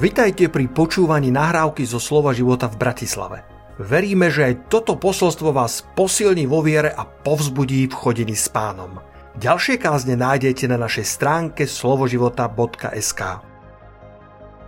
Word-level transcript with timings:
Vitajte 0.00 0.48
pri 0.48 0.64
počúvaní 0.72 1.28
nahrávky 1.28 1.84
zo 1.84 2.00
Slova 2.00 2.32
života 2.32 2.72
v 2.72 2.80
Bratislave. 2.80 3.44
Veríme, 3.76 4.32
že 4.32 4.48
aj 4.48 4.72
toto 4.72 4.96
posolstvo 4.96 5.52
vás 5.52 5.84
posilní 5.92 6.48
vo 6.48 6.64
viere 6.64 6.88
a 6.88 7.04
povzbudí 7.04 7.84
v 7.84 7.92
chodení 7.92 8.32
s 8.32 8.48
pánom. 8.48 8.96
Ďalšie 9.36 9.76
kázne 9.76 10.16
nájdete 10.16 10.72
na 10.72 10.80
našej 10.80 11.04
stránke 11.04 11.68
slovoživota.sk 11.68 13.20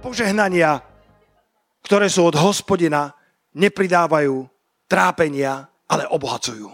Požehnania, 0.05 0.85
ktoré 1.81 2.13
sú 2.13 2.29
od 2.29 2.37
hospodina, 2.37 3.17
nepridávajú 3.57 4.45
trápenia, 4.85 5.65
ale 5.89 6.13
obohacujú. 6.13 6.69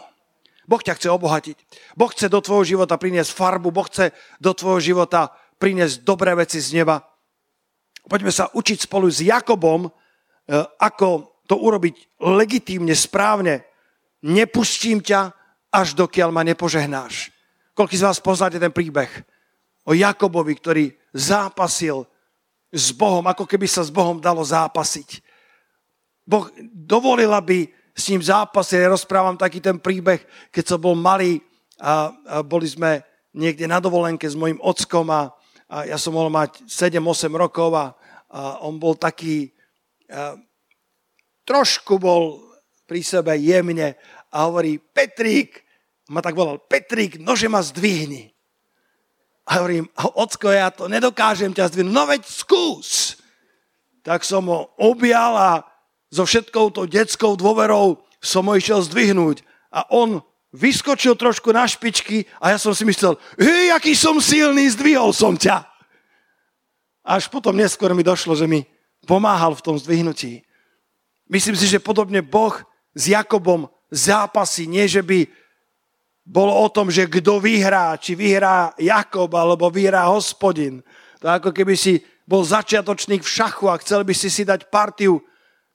Boh 0.66 0.82
ťa 0.82 0.98
chce 0.98 1.14
obohatiť. 1.14 1.56
Boh 1.94 2.10
chce 2.10 2.26
do 2.26 2.42
tvojho 2.42 2.74
života 2.74 2.98
priniesť 2.98 3.30
farbu. 3.38 3.70
Boh 3.70 3.86
chce 3.86 4.10
do 4.42 4.50
tvojho 4.50 4.82
života 4.82 5.30
priniesť 5.62 6.02
dobré 6.02 6.34
veci 6.34 6.58
z 6.58 6.82
neba. 6.82 7.07
Poďme 8.08 8.32
sa 8.32 8.48
učiť 8.48 8.88
spolu 8.88 9.12
s 9.12 9.20
Jakobom, 9.20 9.86
e, 9.86 9.90
ako 10.80 11.38
to 11.44 11.60
urobiť 11.60 12.20
legitímne, 12.24 12.96
správne. 12.96 13.68
Nepustím 14.24 15.04
ťa, 15.04 15.32
až 15.68 15.92
dokiaľ 15.92 16.32
ma 16.32 16.40
nepožehnáš. 16.42 17.28
Koľko 17.76 17.94
z 17.94 18.04
vás 18.04 18.18
poznáte 18.18 18.56
ten 18.56 18.72
príbeh 18.72 19.08
o 19.84 19.92
Jakobovi, 19.92 20.56
ktorý 20.56 20.84
zápasil 21.12 22.08
s 22.72 22.92
Bohom, 22.92 23.24
ako 23.24 23.44
keby 23.48 23.68
sa 23.68 23.84
s 23.84 23.92
Bohom 23.92 24.20
dalo 24.20 24.44
zápasiť. 24.44 25.24
Boh 26.28 26.52
dovolil, 26.72 27.32
aby 27.32 27.72
s 27.96 28.12
ním 28.12 28.20
zápasil. 28.20 28.84
Ja 28.84 28.92
rozprávam 28.92 29.40
taký 29.40 29.64
ten 29.64 29.80
príbeh, 29.80 30.20
keď 30.52 30.64
som 30.76 30.78
bol 30.80 30.92
malý 30.92 31.40
a, 31.80 32.12
a 32.12 32.44
boli 32.44 32.68
sme 32.68 33.00
niekde 33.32 33.64
na 33.64 33.80
dovolenke 33.80 34.28
s 34.28 34.36
mojim 34.36 34.60
ockom 34.60 35.08
a, 35.08 35.32
a 35.68 35.84
ja 35.84 36.00
som 36.00 36.16
mohol 36.16 36.32
mať 36.32 36.64
7-8 36.64 37.28
rokov 37.32 37.70
a 37.76 37.92
a 38.28 38.60
on 38.64 38.76
bol 38.76 38.92
taký, 38.96 39.52
a, 40.12 40.36
trošku 41.48 41.96
bol 41.96 42.44
pri 42.84 43.00
sebe 43.00 43.32
jemne 43.40 43.96
a 44.28 44.36
hovorí, 44.48 44.76
Petrík, 44.80 45.64
ma 46.12 46.20
tak 46.20 46.36
volal, 46.36 46.60
Petrík, 46.60 47.20
nože 47.20 47.48
ma 47.48 47.64
zdvihni. 47.64 48.32
A 49.48 49.64
hovorím, 49.64 49.88
ocko, 49.96 50.52
ja 50.52 50.68
to 50.68 50.92
nedokážem 50.92 51.56
ťa 51.56 51.72
zdvihnúť. 51.72 51.94
No 51.96 52.04
veď 52.04 52.22
skús. 52.28 53.16
Tak 54.04 54.20
som 54.20 54.44
ho 54.44 54.76
objal 54.76 55.32
a 55.40 55.50
so 56.12 56.28
všetkou 56.28 56.68
tou 56.68 56.84
detskou 56.84 57.32
dôverou 57.32 57.96
som 58.20 58.44
ho 58.44 58.52
išiel 58.52 58.84
zdvihnúť. 58.84 59.40
A 59.72 59.88
on 59.88 60.20
vyskočil 60.52 61.14
trošku 61.14 61.52
na 61.52 61.68
špičky 61.68 62.24
a 62.40 62.56
ja 62.56 62.58
som 62.58 62.72
si 62.72 62.84
myslel, 62.88 63.20
hej, 63.36 63.72
aký 63.72 63.92
som 63.92 64.16
silný, 64.20 64.68
zdvihol 64.72 65.12
som 65.12 65.36
ťa. 65.36 65.64
Až 67.04 67.28
potom 67.28 67.56
neskôr 67.56 67.92
mi 67.96 68.04
došlo, 68.04 68.36
že 68.36 68.48
mi 68.48 68.64
pomáhal 69.08 69.56
v 69.56 69.64
tom 69.64 69.76
zdvihnutí. 69.80 70.44
Myslím 71.28 71.56
si, 71.56 71.68
že 71.68 71.80
podobne 71.80 72.24
Boh 72.24 72.56
s 72.96 73.12
Jakobom 73.12 73.68
zápasí, 73.92 74.68
nie 74.68 74.88
že 74.88 75.04
by 75.04 75.28
bolo 76.28 76.52
o 76.52 76.68
tom, 76.68 76.92
že 76.92 77.08
kto 77.08 77.40
vyhrá, 77.40 77.96
či 77.96 78.12
vyhrá 78.12 78.76
Jakob 78.76 79.32
alebo 79.32 79.72
vyhrá 79.72 80.12
hospodin. 80.12 80.84
To 81.24 81.32
ako 81.32 81.56
keby 81.56 81.72
si 81.72 82.04
bol 82.28 82.44
začiatočník 82.44 83.24
v 83.24 83.32
šachu 83.32 83.72
a 83.72 83.80
chcel 83.80 84.04
by 84.04 84.12
si 84.12 84.28
si 84.28 84.44
dať 84.44 84.68
partiu 84.68 85.24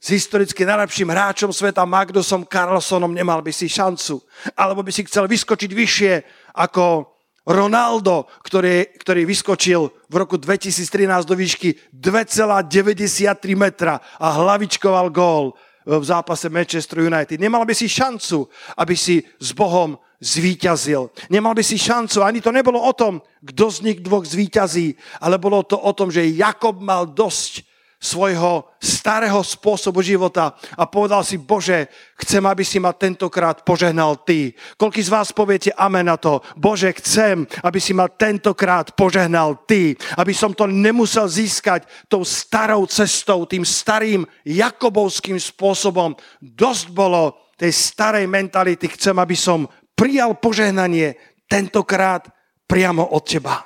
s 0.03 0.11
historicky 0.11 0.67
najlepším 0.67 1.15
hráčom 1.15 1.55
sveta 1.55 1.87
Magnusom 1.87 2.43
Carlsonom, 2.43 3.15
nemal 3.15 3.39
by 3.39 3.55
si 3.55 3.71
šancu. 3.71 4.19
Alebo 4.51 4.83
by 4.83 4.91
si 4.91 5.07
chcel 5.07 5.31
vyskočiť 5.31 5.71
vyššie 5.71 6.13
ako 6.59 7.07
Ronaldo, 7.47 8.27
ktorý, 8.43 8.99
ktorý 8.99 9.23
vyskočil 9.23 9.87
v 9.87 10.15
roku 10.19 10.35
2013 10.35 11.07
do 11.23 11.39
výšky 11.39 11.95
2,93 11.95 13.55
metra 13.55 14.03
a 14.19 14.27
hlavičkoval 14.43 15.07
gól 15.07 15.55
v 15.87 16.03
zápase 16.03 16.51
Manchester 16.51 16.99
United. 16.99 17.39
Nemal 17.39 17.63
by 17.63 17.71
si 17.71 17.87
šancu, 17.87 18.51
aby 18.75 18.99
si 18.99 19.23
s 19.39 19.55
Bohom 19.55 19.95
zvíťazil. 20.19 21.15
Nemal 21.31 21.55
by 21.55 21.63
si 21.63 21.79
šancu, 21.79 22.23
ani 22.23 22.43
to 22.43 22.51
nebolo 22.51 22.79
o 22.79 22.91
tom, 22.91 23.23
kto 23.39 23.71
z 23.71 23.77
nich 23.87 23.99
dvoch 24.03 24.27
zvíťazí, 24.27 24.99
ale 25.23 25.39
bolo 25.39 25.63
to 25.63 25.79
o 25.79 25.91
tom, 25.95 26.11
že 26.11 26.27
Jakob 26.27 26.83
mal 26.83 27.07
dosť 27.07 27.72
svojho 28.03 28.67
starého 28.83 29.39
spôsobu 29.39 30.03
života 30.03 30.59
a 30.75 30.83
povedal 30.83 31.23
si, 31.23 31.39
Bože, 31.39 31.87
chcem, 32.19 32.43
aby 32.43 32.67
si 32.67 32.83
ma 32.83 32.91
tentokrát 32.91 33.63
požehnal 33.63 34.19
Ty. 34.27 34.51
Koľký 34.75 34.99
z 34.99 35.07
vás 35.07 35.31
poviete 35.31 35.71
amen 35.71 36.11
na 36.11 36.19
to? 36.19 36.43
Bože, 36.59 36.91
chcem, 36.99 37.47
aby 37.63 37.79
si 37.79 37.95
ma 37.95 38.11
tentokrát 38.11 38.91
požehnal 38.91 39.63
Ty. 39.63 39.95
Aby 40.19 40.35
som 40.35 40.51
to 40.51 40.67
nemusel 40.67 41.31
získať 41.31 41.87
tou 42.11 42.27
starou 42.27 42.83
cestou, 42.91 43.47
tým 43.47 43.63
starým 43.63 44.27
jakobovským 44.43 45.39
spôsobom. 45.39 46.19
Dosť 46.43 46.91
bolo 46.91 47.39
tej 47.55 47.71
starej 47.71 48.27
mentality. 48.27 48.91
Chcem, 48.91 49.15
aby 49.15 49.39
som 49.39 49.63
prijal 49.95 50.35
požehnanie 50.35 51.15
tentokrát 51.47 52.27
priamo 52.67 53.15
od 53.15 53.23
Teba. 53.23 53.63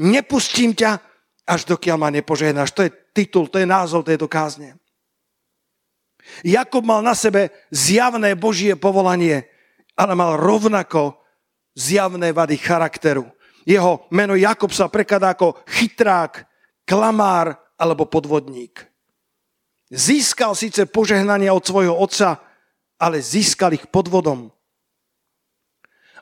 Nepustím 0.00 0.72
ťa, 0.72 0.96
až 1.44 1.60
dokiaľ 1.68 1.96
ma 2.00 2.08
nepožehnáš. 2.08 2.72
To 2.72 2.88
je 2.88 3.05
titul, 3.16 3.48
to 3.48 3.56
je 3.56 3.64
názov 3.64 4.04
tejto 4.04 4.28
kázne. 4.28 4.76
Jakob 6.44 6.84
mal 6.84 7.00
na 7.00 7.16
sebe 7.16 7.48
zjavné 7.72 8.36
Božie 8.36 8.76
povolanie, 8.76 9.48
ale 9.96 10.12
mal 10.12 10.36
rovnako 10.36 11.16
zjavné 11.72 12.36
vady 12.36 12.60
charakteru. 12.60 13.24
Jeho 13.64 14.04
meno 14.12 14.36
Jakob 14.36 14.70
sa 14.70 14.92
prekladá 14.92 15.32
ako 15.32 15.64
chytrák, 15.64 16.44
klamár 16.84 17.56
alebo 17.80 18.04
podvodník. 18.06 18.84
Získal 19.90 20.54
síce 20.58 20.86
požehnania 20.86 21.54
od 21.54 21.62
svojho 21.62 21.94
otca, 21.94 22.42
ale 22.98 23.22
získal 23.22 23.72
ich 23.74 23.86
podvodom. 23.86 24.50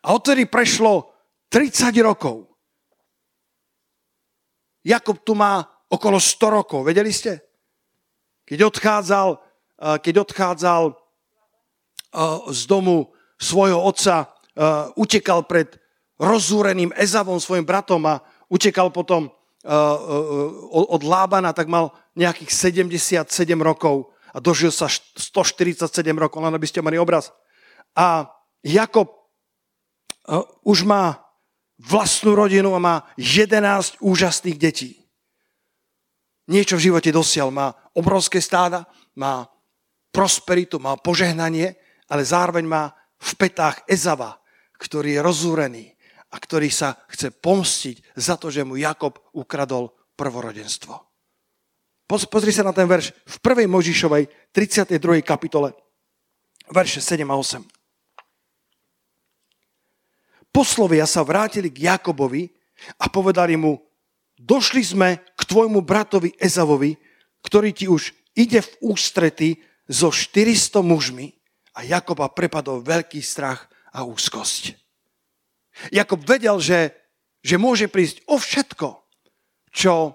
A 0.04 0.12
odtedy 0.12 0.44
prešlo 0.44 1.16
30 1.48 1.96
rokov. 2.04 2.44
Jakob 4.84 5.16
tu 5.24 5.32
má 5.32 5.73
okolo 5.94 6.18
100 6.18 6.50
rokov. 6.50 6.80
Vedeli 6.82 7.14
ste? 7.14 7.38
Keď 8.44 8.58
odchádzal, 8.60 9.28
eh, 9.38 9.96
keď 10.02 10.14
odchádzal 10.26 10.82
eh, 10.90 10.96
z 12.50 12.60
domu 12.66 13.14
svojho 13.38 13.80
otca, 13.80 14.26
eh, 14.26 14.90
utekal 14.98 15.46
pred 15.46 15.78
rozúreným 16.18 16.94
Ezavom, 16.94 17.42
svojim 17.42 17.66
bratom 17.66 18.02
a 18.06 18.22
utekal 18.50 18.90
potom 18.90 19.30
od 19.64 21.00
Lábana, 21.08 21.56
tak 21.56 21.72
mal 21.72 21.88
nejakých 22.12 22.52
77 22.52 23.56
rokov 23.64 24.12
a 24.28 24.36
dožil 24.36 24.68
sa 24.68 24.92
147 24.92 25.88
rokov, 26.20 26.44
len 26.44 26.52
aby 26.52 26.68
ste 26.68 26.84
mali 26.84 27.00
obraz. 27.00 27.32
A 27.96 28.28
Jakob 28.60 29.08
už 30.68 30.84
má 30.84 31.16
vlastnú 31.80 32.36
rodinu 32.36 32.76
a 32.76 32.84
má 32.84 32.96
11 33.16 33.96
úžasných 34.04 34.60
detí 34.60 35.03
niečo 36.48 36.76
v 36.76 36.90
živote 36.90 37.10
dosial. 37.12 37.50
Má 37.50 37.72
obrovské 37.96 38.40
stáda, 38.40 38.84
má 39.16 39.48
prosperitu, 40.14 40.78
má 40.78 40.94
požehnanie, 40.96 41.74
ale 42.08 42.22
zároveň 42.22 42.64
má 42.66 42.94
v 43.18 43.30
petách 43.34 43.82
Ezava, 43.88 44.38
ktorý 44.76 45.16
je 45.18 45.24
rozúrený 45.24 45.84
a 46.34 46.36
ktorý 46.36 46.68
sa 46.68 46.98
chce 47.08 47.30
pomstiť 47.30 48.18
za 48.18 48.34
to, 48.36 48.50
že 48.50 48.66
mu 48.66 48.76
Jakob 48.76 49.16
ukradol 49.32 49.94
prvorodenstvo. 50.18 50.94
Pozri 52.04 52.52
sa 52.52 52.62
na 52.62 52.76
ten 52.76 52.84
verš 52.84 53.16
v 53.24 53.36
1. 53.64 53.70
Možišovej 53.70 54.52
32. 54.52 55.24
kapitole, 55.24 55.72
verše 56.68 57.00
7 57.00 57.24
a 57.24 57.36
8. 57.38 57.64
Poslovia 60.54 61.08
sa 61.08 61.26
vrátili 61.26 61.72
k 61.72 61.90
Jakobovi 61.90 62.46
a 63.00 63.10
povedali 63.10 63.58
mu, 63.58 63.80
došli 64.38 64.82
sme 64.82 65.08
k 65.34 65.40
tvojmu 65.46 65.82
bratovi 65.82 66.34
Ezavovi, 66.38 66.96
ktorý 67.44 67.70
ti 67.70 67.86
už 67.86 68.14
ide 68.34 68.60
v 68.64 68.94
ústrety 68.94 69.60
so 69.86 70.10
400 70.10 70.80
mužmi 70.80 71.36
a 71.76 71.84
Jakoba 71.84 72.30
prepadol 72.30 72.80
veľký 72.80 73.20
strach 73.20 73.68
a 73.94 74.02
úzkosť. 74.02 74.74
Jakob 75.90 76.22
vedel, 76.22 76.58
že, 76.62 76.94
že 77.42 77.58
môže 77.58 77.90
prísť 77.90 78.22
o 78.30 78.38
všetko, 78.38 78.88
čo 79.74 80.14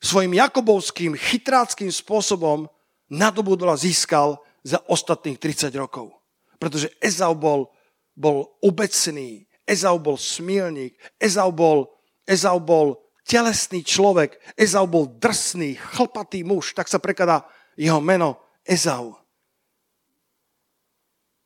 svojim 0.00 0.38
jakobovským 0.38 1.18
chytráckým 1.18 1.90
spôsobom 1.90 2.70
nadobudol 3.10 3.74
a 3.74 3.80
získal 3.80 4.38
za 4.62 4.78
ostatných 4.86 5.36
30 5.36 5.74
rokov. 5.76 6.14
Pretože 6.62 6.94
Ezau 7.02 7.34
bol, 7.34 7.68
bol 8.14 8.54
obecný, 8.62 9.50
Ezau 9.66 9.98
bol 9.98 10.16
smilník, 10.16 10.94
Ezau 11.18 11.50
bol, 11.50 11.90
Ezau 12.24 12.62
bol 12.62 13.02
telesný 13.30 13.86
človek. 13.86 14.42
Ezau 14.58 14.90
bol 14.90 15.06
drsný, 15.06 15.78
chlpatý 15.78 16.42
muž, 16.42 16.74
tak 16.74 16.90
sa 16.90 16.98
prekladá 16.98 17.46
jeho 17.78 18.02
meno 18.02 18.42
Ezau. 18.66 19.14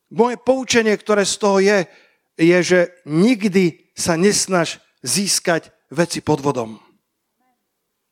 Moje 0.08 0.40
poučenie, 0.40 0.96
ktoré 0.96 1.28
z 1.28 1.36
toho 1.36 1.60
je, 1.60 1.84
je, 2.40 2.58
že 2.64 2.80
nikdy 3.04 3.92
sa 3.92 4.16
nesnaž 4.16 4.80
získať 5.04 5.68
veci 5.92 6.24
pod 6.24 6.40
vodom. 6.40 6.80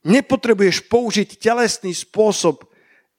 Nepotrebuješ 0.04 0.90
použiť 0.90 1.38
telesný 1.38 1.94
spôsob 1.94 2.66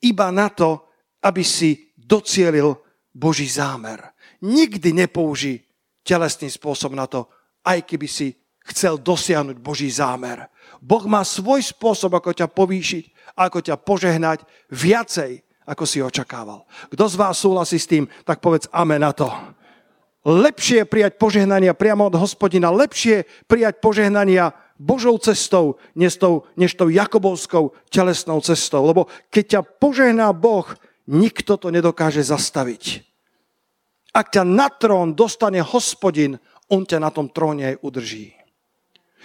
iba 0.04 0.30
na 0.30 0.52
to, 0.52 0.84
aby 1.24 1.42
si 1.42 1.96
docielil 1.96 2.76
Boží 3.16 3.48
zámer. 3.48 4.04
Nikdy 4.44 4.92
nepoužij 4.92 5.64
telesný 6.04 6.52
spôsob 6.52 6.92
na 6.92 7.08
to, 7.08 7.32
aj 7.64 7.88
keby 7.88 8.08
si 8.12 8.43
chcel 8.68 9.00
dosiahnuť 9.00 9.58
Boží 9.60 9.92
zámer. 9.92 10.48
Boh 10.84 11.04
má 11.08 11.24
svoj 11.24 11.64
spôsob, 11.64 12.16
ako 12.16 12.36
ťa 12.36 12.48
povýšiť, 12.52 13.36
ako 13.40 13.60
ťa 13.64 13.76
požehnať 13.80 14.44
viacej, 14.72 15.44
ako 15.64 15.84
si 15.88 16.04
očakával. 16.04 16.68
Kto 16.92 17.04
z 17.08 17.16
vás 17.16 17.40
súhlasí 17.40 17.80
s 17.80 17.88
tým, 17.88 18.08
tak 18.28 18.44
povedz 18.44 18.68
amen 18.72 19.00
na 19.00 19.16
to. 19.16 19.32
Lepšie 20.24 20.84
je 20.84 20.92
prijať 20.92 21.20
požehnania 21.20 21.76
priamo 21.76 22.08
od 22.08 22.16
hospodina, 22.16 22.72
lepšie 22.72 23.28
prijať 23.48 23.84
požehnania 23.84 24.56
Božou 24.80 25.20
cestou, 25.20 25.80
než 25.96 26.16
tou, 26.16 26.48
než 26.56 26.76
tou 26.76 26.88
Jakobovskou 26.88 27.76
telesnou 27.92 28.40
cestou. 28.40 28.88
Lebo 28.88 29.12
keď 29.32 29.46
ťa 29.48 29.62
požehná 29.80 30.32
Boh, 30.32 30.68
nikto 31.08 31.60
to 31.60 31.72
nedokáže 31.72 32.24
zastaviť. 32.24 33.04
Ak 34.16 34.32
ťa 34.32 34.44
na 34.48 34.68
trón 34.72 35.16
dostane 35.16 35.60
hospodin, 35.60 36.40
on 36.72 36.88
ťa 36.88 37.00
na 37.04 37.10
tom 37.12 37.28
tróne 37.28 37.76
aj 37.76 37.82
udrží. 37.84 38.43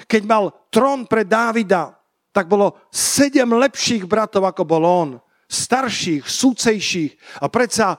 Keď 0.07 0.23
mal 0.29 0.53
trón 0.71 1.09
pre 1.09 1.27
Dávida, 1.27 1.97
tak 2.31 2.47
bolo 2.47 2.87
sedem 2.93 3.51
lepších 3.51 4.07
bratov, 4.07 4.47
ako 4.47 4.63
bol 4.63 4.85
on. 4.87 5.11
Starších, 5.49 6.29
súcejších. 6.29 7.43
A 7.43 7.51
predsa 7.51 7.99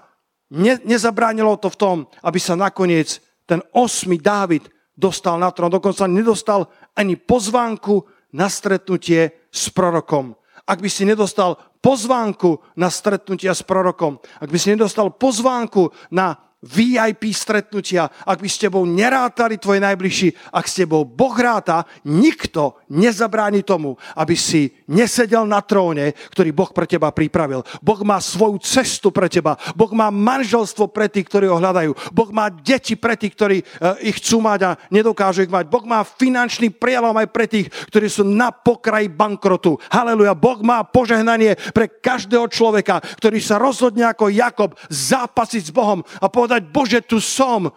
ne, 0.53 0.77
nezabránilo 0.85 1.57
to 1.59 1.67
v 1.73 1.79
tom, 1.79 1.97
aby 2.23 2.39
sa 2.39 2.55
nakoniec 2.55 3.19
ten 3.49 3.59
osmi 3.73 4.21
Dávid 4.21 4.69
dostal 4.93 5.41
na 5.41 5.49
trón. 5.49 5.73
Dokonca 5.73 6.05
nedostal 6.05 6.69
ani 6.93 7.17
pozvánku 7.17 8.05
na 8.37 8.45
stretnutie 8.45 9.49
s 9.49 9.73
prorokom. 9.73 10.37
Ak 10.69 10.85
by 10.85 10.89
si 10.91 11.01
nedostal 11.01 11.57
pozvánku 11.81 12.61
na 12.77 12.93
stretnutia 12.93 13.57
s 13.57 13.65
prorokom, 13.65 14.21
ak 14.37 14.49
by 14.53 14.57
si 14.61 14.69
nedostal 14.69 15.09
pozvánku 15.09 15.89
na 16.13 16.37
VIP 16.59 17.31
stretnutia, 17.31 18.11
ak 18.27 18.43
by 18.43 18.49
s 18.51 18.59
tebou 18.59 18.83
nerátali 18.83 19.55
tvoje 19.55 19.79
najbližší, 19.79 20.51
ak 20.51 20.67
s 20.67 20.83
tebou 20.83 21.07
Boh 21.07 21.31
ráta, 21.31 21.87
nikto 22.03 22.75
nezabráni 22.91 23.63
tomu, 23.63 23.95
aby 24.19 24.35
si 24.35 24.75
nesedel 24.91 25.47
na 25.47 25.63
tróne, 25.63 26.11
ktorý 26.35 26.51
Boh 26.51 26.67
pre 26.75 26.83
teba 26.83 27.15
pripravil. 27.15 27.63
Boh 27.79 28.03
má 28.03 28.19
svoju 28.19 28.59
cestu 28.59 29.07
pre 29.07 29.31
teba. 29.31 29.55
Boh 29.71 29.87
má 29.95 30.11
manželstvo 30.11 30.91
pre 30.91 31.07
tých, 31.07 31.31
ktorí 31.31 31.47
ho 31.47 31.63
hľadajú. 31.63 31.95
Boh 32.11 32.29
má 32.35 32.51
deti 32.51 32.99
pre 32.99 33.15
tých, 33.15 33.39
ktorí 33.39 33.57
uh, 33.63 33.95
ich 34.03 34.19
chcú 34.19 34.43
mať 34.43 34.59
a 34.67 34.71
nedokážu 34.91 35.47
ich 35.47 35.53
mať. 35.53 35.71
Boh 35.71 35.87
má 35.87 36.03
finančný 36.03 36.75
prielom 36.75 37.15
aj 37.15 37.27
pre 37.31 37.47
tých, 37.47 37.71
ktorí 37.87 38.11
sú 38.11 38.27
na 38.27 38.51
pokraji 38.51 39.07
bankrotu. 39.07 39.79
Haleluja. 39.87 40.35
Boh 40.35 40.59
má 40.59 40.83
požehnanie 40.83 41.55
pre 41.71 41.87
každého 41.87 42.51
človeka, 42.51 42.99
ktorý 43.15 43.39
sa 43.39 43.55
rozhodne 43.55 44.03
ako 44.11 44.27
Jakob 44.27 44.75
zápasiť 44.91 45.69
s 45.69 45.71
Bohom 45.71 46.03
a 46.19 46.27
povedať, 46.27 46.48
povedať, 46.49 46.65
Bože, 46.73 46.99
tu 47.05 47.21
som. 47.21 47.69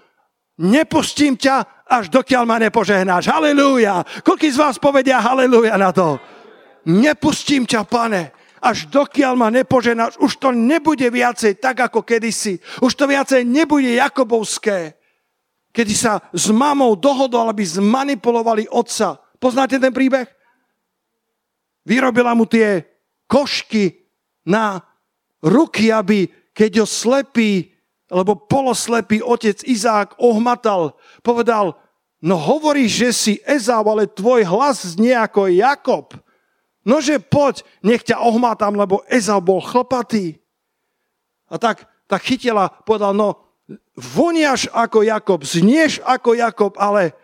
Nepustím 0.56 1.36
ťa, 1.36 1.84
až 1.84 2.08
dokiaľ 2.08 2.48
ma 2.48 2.56
nepožehnáš. 2.56 3.28
Halelúja. 3.28 4.00
Koľký 4.24 4.48
z 4.48 4.56
vás 4.56 4.80
povedia 4.80 5.20
halelúja 5.20 5.76
na 5.76 5.92
to? 5.92 6.16
Nepustím 6.88 7.68
ťa, 7.68 7.84
pane, 7.84 8.32
až 8.64 8.88
dokiaľ 8.88 9.36
ma 9.36 9.52
nepoženáš. 9.52 10.16
Už 10.16 10.40
to 10.40 10.56
nebude 10.56 11.04
viacej 11.04 11.60
tak, 11.60 11.84
ako 11.84 12.00
kedysi. 12.00 12.56
Už 12.80 12.96
to 12.96 13.04
viacej 13.04 13.44
nebude 13.44 13.92
Jakobovské. 13.92 14.96
Kedy 15.72 15.92
sa 15.92 16.24
s 16.32 16.48
mamou 16.48 16.96
dohodol, 16.96 17.52
aby 17.52 17.64
zmanipulovali 17.64 18.72
otca. 18.72 19.20
Poznáte 19.36 19.76
ten 19.76 19.92
príbeh? 19.92 20.28
Vyrobila 21.84 22.32
mu 22.32 22.48
tie 22.48 22.88
košky 23.28 24.00
na 24.48 24.80
ruky, 25.44 25.90
aby 25.90 26.28
keď 26.52 26.84
ho 26.84 26.86
slepý 26.86 27.71
lebo 28.12 28.36
poloslepý 28.36 29.24
otec 29.24 29.64
Izák 29.64 30.20
ohmatal, 30.20 30.92
povedal, 31.24 31.80
no 32.20 32.36
hovoríš, 32.36 32.92
že 32.92 33.10
si 33.10 33.34
Ezau, 33.48 33.80
ale 33.88 34.04
tvoj 34.04 34.44
hlas 34.44 34.84
znie 34.84 35.16
ako 35.16 35.48
Jakob. 35.48 36.12
Nože 36.84 37.16
poď, 37.16 37.64
nech 37.80 38.04
ťa 38.04 38.20
ohmatám, 38.20 38.76
lebo 38.76 39.00
Ezau 39.08 39.40
bol 39.40 39.64
chlpatý. 39.64 40.36
A 41.48 41.56
tak, 41.56 41.88
tak 42.04 42.20
chytila, 42.20 42.68
povedal, 42.84 43.16
no 43.16 43.40
voniaš 43.96 44.68
ako 44.68 45.00
Jakob, 45.00 45.40
znieš 45.40 46.04
ako 46.04 46.36
Jakob, 46.36 46.72
ale 46.76 47.16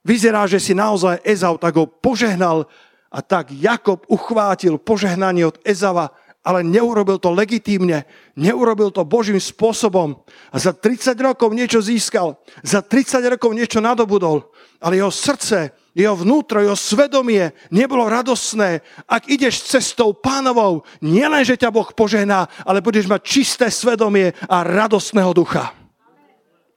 vyzerá, 0.00 0.48
že 0.48 0.56
si 0.56 0.72
naozaj 0.72 1.20
Ezau, 1.20 1.60
tak 1.60 1.76
ho 1.76 1.84
požehnal 1.84 2.64
a 3.10 3.18
tak 3.20 3.50
Jakob 3.50 4.06
uchvátil 4.06 4.78
požehnanie 4.78 5.44
od 5.44 5.58
Ezava 5.66 6.14
ale 6.40 6.64
neurobil 6.64 7.20
to 7.20 7.36
legitímne, 7.36 8.08
neurobil 8.32 8.88
to 8.88 9.04
Božím 9.04 9.36
spôsobom. 9.36 10.24
A 10.48 10.56
za 10.56 10.72
30 10.72 11.12
rokov 11.20 11.52
niečo 11.52 11.84
získal, 11.84 12.40
za 12.64 12.80
30 12.80 13.20
rokov 13.36 13.52
niečo 13.52 13.84
nadobudol, 13.84 14.48
ale 14.80 14.96
jeho 14.96 15.12
srdce, 15.12 15.76
jeho 15.92 16.16
vnútro, 16.16 16.64
jeho 16.64 16.78
svedomie 16.78 17.52
nebolo 17.68 18.08
radosné. 18.08 18.80
Ak 19.04 19.28
ideš 19.28 19.68
cestou 19.68 20.16
pánovou, 20.16 20.80
nielen, 21.04 21.44
že 21.44 21.60
ťa 21.60 21.68
Boh 21.68 21.92
požehná, 21.92 22.48
ale 22.64 22.80
budeš 22.80 23.04
mať 23.04 23.20
čisté 23.20 23.66
svedomie 23.68 24.32
a 24.48 24.64
radostného 24.64 25.36
ducha. 25.36 25.76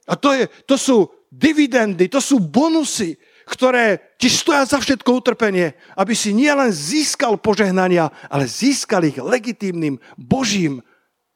A 0.03 0.19
to, 0.19 0.35
je, 0.35 0.51
to 0.67 0.75
sú 0.75 1.07
dividendy, 1.31 2.11
to 2.11 2.19
sú 2.19 2.43
bonusy, 2.43 3.15
ktoré 3.43 4.15
ti 4.15 4.31
stoja 4.31 4.63
za 4.63 4.79
všetko 4.79 5.19
utrpenie, 5.19 5.75
aby 5.99 6.15
si 6.15 6.31
nielen 6.31 6.71
získal 6.71 7.35
požehnania, 7.39 8.11
ale 8.31 8.47
získal 8.47 9.03
ich 9.03 9.19
legitímnym, 9.19 9.99
božím, 10.15 10.79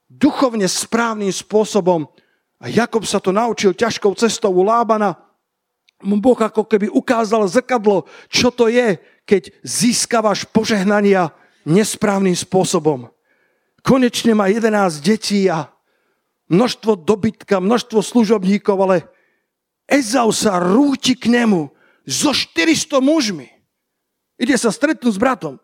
duchovne 0.08 0.66
správnym 0.68 1.32
spôsobom. 1.32 2.08
A 2.58 2.72
Jakob 2.72 3.04
sa 3.04 3.20
to 3.20 3.36
naučil 3.36 3.76
ťažkou 3.76 4.16
cestou 4.18 4.56
u 4.56 4.64
Lábana. 4.66 5.20
Boh 6.02 6.40
ako 6.40 6.66
keby 6.66 6.90
ukázal 6.90 7.46
zrkadlo, 7.46 8.08
čo 8.32 8.50
to 8.50 8.72
je, 8.72 8.98
keď 9.28 9.52
získavaš 9.62 10.48
požehnania 10.50 11.36
nesprávnym 11.68 12.34
spôsobom. 12.34 13.12
Konečne 13.84 14.32
má 14.32 14.48
11 14.48 15.04
detí 15.04 15.52
a 15.52 15.68
množstvo 16.48 17.04
dobytka, 17.04 17.60
množstvo 17.60 18.00
služobníkov, 18.00 18.78
ale 18.80 18.98
Ezau 19.88 20.32
sa 20.36 20.60
rúti 20.60 21.16
k 21.16 21.32
nemu 21.32 21.72
so 22.08 22.32
400 22.32 23.04
mužmi. 23.04 23.52
Ide 24.40 24.56
sa 24.56 24.72
stretnúť 24.72 25.14
s 25.14 25.20
bratom. 25.20 25.60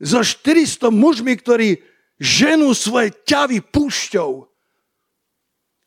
So 0.00 0.24
400 0.24 0.88
mužmi, 0.88 1.36
ktorí 1.36 1.84
ženú 2.16 2.72
svoje 2.72 3.12
ťavy 3.28 3.60
púšťou. 3.60 4.48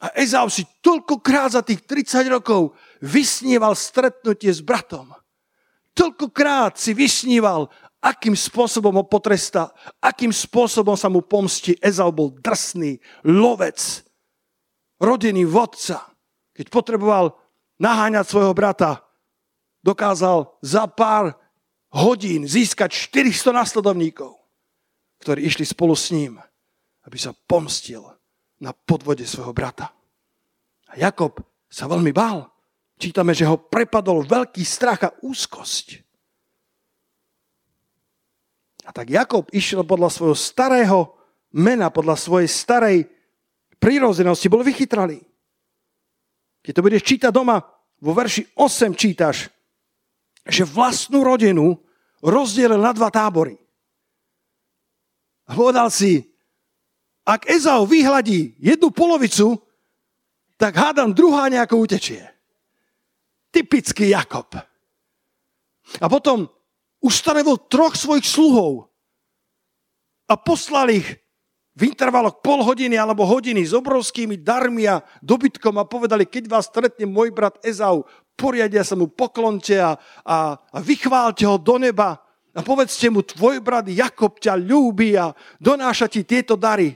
A 0.05 0.13
Ezau 0.19 0.45
si 0.53 0.67
toľkokrát 0.85 1.57
za 1.57 1.61
tých 1.65 1.81
30 1.87 2.29
rokov 2.29 2.77
vysníval 3.01 3.73
stretnutie 3.73 4.53
s 4.53 4.61
bratom. 4.61 5.09
Toľkokrát 5.95 6.75
si 6.75 6.91
vysníval, 6.91 7.71
akým 8.03 8.35
spôsobom 8.35 8.91
ho 8.99 9.05
potrestá, 9.07 9.71
akým 10.03 10.29
spôsobom 10.29 10.93
sa 10.99 11.07
mu 11.07 11.23
pomstí. 11.23 11.79
Ezau 11.79 12.11
bol 12.11 12.35
drsný, 12.35 12.99
lovec, 13.23 14.03
rodený 14.99 15.47
vodca. 15.47 16.03
Keď 16.51 16.67
potreboval 16.67 17.33
naháňať 17.79 18.25
svojho 18.27 18.53
brata, 18.55 19.03
dokázal 19.85 20.57
za 20.65 20.87
pár 20.89 21.35
hodín 21.93 22.43
získať 22.49 22.91
400 23.11 23.55
nasledovníkov, 23.55 24.35
ktorí 25.23 25.47
išli 25.47 25.63
spolu 25.63 25.95
s 25.95 26.11
ním, 26.11 26.41
aby 27.05 27.17
sa 27.21 27.31
pomstil 27.31 28.03
na 28.59 28.73
podvode 28.73 29.23
svojho 29.23 29.53
brata. 29.53 29.93
A 30.89 30.93
Jakob 30.97 31.39
sa 31.69 31.85
veľmi 31.85 32.15
bál. 32.15 32.47
Čítame, 32.95 33.35
že 33.35 33.43
ho 33.43 33.59
prepadol 33.59 34.23
veľký 34.23 34.63
strach 34.63 35.03
a 35.03 35.13
úzkosť. 35.19 35.99
A 38.85 38.93
tak 38.93 39.11
Jakob 39.11 39.49
išiel 39.51 39.83
podľa 39.83 40.13
svojho 40.13 40.37
starého 40.37 40.99
mena, 41.51 41.91
podľa 41.91 42.15
svojej 42.15 42.47
starej 42.47 42.97
prírozenosti, 43.81 44.47
bol 44.47 44.63
vychytralý. 44.63 45.19
Keď 46.65 46.73
to 46.73 46.81
budeš 46.81 47.05
čítať 47.05 47.29
doma, 47.29 47.61
vo 48.01 48.11
verši 48.17 48.57
8 48.57 48.97
čítaš, 48.97 49.53
že 50.49 50.65
vlastnú 50.65 51.21
rodinu 51.21 51.77
rozdielil 52.25 52.81
na 52.81 52.89
dva 52.89 53.13
tábory. 53.13 53.53
A 55.45 55.53
povedal 55.53 55.93
si, 55.93 56.25
ak 57.21 57.45
Ezau 57.45 57.85
vyhľadí 57.85 58.57
jednu 58.57 58.89
polovicu, 58.89 59.61
tak 60.57 60.73
hádam 60.73 61.13
druhá 61.13 61.49
nejako 61.53 61.85
utečie. 61.85 62.25
Typický 63.53 64.09
Jakob. 64.09 64.49
A 66.01 66.05
potom 66.09 66.49
ustanovil 66.97 67.61
troch 67.69 67.93
svojich 67.93 68.25
sluhov 68.25 68.89
a 70.25 70.33
poslal 70.33 70.89
ich 70.89 71.05
v 71.75 71.91
intervaloch 71.91 72.39
pol 72.39 72.63
hodiny 72.63 72.95
alebo 72.95 73.27
hodiny 73.27 73.59
s 73.67 73.75
obrovskými 73.75 74.39
darmi 74.39 74.87
a 74.87 75.03
dobytkom 75.19 75.75
a 75.75 75.83
povedali, 75.83 76.23
keď 76.23 76.47
vás 76.47 76.71
stretne 76.71 77.03
môj 77.03 77.35
brat 77.35 77.59
Ezau, 77.67 78.07
poriadia 78.39 78.87
sa 78.87 78.95
mu 78.95 79.11
poklonte 79.11 79.75
a, 79.75 79.99
a, 80.23 80.55
a 80.55 80.77
vychválte 80.79 81.43
ho 81.43 81.59
do 81.59 81.75
neba 81.75 82.15
a 82.55 82.63
povedzte 82.63 83.11
mu, 83.11 83.19
tvoj 83.19 83.59
brat 83.59 83.91
Jakob 83.91 84.39
ťa 84.39 84.55
ľúbi 84.55 85.19
a 85.19 85.35
donáša 85.59 86.07
ti 86.07 86.23
tieto 86.23 86.55
dary. 86.55 86.95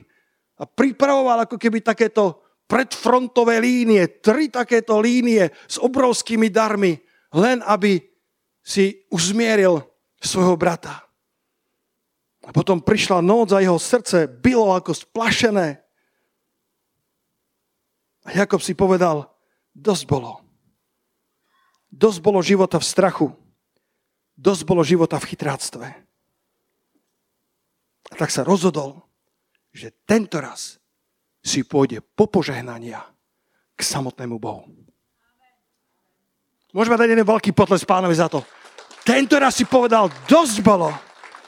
A 0.60 0.64
pripravoval 0.64 1.44
ako 1.44 1.60
keby 1.60 1.84
takéto 1.84 2.40
predfrontové 2.64 3.60
línie, 3.60 4.24
tri 4.24 4.48
takéto 4.48 5.04
línie 5.04 5.52
s 5.68 5.76
obrovskými 5.76 6.48
darmi, 6.48 6.96
len 7.36 7.60
aby 7.68 8.00
si 8.64 9.04
uzmieril 9.12 9.84
svojho 10.24 10.56
brata. 10.56 11.09
A 12.48 12.56
potom 12.56 12.80
prišla 12.80 13.20
noc 13.20 13.52
a 13.52 13.60
jeho 13.60 13.76
srdce 13.76 14.28
bylo 14.28 14.72
ako 14.72 14.96
splašené. 14.96 15.84
A 18.24 18.30
Jakob 18.32 18.64
si 18.64 18.72
povedal, 18.72 19.28
dosť 19.76 20.04
bolo. 20.08 20.40
Dosť 21.92 22.20
bolo 22.22 22.40
života 22.40 22.80
v 22.80 22.86
strachu. 22.86 23.28
Dosť 24.40 24.64
bolo 24.64 24.86
života 24.86 25.20
v 25.20 25.28
chytráctve. 25.36 25.88
A 28.10 28.14
tak 28.16 28.32
sa 28.32 28.48
rozhodol, 28.48 29.04
že 29.76 29.92
tento 30.08 30.40
raz 30.40 30.80
si 31.44 31.68
pôjde 31.68 32.00
po 32.02 32.32
požehnania 32.32 33.04
k 33.76 33.82
samotnému 33.84 34.40
Bohu. 34.40 34.66
Môžeme 36.70 36.96
dať 36.96 37.10
jeden 37.10 37.26
veľký 37.26 37.52
potles 37.52 37.82
pánovi 37.82 38.14
za 38.14 38.30
to. 38.30 38.46
Tento 39.02 39.36
raz 39.42 39.58
si 39.58 39.66
povedal, 39.66 40.08
dosť 40.30 40.62
bolo 40.62 40.94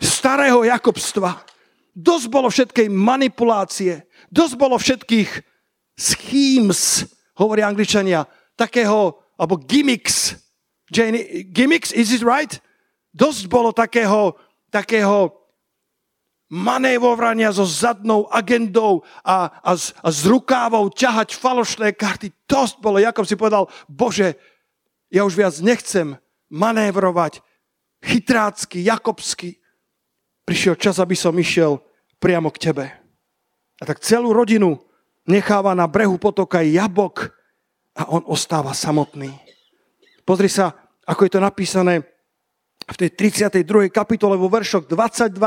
starého 0.02 0.66
Jakobstva. 0.66 1.46
Dosť 1.94 2.28
bolo 2.34 2.50
všetkej 2.50 2.90
manipulácie. 2.90 4.10
Dosť 4.34 4.56
bolo 4.58 4.76
všetkých 4.82 5.30
schemes, 5.94 7.06
hovoria 7.38 7.70
angličania, 7.70 8.26
takého, 8.58 9.22
alebo 9.38 9.62
gimmicks. 9.62 10.36
Jane, 10.90 11.46
gimmicks, 11.54 11.94
is 11.94 12.12
it 12.12 12.26
right? 12.26 12.58
Dosť 13.14 13.46
bolo 13.48 13.70
takého, 13.72 14.36
takého 14.74 15.36
manévovania 16.52 17.48
so 17.56 17.64
zadnou 17.64 18.28
agendou 18.28 19.08
a, 19.24 19.48
a, 19.64 19.72
z, 19.80 19.96
a 20.04 20.08
z 20.12 20.20
rukávou 20.28 20.92
ťahať 20.92 21.32
falošné 21.32 21.96
karty. 21.96 22.36
Dosť 22.44 22.84
bolo. 22.84 23.00
Jakob 23.00 23.24
si 23.24 23.40
povedal, 23.40 23.72
Bože, 23.88 24.36
ja 25.08 25.24
už 25.24 25.40
viac 25.40 25.56
nechcem 25.64 26.20
manévrovať 26.52 27.40
chytrácky, 28.04 28.84
jakobsky. 28.84 29.61
Prišiel 30.46 30.76
čas, 30.76 30.98
aby 30.98 31.14
som 31.14 31.36
išiel 31.38 31.80
priamo 32.18 32.50
k 32.54 32.72
tebe. 32.72 32.86
A 33.82 33.84
tak 33.86 34.02
celú 34.02 34.34
rodinu 34.34 34.78
necháva 35.26 35.74
na 35.74 35.90
brehu 35.90 36.18
potoka 36.22 36.62
jabok 36.62 37.34
a 37.98 38.08
on 38.10 38.22
ostáva 38.30 38.74
samotný. 38.74 39.34
Pozri 40.22 40.50
sa, 40.50 40.74
ako 41.06 41.22
je 41.26 41.32
to 41.34 41.42
napísané 41.42 42.06
v 42.86 42.96
tej 42.98 43.10
32. 43.18 43.90
kapitole 43.90 44.38
vo 44.38 44.50
veršoch 44.50 44.86
22 44.86 45.38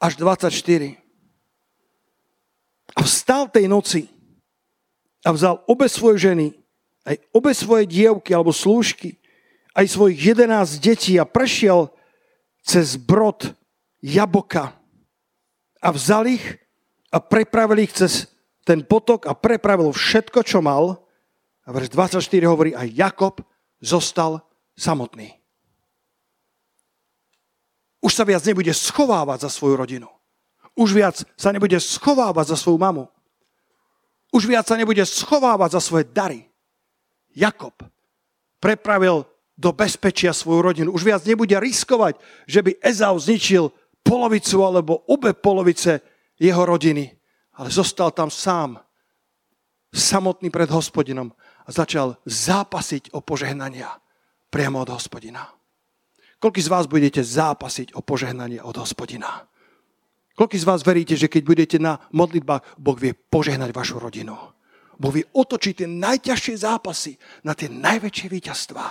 až 0.00 0.12
24. 0.16 0.96
A 2.96 3.00
vstal 3.04 3.48
tej 3.48 3.70
noci 3.70 4.08
a 5.24 5.30
vzal 5.30 5.60
obe 5.68 5.86
svoje 5.86 6.32
ženy, 6.32 6.46
aj 7.04 7.16
obe 7.32 7.52
svoje 7.52 7.84
dievky 7.88 8.32
alebo 8.32 8.52
slúžky, 8.52 9.20
aj 9.76 9.86
svojich 9.86 10.34
11 10.34 10.80
detí 10.80 11.14
a 11.20 11.28
prešiel 11.28 11.92
cez 12.64 12.96
brod 12.98 13.54
jaboka 14.00 14.76
a 15.80 15.88
vzal 15.92 16.28
ich 16.28 16.44
a 17.12 17.20
prepravil 17.20 17.84
ich 17.84 17.92
cez 17.96 18.28
ten 18.64 18.84
potok 18.84 19.24
a 19.24 19.32
prepravil 19.32 19.92
všetko, 19.92 20.44
čo 20.44 20.60
mal. 20.60 21.00
A 21.64 21.72
verš 21.72 21.92
24 21.92 22.50
hovorí, 22.50 22.70
a 22.76 22.84
Jakob 22.84 23.40
zostal 23.80 24.44
samotný. 24.76 25.40
Už 28.00 28.12
sa 28.16 28.24
viac 28.24 28.40
nebude 28.48 28.72
schovávať 28.72 29.44
za 29.44 29.50
svoju 29.52 29.76
rodinu. 29.76 30.08
Už 30.72 30.96
viac 30.96 31.20
sa 31.36 31.52
nebude 31.52 31.76
schovávať 31.76 32.54
za 32.54 32.56
svoju 32.56 32.80
mamu. 32.80 33.04
Už 34.32 34.48
viac 34.48 34.64
sa 34.64 34.78
nebude 34.78 35.02
schovávať 35.04 35.76
za 35.76 35.80
svoje 35.82 36.08
dary. 36.08 36.48
Jakob 37.36 37.76
prepravil 38.62 39.28
do 39.60 39.70
bezpečia 39.76 40.32
svoju 40.32 40.60
rodinu. 40.64 40.88
Už 40.94 41.04
viac 41.04 41.20
nebude 41.28 41.52
riskovať, 41.52 42.16
že 42.48 42.64
by 42.64 42.80
Ezau 42.80 43.18
zničil 43.20 43.68
polovicu 44.02 44.56
alebo 44.64 45.06
obe 45.08 45.36
polovice 45.36 46.00
jeho 46.40 46.62
rodiny. 46.64 47.06
Ale 47.60 47.68
zostal 47.68 48.10
tam 48.16 48.32
sám, 48.32 48.80
samotný 49.92 50.48
pred 50.48 50.70
hospodinom 50.70 51.28
a 51.66 51.68
začal 51.68 52.16
zápasiť 52.24 53.12
o 53.12 53.20
požehnania 53.20 53.90
priamo 54.48 54.80
od 54.80 54.90
hospodina. 54.96 55.44
Koľko 56.40 56.60
z 56.62 56.72
vás 56.72 56.88
budete 56.88 57.20
zápasiť 57.20 57.92
o 57.92 58.00
požehnanie 58.00 58.64
od 58.64 58.80
hospodina? 58.80 59.44
Koľko 60.40 60.56
z 60.56 60.64
vás 60.64 60.80
veríte, 60.80 61.20
že 61.20 61.28
keď 61.28 61.42
budete 61.44 61.76
na 61.76 62.00
modlitbách, 62.16 62.80
Boh 62.80 62.96
vie 62.96 63.12
požehnať 63.12 63.76
vašu 63.76 64.00
rodinu? 64.00 64.32
Boh 64.96 65.12
vie 65.12 65.28
otočiť 65.36 65.84
tie 65.84 65.88
najťažšie 65.88 66.54
zápasy 66.64 67.20
na 67.44 67.52
tie 67.52 67.68
najväčšie 67.68 68.26
víťazstvá. 68.32 68.88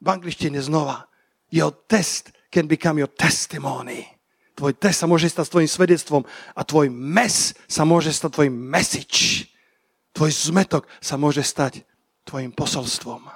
V 0.00 0.06
angličtine 0.08 0.56
znova. 0.64 1.04
Your 1.52 1.76
test 1.84 2.32
can 2.52 2.68
become 2.68 3.00
your 3.00 3.08
testimony. 3.08 4.04
Tvoj 4.52 4.76
test 4.76 5.00
sa 5.00 5.08
môže 5.08 5.32
stať 5.32 5.48
tvojim 5.48 5.70
svedectvom 5.70 6.22
a 6.52 6.60
tvoj 6.60 6.92
mes 6.92 7.56
sa 7.64 7.88
môže 7.88 8.12
stať 8.12 8.36
tvojim 8.36 8.52
message. 8.52 9.48
Tvoj 10.12 10.28
zmetok 10.28 10.84
sa 11.00 11.16
môže 11.16 11.40
stať 11.40 11.88
tvojim 12.28 12.52
posolstvom. 12.52 13.32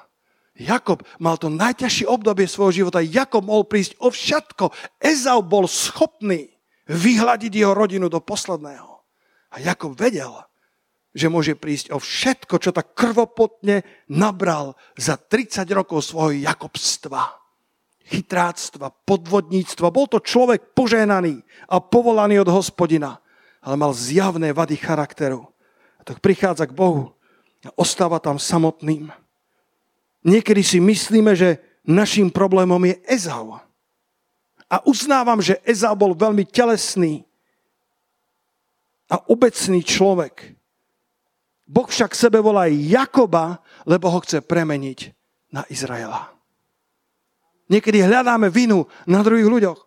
Jakob 0.57 1.05
mal 1.17 1.41
to 1.41 1.49
najťažšie 1.49 2.09
obdobie 2.09 2.45
svojho 2.45 2.85
života. 2.85 3.01
Jakob 3.01 3.45
mohol 3.45 3.65
prísť 3.65 3.97
o 4.01 4.13
všetko. 4.13 4.73
Ezau 5.01 5.41
bol 5.41 5.65
schopný 5.69 6.53
vyhľadiť 6.89 7.53
jeho 7.53 7.73
rodinu 7.73 8.13
do 8.13 8.21
posledného. 8.21 9.05
A 9.53 9.57
Jakob 9.61 9.97
vedel, 9.97 10.33
že 11.17 11.33
môže 11.33 11.57
prísť 11.57 11.97
o 11.97 11.99
všetko, 12.01 12.61
čo 12.61 12.77
tak 12.77 12.93
krvopotne 12.93 13.85
nabral 14.13 14.77
za 15.01 15.17
30 15.17 15.65
rokov 15.73 16.05
svojho 16.05 16.45
Jakobstva. 16.45 17.46
Chytráctva, 18.07 18.95
podvodníctva. 19.03 19.91
Bol 19.91 20.07
to 20.07 20.23
človek 20.23 20.75
poženaný 20.79 21.43
a 21.67 21.83
povolaný 21.83 22.47
od 22.47 22.51
hospodina, 22.55 23.19
ale 23.59 23.75
mal 23.75 23.91
zjavné 23.91 24.55
vady 24.55 24.79
charakteru. 24.79 25.43
A 25.99 26.03
tak 26.07 26.23
prichádza 26.23 26.71
k 26.71 26.77
Bohu 26.77 27.11
a 27.67 27.71
ostáva 27.75 28.23
tam 28.23 28.39
samotným. 28.39 29.11
Niekedy 30.23 30.63
si 30.63 30.79
myslíme, 30.79 31.35
že 31.35 31.59
našim 31.83 32.31
problémom 32.31 32.79
je 32.87 32.95
Ezau. 33.11 33.59
A 34.67 34.77
uznávam, 34.87 35.39
že 35.43 35.59
Ezau 35.67 35.95
bol 35.95 36.15
veľmi 36.15 36.47
telesný 36.47 37.27
a 39.07 39.23
obecný 39.31 39.83
človek. 39.83 40.55
Boh 41.67 41.87
však 41.87 42.15
sebe 42.15 42.39
volá 42.39 42.71
Jakoba, 42.71 43.63
lebo 43.83 44.11
ho 44.11 44.23
chce 44.23 44.43
premeniť 44.43 45.11
na 45.51 45.67
Izraela. 45.67 46.36
Niekedy 47.67 48.03
hľadáme 48.03 48.47
vinu 48.51 48.87
na 49.07 49.23
druhých 49.27 49.51
ľuďoch. 49.51 49.79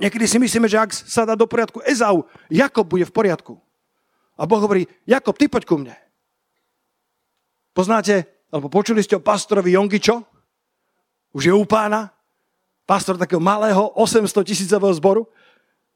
Niekedy 0.00 0.24
si 0.28 0.36
myslíme, 0.36 0.68
že 0.68 0.80
ak 0.80 0.92
sa 0.92 1.24
dá 1.24 1.32
do 1.32 1.48
poriadku 1.48 1.80
Ezau, 1.84 2.28
Jakob 2.52 2.84
bude 2.84 3.08
v 3.08 3.12
poriadku. 3.12 3.56
A 4.36 4.44
Boh 4.44 4.60
hovorí, 4.60 4.84
Jakob, 5.08 5.32
ty 5.36 5.48
poď 5.48 5.64
ku 5.64 5.76
mne. 5.80 5.96
Poznáte 7.72 8.28
alebo 8.52 8.72
počuli 8.72 9.04
ste 9.04 9.16
o 9.16 9.24
pastorovi 9.24 9.74
Jongičo? 9.74 10.24
Už 11.36 11.48
je 11.48 11.52
u 11.52 11.64
pána. 11.68 12.12
Pastor 12.86 13.18
takého 13.18 13.42
malého 13.42 13.92
800 13.98 14.46
tisícového 14.46 14.94
zboru. 14.96 15.22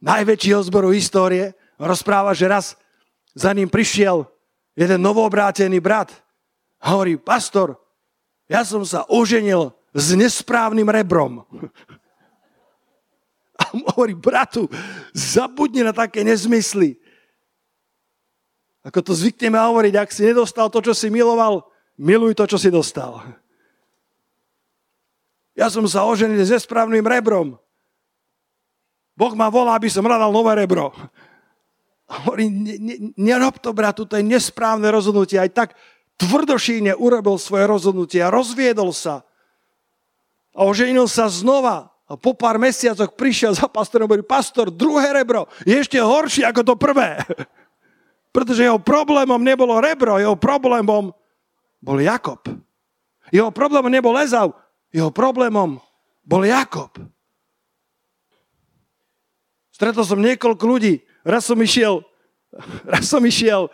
Najväčšieho 0.03 0.61
zboru 0.69 0.91
histórie. 0.93 1.57
Rozpráva, 1.81 2.37
že 2.37 2.51
raz 2.51 2.77
za 3.33 3.55
ním 3.57 3.71
prišiel 3.71 4.29
jeden 4.77 5.01
novoobrátený 5.01 5.81
brat. 5.81 6.13
A 6.81 6.97
hovorí, 6.97 7.17
pastor, 7.17 7.79
ja 8.51 8.67
som 8.67 8.85
sa 8.85 9.07
oženil 9.09 9.73
s 9.91 10.15
nesprávnym 10.15 10.87
rebrom. 10.87 11.43
A 13.61 13.65
hovorí, 13.93 14.17
bratu, 14.17 14.71
zabudni 15.13 15.85
na 15.85 15.93
také 15.93 16.25
nezmysly. 16.25 16.97
Ako 18.81 19.05
to 19.05 19.13
zvykneme 19.13 19.61
hovoriť, 19.61 19.95
ak 20.01 20.09
si 20.09 20.25
nedostal 20.25 20.73
to, 20.73 20.81
čo 20.81 20.97
si 20.97 21.13
miloval, 21.13 21.71
Miluj 22.01 22.33
to, 22.33 22.49
čo 22.49 22.57
si 22.57 22.73
dostal. 22.73 23.21
Ja 25.53 25.69
som 25.69 25.85
sa 25.85 26.09
oženil 26.09 26.41
s 26.41 26.49
nesprávnym 26.49 27.05
rebrom. 27.05 27.61
Boh 29.13 29.37
ma 29.37 29.53
volá, 29.53 29.77
aby 29.77 29.93
som 29.93 30.09
hľadal 30.09 30.33
nové 30.33 30.57
rebro. 30.57 30.97
hovorí, 32.25 32.49
nerob 33.21 33.61
to, 33.61 33.77
bratu, 33.77 34.09
to 34.09 34.17
je 34.17 34.25
nesprávne 34.25 34.89
rozhodnutie. 34.89 35.37
Aj 35.37 35.53
tak 35.53 35.77
tvrdošíne 36.17 36.97
urobil 36.97 37.37
svoje 37.37 37.69
rozhodnutie 37.69 38.25
a 38.25 38.33
rozviedol 38.33 38.97
sa. 38.97 39.29
A 40.61 40.69
oženil 40.69 41.09
sa 41.09 41.25
znova. 41.33 41.89
A 42.05 42.19
po 42.21 42.37
pár 42.37 42.61
mesiacoch 42.61 43.17
prišiel 43.17 43.57
za 43.57 43.65
pastorom 43.71 44.05
a 44.05 44.09
hovorí, 44.11 44.27
pastor, 44.27 44.69
druhé 44.69 45.15
rebro 45.15 45.47
je 45.63 45.79
ešte 45.79 45.97
horšie 45.97 46.45
ako 46.45 46.61
to 46.67 46.75
prvé. 46.77 47.23
Pretože 48.35 48.67
jeho 48.67 48.83
problémom 48.83 49.41
nebolo 49.41 49.81
rebro, 49.81 50.21
jeho 50.21 50.37
problémom 50.37 51.15
bol 51.81 51.99
Jakob. 52.03 52.45
Jeho 53.31 53.55
problémom 53.55 53.89
nebol 53.89 54.19
Ezau, 54.19 54.53
jeho 54.91 55.09
problémom 55.15 55.79
bol 56.27 56.43
Jakob. 56.43 56.93
Stretol 59.71 60.05
som 60.05 60.21
niekoľko 60.21 60.65
ľudí. 60.67 61.01
Raz 61.23 61.47
som 61.47 61.57
išiel, 61.57 62.03
raz 62.93 63.07
som 63.07 63.23
išiel 63.23 63.71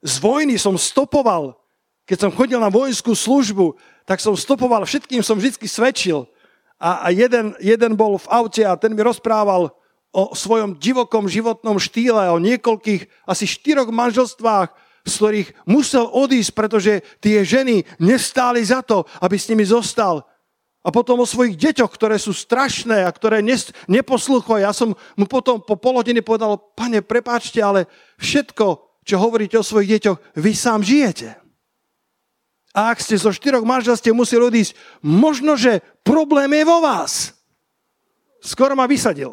z 0.00 0.14
vojny, 0.22 0.56
som 0.56 0.78
stopoval. 0.78 1.58
Keď 2.06 2.16
som 2.22 2.30
chodil 2.30 2.62
na 2.62 2.70
vojenskú 2.70 3.18
službu, 3.18 3.74
tak 4.06 4.22
som 4.22 4.38
stopoval, 4.38 4.86
všetkým 4.86 5.20
som 5.20 5.34
vždy 5.36 5.66
svedčil. 5.66 6.30
A, 6.78 7.04
a 7.04 7.06
jeden, 7.10 7.58
jeden 7.58 7.92
bol 7.98 8.16
v 8.16 8.30
aute 8.30 8.62
a 8.62 8.78
ten 8.78 8.94
mi 8.94 9.02
rozprával 9.02 9.74
o 10.14 10.32
svojom 10.32 10.78
divokom 10.78 11.28
životnom 11.28 11.76
štýle, 11.76 12.32
o 12.32 12.40
niekoľkých, 12.40 13.28
asi 13.28 13.44
štyroch 13.44 13.90
manželstvách, 13.90 14.72
z 15.06 15.12
ktorých 15.12 15.48
musel 15.68 16.06
odísť, 16.08 16.50
pretože 16.54 16.92
tie 17.20 17.42
ženy 17.42 17.84
nestáli 18.00 18.62
za 18.62 18.80
to, 18.80 19.04
aby 19.20 19.36
s 19.36 19.50
nimi 19.50 19.66
zostal. 19.66 20.24
A 20.86 20.94
potom 20.94 21.18
o 21.18 21.26
svojich 21.26 21.58
deťoch, 21.58 21.90
ktoré 21.90 22.14
sú 22.14 22.30
strašné 22.30 23.02
a 23.02 23.10
ktoré 23.10 23.42
neposlúchajú. 23.90 24.62
Ja 24.62 24.70
som 24.70 24.94
mu 25.18 25.26
potom 25.26 25.58
po 25.58 25.74
pol 25.74 25.98
hodiny 25.98 26.22
povedal, 26.22 26.62
pane, 26.78 27.02
prepáčte, 27.02 27.58
ale 27.58 27.90
všetko, 28.22 28.86
čo 29.02 29.18
hovoríte 29.18 29.58
o 29.58 29.66
svojich 29.66 29.98
deťoch, 29.98 30.38
vy 30.38 30.52
sám 30.54 30.86
žijete. 30.86 31.45
A 32.76 32.92
ak 32.92 33.00
ste 33.00 33.16
zo 33.16 33.32
štyroch 33.32 33.64
manželstiev 33.64 34.12
museli 34.12 34.44
odísť, 34.44 34.76
možno, 35.00 35.56
že 35.56 35.80
problém 36.04 36.52
je 36.52 36.64
vo 36.68 36.84
vás. 36.84 37.32
Skoro 38.44 38.76
ma 38.76 38.84
vysadil. 38.84 39.32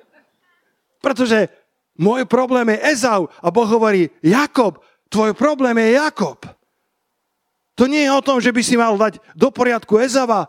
Pretože 1.04 1.52
môj 2.00 2.24
problém 2.24 2.72
je 2.72 2.96
Ezau 2.96 3.28
a 3.28 3.48
Boh 3.52 3.68
hovorí, 3.68 4.08
Jakob, 4.24 4.80
tvoj 5.12 5.36
problém 5.36 5.76
je 5.84 6.00
Jakob. 6.00 6.40
To 7.76 7.84
nie 7.84 8.08
je 8.08 8.12
o 8.12 8.24
tom, 8.24 8.40
že 8.40 8.56
by 8.56 8.62
si 8.64 8.76
mal 8.80 8.96
dať 8.96 9.20
do 9.36 9.52
poriadku 9.52 10.00
Ezava. 10.00 10.48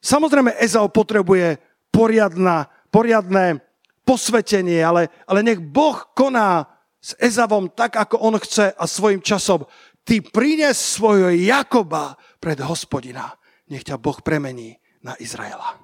Samozrejme, 0.00 0.56
Ezau 0.56 0.88
potrebuje 0.88 1.60
poriadna, 1.92 2.68
poriadné 2.88 3.60
posvetenie, 4.08 4.80
ale, 4.80 5.12
ale 5.28 5.40
nech 5.44 5.60
Boh 5.60 6.00
koná 6.16 6.68
s 7.04 7.12
Ezavom 7.20 7.68
tak, 7.68 8.00
ako 8.00 8.16
on 8.20 8.36
chce 8.40 8.72
a 8.72 8.84
svojim 8.88 9.20
časom. 9.20 9.68
Ty 10.04 10.20
prines 10.20 10.76
svojho 10.76 11.32
Jakoba 11.32 12.20
pred 12.36 12.60
hospodina. 12.60 13.32
Nech 13.72 13.88
ťa 13.88 13.96
Boh 13.96 14.20
premení 14.20 14.76
na 15.00 15.16
Izraela. 15.16 15.80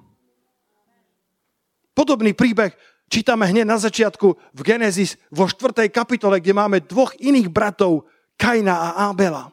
Podobný 1.97 2.37
príbeh 2.37 2.71
čítame 3.09 3.49
hneď 3.49 3.65
na 3.65 3.81
začiatku 3.81 4.27
v 4.53 4.61
Genesis 4.61 5.17
vo 5.33 5.49
4. 5.49 5.89
kapitole, 5.89 6.37
kde 6.37 6.53
máme 6.53 6.85
dvoch 6.85 7.17
iných 7.17 7.49
bratov, 7.49 8.05
Kaina 8.37 8.93
a 8.93 9.09
Abela. 9.09 9.49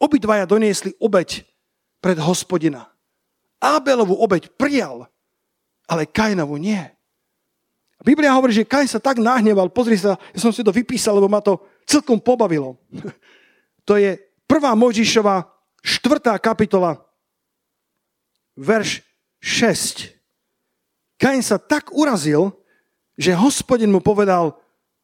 Obidvaja 0.00 0.48
doniesli 0.48 0.96
obeď 1.00 1.44
pred 2.00 2.16
hospodina. 2.20 2.88
Ábelovú 3.60 4.16
obeď 4.16 4.48
prijal, 4.56 5.04
ale 5.84 6.08
Kainovu 6.08 6.56
nie. 6.56 6.80
Biblia 8.00 8.32
hovorí, 8.32 8.56
že 8.56 8.64
Kain 8.64 8.88
sa 8.88 8.96
tak 8.96 9.20
nahneval, 9.20 9.68
pozri 9.68 10.00
sa, 10.00 10.16
ja 10.32 10.38
som 10.40 10.56
si 10.56 10.64
to 10.64 10.72
vypísal, 10.72 11.20
lebo 11.20 11.28
ma 11.28 11.44
to 11.44 11.60
celkom 11.90 12.22
pobavilo. 12.22 12.78
To 13.90 13.98
je 13.98 14.14
1. 14.14 14.22
Mojžišova 14.78 15.50
4. 15.82 16.38
kapitola, 16.38 17.02
verš 18.54 19.02
6. 19.42 20.14
Kain 21.18 21.42
sa 21.42 21.58
tak 21.58 21.90
urazil, 21.90 22.54
že 23.18 23.34
hospodin 23.34 23.90
mu 23.90 23.98
povedal, 23.98 24.54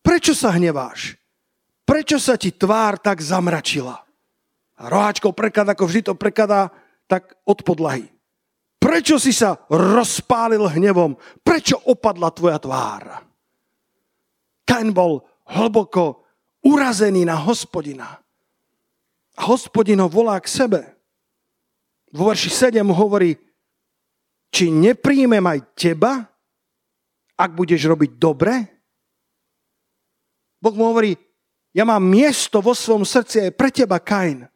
prečo 0.06 0.32
sa 0.32 0.54
hneváš? 0.54 1.18
Prečo 1.82 2.22
sa 2.22 2.38
ti 2.38 2.54
tvár 2.54 3.02
tak 3.02 3.18
zamračila? 3.18 3.98
A 4.76 4.82
roháčkou 4.86 5.32
prekladá, 5.32 5.72
ako 5.74 5.88
vždy 5.88 6.00
to 6.06 6.14
prekladá, 6.14 6.68
tak 7.08 7.34
od 7.46 7.62
podlahy. 7.62 8.06
Prečo 8.76 9.16
si 9.16 9.32
sa 9.32 9.56
rozpálil 9.72 10.62
hnevom? 10.62 11.16
Prečo 11.40 11.80
opadla 11.90 12.28
tvoja 12.30 12.58
tvár? 12.60 13.24
Kain 14.66 14.90
bol 14.92 15.22
hlboko 15.46 16.25
urazený 16.66 17.22
na 17.22 17.38
hospodina. 17.38 18.18
A 19.38 19.46
hospodin 19.46 20.02
ho 20.02 20.10
volá 20.10 20.42
k 20.42 20.50
sebe. 20.50 20.80
Vo 22.10 22.26
verši 22.32 22.50
7 22.50 22.82
hovorí, 22.90 23.38
či 24.50 24.72
nepríjmem 24.72 25.42
aj 25.42 25.58
teba, 25.76 26.26
ak 27.36 27.50
budeš 27.52 27.84
robiť 27.86 28.16
dobre? 28.16 28.52
Boh 30.56 30.72
mu 30.72 30.88
hovorí, 30.88 31.12
ja 31.76 31.84
mám 31.84 32.00
miesto 32.00 32.64
vo 32.64 32.72
svojom 32.72 33.04
srdci 33.04 33.46
aj 33.46 33.52
pre 33.52 33.68
teba, 33.68 34.00
Kain. 34.00 34.48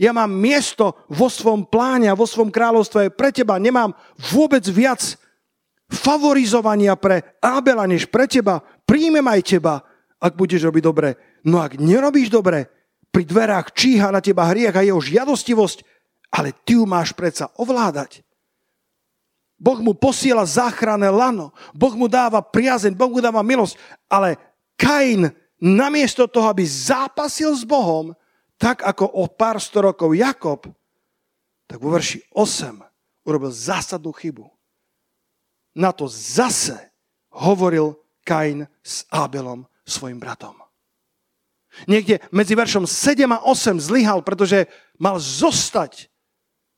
Ja 0.00 0.16
mám 0.16 0.32
miesto 0.32 0.96
vo 1.12 1.28
svojom 1.28 1.68
pláne 1.68 2.08
a 2.08 2.16
vo 2.16 2.24
svojom 2.24 2.48
kráľovstve 2.48 3.12
pre 3.12 3.32
teba. 3.32 3.60
Nemám 3.60 3.92
vôbec 4.32 4.64
viac 4.68 5.16
favorizovania 5.88 6.96
pre 6.96 7.36
Abela 7.40 7.84
než 7.84 8.08
pre 8.08 8.24
teba. 8.24 8.64
Príjmem 8.88 9.24
aj 9.24 9.40
teba, 9.56 9.84
ak 10.16 10.32
budeš 10.36 10.64
robiť 10.64 10.82
dobre. 10.84 11.16
No 11.46 11.62
ak 11.62 11.78
nerobíš 11.78 12.26
dobre, 12.26 12.66
pri 13.14 13.22
dverách 13.22 13.70
číha 13.70 14.10
na 14.10 14.18
teba 14.18 14.50
hriech 14.50 14.74
a 14.74 14.82
jeho 14.82 14.98
žiadostivosť, 14.98 15.86
ale 16.34 16.50
ty 16.66 16.74
ju 16.74 16.84
máš 16.84 17.14
predsa 17.14 17.48
ovládať. 17.54 18.26
Boh 19.56 19.80
mu 19.80 19.96
posiela 19.96 20.44
záchranné 20.44 21.08
lano. 21.08 21.54
Boh 21.72 21.96
mu 21.96 22.12
dáva 22.12 22.44
priazeň, 22.44 22.92
Boh 22.92 23.08
mu 23.08 23.24
dáva 23.24 23.40
milosť. 23.40 23.80
Ale 24.04 24.36
Kain 24.76 25.32
namiesto 25.56 26.28
toho, 26.28 26.52
aby 26.52 26.60
zápasil 26.66 27.56
s 27.56 27.64
Bohom, 27.64 28.12
tak 28.60 28.84
ako 28.84 29.08
o 29.16 29.24
pár 29.24 29.56
sto 29.56 29.80
rokov 29.80 30.12
Jakob, 30.12 30.68
tak 31.64 31.80
vo 31.80 31.88
verši 31.88 32.20
8 32.36 32.84
urobil 33.24 33.48
zásadnú 33.48 34.12
chybu. 34.12 34.44
Na 35.76 35.92
to 35.92 36.04
zase 36.08 36.76
hovoril 37.32 37.96
Kain 38.28 38.68
s 38.84 39.08
Abelom, 39.08 39.64
svojim 39.88 40.20
bratom. 40.20 40.65
Niekde 41.84 42.24
medzi 42.32 42.56
veršom 42.56 42.88
7 42.88 43.28
a 43.28 43.44
8 43.44 43.76
zlyhal, 43.76 44.24
pretože 44.24 44.64
mal 44.96 45.20
zostať 45.20 46.08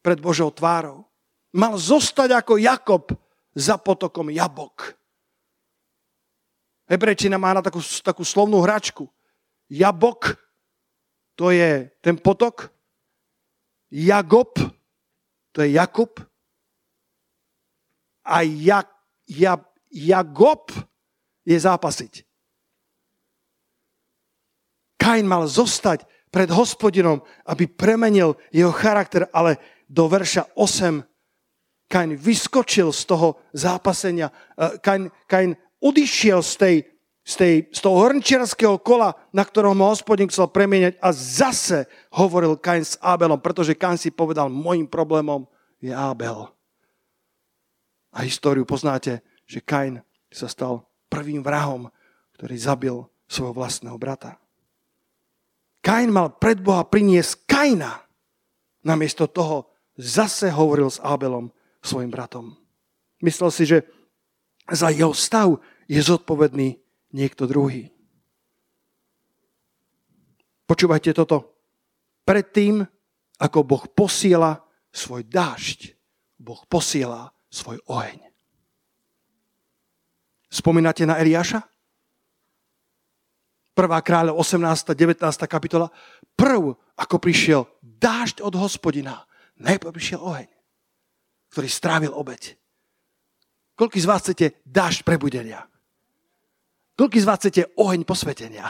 pred 0.03 0.19
Božou 0.19 0.51
tvárou. 0.51 1.07
Mal 1.55 1.79
zostať 1.79 2.35
ako 2.35 2.59
Jakob 2.59 3.15
za 3.55 3.79
potokom 3.79 4.35
Jabok. 4.35 4.99
Hebrejčina 6.91 7.39
má 7.39 7.55
na 7.55 7.63
takú, 7.63 7.79
takú 8.03 8.27
slovnú 8.27 8.59
hračku. 8.59 9.07
Jabok 9.71 10.35
to 11.39 11.55
je 11.55 11.87
ten 12.03 12.19
potok. 12.19 12.75
Jagob, 13.95 14.59
to 15.55 15.63
je 15.63 15.71
Jakub. 15.71 16.19
A 18.27 18.43
ja, 18.43 18.83
ja, 19.31 19.55
Jagob 19.89 20.75
je 21.47 21.57
zápasiť. 21.57 22.28
Kain 24.99 25.25
mal 25.25 25.47
zostať 25.47 26.05
pred 26.29 26.51
hospodinom, 26.53 27.25
aby 27.49 27.65
premenil 27.71 28.37
jeho 28.53 28.75
charakter, 28.75 29.31
ale 29.33 29.57
do 29.89 30.05
verša 30.11 30.53
8 30.59 31.01
Kain 31.89 32.13
vyskočil 32.13 32.93
z 32.93 33.03
toho 33.09 33.41
zápasenia. 33.57 34.29
Kain, 34.85 35.09
Kain 35.25 35.57
odišiel 35.81 36.45
z 36.45 36.55
tej 36.59 36.77
z, 37.29 37.35
tej, 37.37 37.55
z 37.77 37.81
toho 37.85 38.09
hrnčiarského 38.09 38.81
kola, 38.81 39.13
na 39.37 39.45
ktorom 39.45 39.77
ho 39.85 39.93
hospodin 39.93 40.33
chcel 40.33 40.49
premieňať 40.49 40.97
a 40.97 41.13
zase 41.13 41.85
hovoril 42.09 42.57
Kain 42.57 42.81
s 42.81 42.97
Abelom, 43.05 43.37
pretože 43.37 43.77
Kain 43.77 44.01
si 44.01 44.09
povedal, 44.09 44.49
môjim 44.49 44.89
problémom 44.89 45.45
je 45.77 45.93
Abel. 45.93 46.49
A 48.17 48.25
históriu 48.25 48.65
poznáte, 48.65 49.21
že 49.45 49.61
Kain 49.61 50.01
sa 50.33 50.49
stal 50.49 50.89
prvým 51.13 51.45
vrahom, 51.45 51.93
ktorý 52.41 52.57
zabil 52.57 52.97
svojho 53.29 53.53
vlastného 53.53 54.01
brata. 54.01 54.41
Kain 55.89 56.13
mal 56.13 56.37
pred 56.37 56.61
Boha 56.61 56.85
priniesť 56.85 57.49
Kaina. 57.49 58.05
Namiesto 58.85 59.25
toho 59.25 59.73
zase 59.97 60.53
hovoril 60.53 60.93
s 60.93 61.01
Abelom, 61.01 61.49
svojim 61.81 62.13
bratom. 62.13 62.61
Myslel 63.25 63.49
si, 63.49 63.65
že 63.65 63.89
za 64.69 64.93
jeho 64.93 65.17
stav 65.17 65.57
je 65.89 65.97
zodpovedný 65.97 66.77
niekto 67.17 67.49
druhý. 67.49 67.89
Počúvajte 70.69 71.17
toto. 71.17 71.57
Predtým, 72.29 72.85
ako 73.41 73.59
Boh 73.65 73.89
posiela 73.89 74.61
svoj 74.93 75.25
dážď, 75.25 75.97
Boh 76.37 76.61
posiela 76.69 77.33
svoj 77.49 77.81
oheň. 77.89 78.29
Spomínate 80.53 81.09
na 81.09 81.17
Eliáša? 81.17 81.65
Prvá 83.79 84.03
kráľa, 84.03 84.35
18. 84.35 84.91
19. 84.91 85.23
kapitola. 85.47 85.87
Prv, 86.35 86.75
ako 86.99 87.17
prišiel 87.23 87.63
dážď 87.79 88.43
od 88.43 88.59
hospodina, 88.59 89.23
najprv 89.55 89.95
prišiel 89.95 90.19
oheň, 90.19 90.51
ktorý 91.55 91.69
strávil 91.71 92.11
obeď. 92.11 92.59
Koľko 93.79 93.95
z 94.03 94.09
vás 94.11 94.27
chcete 94.27 94.59
dážď 94.67 95.07
prebudenia? 95.07 95.63
Koľko 96.99 97.23
z 97.23 97.29
vás 97.31 97.39
chcete 97.39 97.63
oheň 97.79 98.03
posvetenia? 98.03 98.67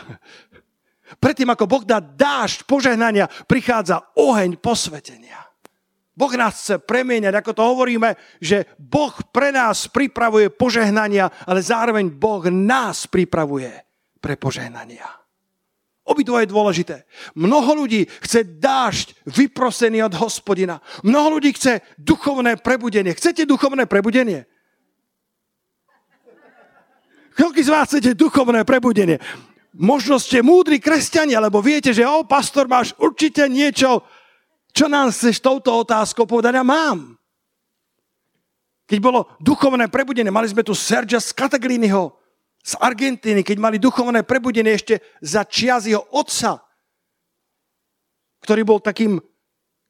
Predtým, 1.25 1.49
ako 1.57 1.65
Boh 1.65 1.85
dá 1.89 2.05
dážď 2.05 2.69
požehnania, 2.69 3.33
prichádza 3.49 4.05
oheň 4.13 4.61
posvetenia. 4.61 5.41
Boh 6.13 6.37
nás 6.37 6.53
chce 6.61 6.85
premieňať, 6.85 7.33
ako 7.33 7.57
to 7.57 7.63
hovoríme, 7.65 8.13
že 8.45 8.69
Boh 8.77 9.17
pre 9.33 9.57
nás 9.57 9.89
pripravuje 9.89 10.53
požehnania, 10.53 11.33
ale 11.49 11.65
zároveň 11.65 12.13
Boh 12.13 12.45
nás 12.53 13.09
pripravuje 13.09 13.88
pre 14.29 14.37
požehnania. 14.37 15.09
Obidvoje 16.05 16.45
je 16.45 16.53
dôležité. 16.53 16.97
Mnoho 17.33 17.81
ľudí 17.85 18.05
chce 18.21 18.45
dážď 18.45 19.17
vyprosený 19.25 20.05
od 20.05 20.21
hospodina. 20.21 20.85
Mnoho 21.01 21.41
ľudí 21.41 21.57
chce 21.57 21.81
duchovné 21.97 22.61
prebudenie. 22.61 23.17
Chcete 23.17 23.49
duchovné 23.49 23.89
prebudenie? 23.89 24.45
Koľko 27.41 27.61
z 27.65 27.73
vás 27.73 27.89
chcete 27.89 28.13
duchovné 28.13 28.69
prebudenie? 28.69 29.17
Možno 29.73 30.21
ste 30.21 30.45
múdri 30.45 30.77
kresťania, 30.77 31.41
lebo 31.41 31.65
viete, 31.65 31.97
že 31.97 32.05
o, 32.05 32.25
pastor, 32.29 32.69
máš 32.69 32.93
určite 33.01 33.49
niečo, 33.49 34.05
čo 34.77 34.93
nám 34.93 35.09
chceš 35.09 35.41
touto 35.41 35.73
otázkou 35.73 36.29
povedať? 36.29 36.61
Ja 36.61 36.65
mám. 36.69 37.17
Keď 38.89 38.99
bolo 39.01 39.33
duchovné 39.41 39.89
prebudenie, 39.89 40.33
mali 40.33 40.49
sme 40.53 40.65
tu 40.65 40.77
Sergia 40.77 41.21
Scatagliniho, 41.21 42.18
z 42.69 42.77
Argentíny, 42.77 43.41
keď 43.41 43.57
mali 43.57 43.81
duchovné 43.81 44.29
prebudenie 44.29 44.77
ešte 44.77 45.01
za 45.25 45.49
čias 45.49 45.89
jeho 45.89 46.05
otca, 46.13 46.61
ktorý 48.45 48.63
bol 48.69 48.85
takým 48.85 49.17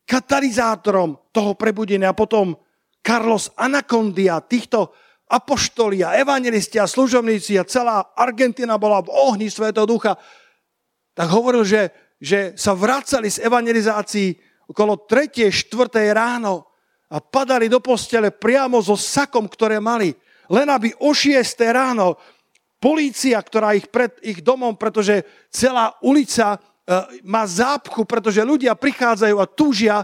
katalizátorom 0.07 1.19
toho 1.35 1.59
prebudenia. 1.59 2.15
A 2.15 2.17
potom 2.17 2.55
Carlos 3.03 3.51
Anacondia, 3.59 4.39
týchto 4.47 4.95
apoštoli 5.27 6.07
a 6.07 6.17
evangelisti 6.23 6.79
a 6.79 6.87
služobníci 6.87 7.59
a 7.59 7.67
celá 7.67 8.15
Argentina 8.15 8.79
bola 8.79 9.03
v 9.03 9.11
ohni 9.11 9.51
Svetého 9.51 9.85
Ducha, 9.85 10.15
tak 11.13 11.29
hovoril, 11.35 11.67
že, 11.67 11.91
že 12.23 12.55
sa 12.55 12.79
vracali 12.79 13.27
z 13.27 13.43
evangelizácií 13.43 14.39
okolo 14.71 15.03
3. 15.03 15.51
4. 15.51 16.15
ráno 16.15 16.71
a 17.11 17.19
padali 17.19 17.67
do 17.67 17.83
postele 17.83 18.31
priamo 18.31 18.79
so 18.79 18.95
sakom, 18.95 19.51
ktoré 19.51 19.83
mali. 19.83 20.15
Len 20.49 20.69
aby 20.71 20.95
o 21.05 21.13
6. 21.13 21.37
ráno 21.69 22.17
polícia, 22.79 23.39
ktorá 23.43 23.75
ich 23.75 23.91
pred 23.91 24.15
ich 24.23 24.43
domom, 24.43 24.75
pretože 24.79 25.27
celá 25.51 25.95
ulica 26.03 26.57
e, 26.57 26.59
má 27.27 27.47
zápchu, 27.47 28.07
pretože 28.07 28.43
ľudia 28.43 28.79
prichádzajú 28.79 29.37
a 29.39 29.51
túžia, 29.51 29.97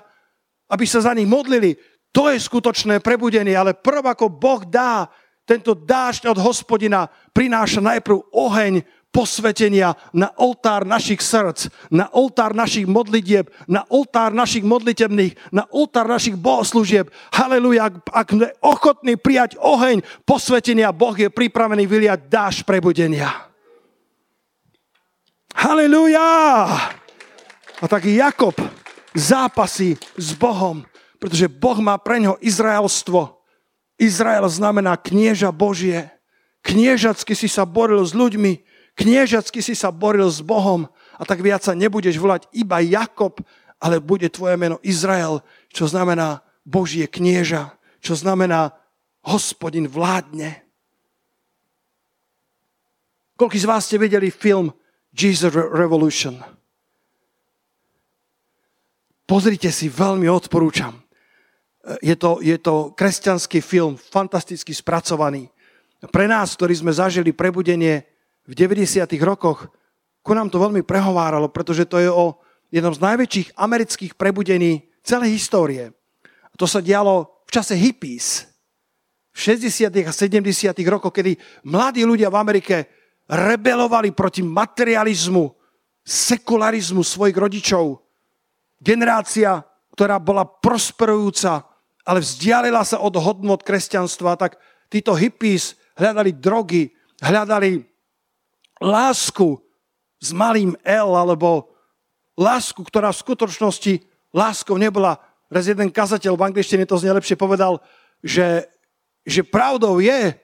aby 0.68 0.84
sa 0.86 1.02
za 1.02 1.14
nich 1.14 1.26
modlili. 1.26 1.78
To 2.14 2.30
je 2.30 2.38
skutočné 2.38 3.02
prebudenie, 3.02 3.54
ale 3.54 3.74
prv 3.74 4.14
ako 4.14 4.30
Boh 4.30 4.62
dá 4.62 5.10
tento 5.44 5.76
dážď 5.76 6.32
od 6.34 6.38
hospodina, 6.40 7.10
prináša 7.36 7.82
najprv 7.82 8.32
oheň 8.32 8.80
posvetenia 9.14 9.94
na 10.10 10.34
oltár 10.42 10.82
našich 10.82 11.22
srdc, 11.22 11.70
na 11.94 12.10
oltár 12.10 12.50
našich 12.50 12.90
modlitieb, 12.90 13.46
na 13.70 13.86
oltár 13.86 14.34
našich 14.34 14.66
modlitebných, 14.66 15.54
na 15.54 15.70
oltár 15.70 16.10
našich 16.10 16.34
bohoslúžieb. 16.34 17.14
Haleluja, 17.30 17.94
ak 18.10 18.26
sme 18.34 18.50
ochotní 18.58 19.14
prijať 19.14 19.54
oheň 19.62 20.02
posvetenia, 20.26 20.90
Boh 20.90 21.14
je 21.14 21.30
pripravený 21.30 21.86
vyliať 21.86 22.26
dáž 22.26 22.66
prebudenia. 22.66 23.30
Haleluja! 25.54 26.26
A 27.78 27.84
tak 27.86 28.10
Jakob 28.10 28.58
zápasí 29.14 29.94
s 30.18 30.34
Bohom, 30.34 30.82
pretože 31.22 31.46
Boh 31.46 31.78
má 31.78 31.94
pre 32.02 32.18
ňo 32.18 32.34
Izraelstvo. 32.42 33.38
Izrael 33.94 34.42
znamená 34.50 34.98
knieža 34.98 35.54
Božie. 35.54 36.10
Kniežacky 36.66 37.38
si 37.38 37.46
sa 37.46 37.62
boril 37.62 38.02
s 38.02 38.10
ľuďmi, 38.10 38.73
Kniežacky 38.94 39.58
si 39.58 39.74
sa 39.74 39.90
boril 39.90 40.30
s 40.30 40.38
Bohom 40.38 40.86
a 41.18 41.22
tak 41.26 41.42
viac 41.42 41.66
sa 41.66 41.74
nebudeš 41.74 42.14
volať 42.14 42.46
iba 42.54 42.78
Jakob, 42.78 43.42
ale 43.82 43.98
bude 43.98 44.30
tvoje 44.30 44.54
meno 44.54 44.78
Izrael, 44.86 45.42
čo 45.74 45.90
znamená 45.90 46.46
Božie 46.62 47.10
knieža, 47.10 47.74
čo 47.98 48.14
znamená 48.14 48.72
hospodin 49.26 49.90
vládne. 49.90 50.62
Koľko 53.34 53.56
z 53.58 53.66
vás 53.66 53.82
ste 53.90 53.98
videli 53.98 54.30
film 54.30 54.70
Jesus 55.10 55.50
Revolution? 55.50 56.38
Pozrite 59.26 59.74
si, 59.74 59.90
veľmi 59.90 60.30
odporúčam. 60.30 60.94
Je 61.98 62.14
to, 62.14 62.38
je 62.40 62.56
to 62.62 62.94
kresťanský 62.94 63.58
film, 63.58 63.98
fantasticky 63.98 64.70
spracovaný. 64.70 65.50
Pre 65.98 66.26
nás, 66.30 66.54
ktorí 66.54 66.78
sme 66.78 66.92
zažili 66.94 67.34
prebudenie 67.34 68.13
v 68.44 68.52
90. 68.52 69.08
rokoch, 69.24 69.72
ku 70.24 70.32
nám 70.32 70.48
to 70.48 70.60
veľmi 70.60 70.84
prehováralo, 70.84 71.48
pretože 71.52 71.88
to 71.88 72.00
je 72.00 72.08
o 72.08 72.36
jednom 72.72 72.92
z 72.92 73.00
najväčších 73.00 73.48
amerických 73.56 74.12
prebudení 74.16 74.88
celej 75.04 75.36
histórie. 75.36 75.92
A 76.24 76.54
to 76.56 76.64
sa 76.64 76.80
dialo 76.80 77.44
v 77.44 77.50
čase 77.52 77.76
hippies, 77.76 78.48
v 79.34 79.38
60. 79.58 79.90
a 80.06 80.12
70. 80.14 80.70
rokoch, 80.86 81.10
kedy 81.10 81.34
mladí 81.66 82.06
ľudia 82.06 82.30
v 82.30 82.38
Amerike 82.38 82.76
rebelovali 83.26 84.14
proti 84.14 84.46
materializmu, 84.46 85.50
sekularizmu 86.06 87.02
svojich 87.02 87.34
rodičov. 87.34 87.98
Generácia, 88.78 89.58
ktorá 89.90 90.22
bola 90.22 90.46
prosperujúca, 90.46 91.66
ale 92.04 92.22
vzdialila 92.22 92.84
sa 92.86 93.02
od 93.02 93.16
hodnot 93.18 93.66
kresťanstva, 93.66 94.38
tak 94.38 94.60
títo 94.86 95.16
hippies 95.16 95.74
hľadali 95.98 96.36
drogy, 96.36 96.92
hľadali 97.18 97.93
lásku 98.84 99.56
s 100.20 100.28
malým 100.36 100.76
L, 100.84 101.16
alebo 101.16 101.72
lásku, 102.36 102.84
ktorá 102.84 103.08
v 103.08 103.22
skutočnosti 103.24 103.94
láskou 104.34 104.76
nebola. 104.76 105.16
Raz 105.48 105.70
jeden 105.70 105.88
kazateľ 105.88 106.36
v 106.36 106.46
angličtine 106.52 106.84
to 106.84 107.00
znie 107.00 107.14
lepšie 107.14 107.38
povedal, 107.38 107.80
že, 108.20 108.68
že 109.24 109.40
pravdou 109.46 110.02
je, 110.02 110.34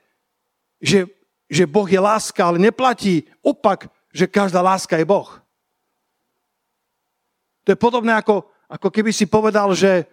že, 0.81 0.99
že 1.51 1.65
Boh 1.69 1.89
je 1.89 2.01
láska, 2.01 2.41
ale 2.47 2.63
neplatí 2.63 3.27
opak, 3.45 3.91
že 4.15 4.31
každá 4.31 4.63
láska 4.65 4.97
je 4.97 5.05
Boh. 5.05 5.29
To 7.67 7.69
je 7.75 7.79
podobné 7.79 8.17
ako, 8.17 8.49
ako 8.71 8.89
keby 8.89 9.11
si 9.13 9.29
povedal, 9.29 9.75
že 9.77 10.07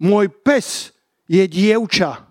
môj 0.00 0.28
pes 0.28 0.92
je 1.28 1.44
dievča. 1.44 2.24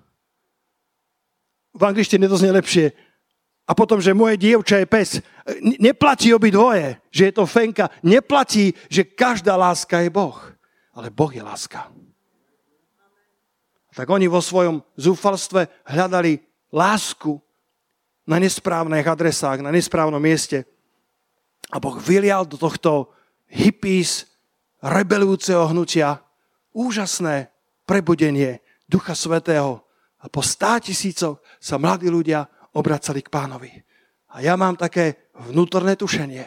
V 1.75 1.82
angličtine 1.84 2.25
to 2.25 2.39
znie 2.39 2.56
lepšie 2.56 3.04
a 3.65 3.73
potom, 3.73 3.97
že 3.97 4.13
moje 4.13 4.38
dievča 4.38 4.78
je 4.78 4.86
pes. 4.86 5.10
Neplatí 5.82 6.30
obi 6.30 6.54
dvoje, 6.54 7.01
že 7.10 7.30
je 7.30 7.34
to 7.34 7.49
fenka. 7.49 7.89
Neplatí, 8.06 8.78
že 8.93 9.10
každá 9.10 9.58
láska 9.58 10.06
je 10.06 10.13
Boh. 10.13 10.38
Ale 10.93 11.10
Boh 11.10 11.34
je 11.34 11.41
láska. 11.41 11.89
Tak 13.95 14.06
oni 14.06 14.30
vo 14.30 14.38
svojom 14.38 14.86
zúfalstve 14.93 15.65
hľadali 15.88 16.45
lásku 16.69 17.41
na 18.30 18.38
nesprávnych 18.38 19.08
adresách, 19.08 19.65
na 19.65 19.73
nesprávnom 19.73 20.21
mieste. 20.21 20.62
A 21.73 21.82
Boh 21.82 21.97
vylial 21.97 22.45
do 22.45 22.62
tohto 22.62 23.10
hippies, 23.49 24.30
rebelujúceho 24.78 25.73
hnutia 25.73 26.21
úžasné 26.69 27.49
prebudenie 27.89 28.62
Ducha 28.86 29.17
Svetého. 29.17 29.82
A 30.21 30.30
po 30.30 30.45
stá 30.45 30.78
tisícoch 30.78 31.41
sa 31.58 31.82
mladí 31.82 32.12
ľudia 32.13 32.45
obracali 32.75 33.23
k 33.23 33.31
pánovi. 33.31 33.71
A 34.35 34.43
ja 34.43 34.59
mám 34.59 34.75
také 34.75 35.31
vnútorné 35.47 35.95
tušenie, 35.95 36.43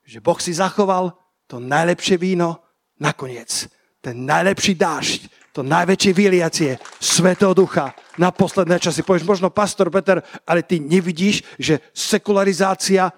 že 0.00 0.24
Boh 0.24 0.40
si 0.40 0.56
zachoval 0.56 1.12
to 1.44 1.60
najlepšie 1.60 2.16
víno 2.16 2.64
nakoniec. 2.96 3.68
Ten 4.00 4.24
najlepší 4.24 4.72
dážď, 4.72 5.20
to 5.52 5.60
najväčšie 5.64 6.12
vyliacie 6.12 6.70
Svetého 7.00 7.52
Ducha 7.52 7.92
na 8.16 8.32
posledné 8.32 8.80
časy. 8.80 9.04
Povieš, 9.04 9.24
možno 9.28 9.52
pastor 9.52 9.92
Peter, 9.92 10.20
ale 10.48 10.64
ty 10.64 10.80
nevidíš, 10.80 11.44
že 11.60 11.80
sekularizácia 11.92 13.12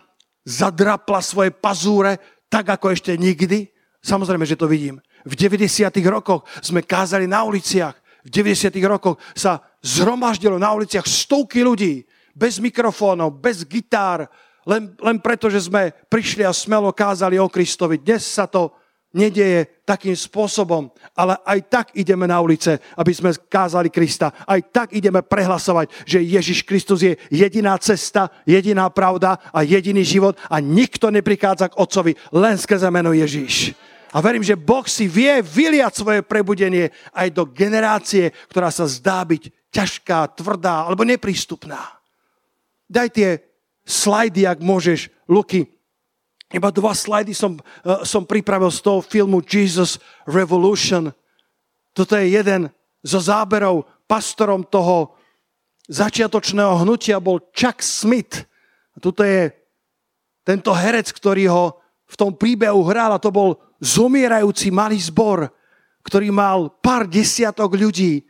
zadrapla 0.46 1.20
svoje 1.22 1.50
pazúre 1.54 2.18
tak, 2.48 2.72
ako 2.72 2.96
ešte 2.96 3.12
nikdy? 3.14 3.68
Samozrejme, 4.00 4.48
že 4.48 4.56
to 4.56 4.70
vidím. 4.70 5.02
V 5.28 5.36
90. 5.36 5.92
rokoch 6.08 6.48
sme 6.64 6.80
kázali 6.80 7.28
na 7.28 7.44
uliciach. 7.44 7.92
V 8.24 8.28
90. 8.32 8.72
rokoch 8.88 9.20
sa 9.36 9.60
zhromaždilo 9.84 10.56
na 10.56 10.72
uliciach 10.72 11.04
stovky 11.04 11.60
ľudí 11.60 12.08
bez 12.38 12.62
mikrofónov, 12.62 13.34
bez 13.42 13.66
gitár, 13.66 14.30
len, 14.62 14.94
len 15.02 15.18
preto, 15.18 15.50
že 15.50 15.66
sme 15.66 15.90
prišli 16.06 16.46
a 16.46 16.54
smelo 16.54 16.94
kázali 16.94 17.34
o 17.40 17.50
Kristovi. 17.50 17.98
Dnes 17.98 18.22
sa 18.22 18.46
to 18.46 18.70
nedieje 19.16 19.82
takým 19.88 20.12
spôsobom, 20.12 20.92
ale 21.16 21.40
aj 21.48 21.58
tak 21.72 21.86
ideme 21.96 22.28
na 22.28 22.38
ulice, 22.44 22.76
aby 22.94 23.08
sme 23.10 23.32
kázali 23.32 23.88
Krista. 23.88 24.30
Aj 24.44 24.60
tak 24.60 24.92
ideme 24.92 25.24
prehlasovať, 25.24 26.04
že 26.04 26.20
Ježiš 26.20 26.62
Kristus 26.68 27.00
je 27.00 27.16
jediná 27.32 27.74
cesta, 27.80 28.28
jediná 28.44 28.92
pravda 28.92 29.40
a 29.48 29.64
jediný 29.64 30.04
život 30.04 30.36
a 30.52 30.60
nikto 30.60 31.08
neprichádza 31.08 31.72
k 31.72 31.78
Otcovi 31.80 32.12
len 32.36 32.60
skrze 32.60 32.92
meno 32.92 33.16
Ježiš. 33.16 33.72
A 34.12 34.20
verím, 34.20 34.44
že 34.44 34.56
Boh 34.56 34.84
si 34.88 35.04
vie 35.08 35.40
vyliať 35.40 36.00
svoje 36.00 36.20
prebudenie 36.24 36.92
aj 37.12 37.28
do 37.32 37.44
generácie, 37.48 38.32
ktorá 38.48 38.72
sa 38.72 38.88
zdá 38.88 39.24
byť 39.24 39.72
ťažká, 39.72 40.36
tvrdá 40.36 40.88
alebo 40.88 41.04
neprístupná. 41.04 41.97
Daj 42.88 43.08
tie 43.12 43.30
slajdy, 43.84 44.48
ak 44.48 44.64
môžeš, 44.64 45.12
Luky. 45.28 45.68
Iba 46.48 46.72
dva 46.72 46.96
slajdy 46.96 47.36
som, 47.36 47.60
uh, 47.60 48.00
som 48.08 48.24
pripravil 48.24 48.72
z 48.72 48.80
toho 48.80 49.04
filmu 49.04 49.44
Jesus 49.44 50.00
Revolution. 50.24 51.12
Toto 51.92 52.16
je 52.16 52.32
jeden 52.32 52.72
zo 53.04 53.20
záberov. 53.20 53.84
Pastorom 54.08 54.64
toho 54.64 55.12
začiatočného 55.92 56.80
hnutia 56.80 57.20
bol 57.20 57.44
Chuck 57.52 57.84
Smith. 57.84 58.48
A 58.92 58.96
tuto 58.96 59.20
je 59.20 59.52
tento 60.48 60.72
herec, 60.72 61.12
ktorý 61.12 61.52
ho 61.52 61.64
v 62.08 62.14
tom 62.16 62.32
príbehu 62.32 62.80
hral 62.88 63.12
a 63.12 63.20
to 63.20 63.28
bol 63.28 63.60
zomierajúci 63.84 64.72
malý 64.72 64.96
zbor, 64.96 65.52
ktorý 66.00 66.32
mal 66.32 66.72
pár 66.80 67.04
desiatok 67.04 67.76
ľudí. 67.76 68.24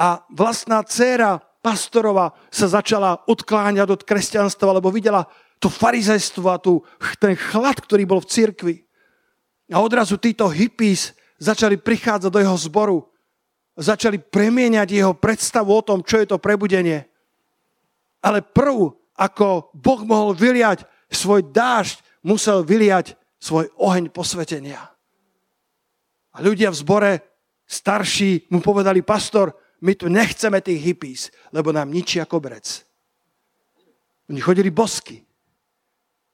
A 0.00 0.24
vlastná 0.32 0.80
dcéra 0.80 1.44
pastorova 1.62 2.34
sa 2.50 2.66
začala 2.66 3.22
odkláňať 3.30 3.88
od 3.88 4.02
kresťanstva, 4.02 4.82
lebo 4.82 4.90
videla 4.90 5.24
to 5.62 5.70
farizejstvo 5.70 6.46
a 6.50 6.58
tu, 6.58 6.82
ten 7.22 7.38
chlad, 7.38 7.78
ktorý 7.78 8.02
bol 8.02 8.18
v 8.18 8.28
cirkvi. 8.28 8.76
A 9.70 9.78
odrazu 9.78 10.18
títo 10.18 10.50
hippies 10.50 11.14
začali 11.38 11.78
prichádzať 11.78 12.30
do 12.34 12.42
jeho 12.42 12.58
zboru. 12.58 12.98
Začali 13.78 14.20
premieňať 14.20 14.88
jeho 14.90 15.14
predstavu 15.16 15.70
o 15.72 15.80
tom, 15.86 16.02
čo 16.02 16.20
je 16.20 16.28
to 16.28 16.42
prebudenie. 16.42 17.06
Ale 18.20 18.42
prv, 18.42 18.92
ako 19.16 19.72
Boh 19.72 20.02
mohol 20.04 20.34
vyliať 20.34 20.84
svoj 21.08 21.46
dážď, 21.54 22.02
musel 22.26 22.66
vyliať 22.66 23.14
svoj 23.38 23.70
oheň 23.78 24.10
posvetenia. 24.10 24.82
A 26.32 26.38
ľudia 26.42 26.74
v 26.74 26.80
zbore 26.80 27.12
starší 27.66 28.50
mu 28.50 28.60
povedali, 28.60 29.00
pastor, 29.00 29.56
my 29.82 29.92
tu 29.98 30.06
nechceme 30.06 30.62
tých 30.62 30.78
hippies, 30.78 31.34
lebo 31.50 31.74
nám 31.74 31.90
ničia 31.90 32.22
koberec. 32.22 32.86
Oni 34.30 34.38
chodili 34.38 34.70
bosky. 34.70 35.26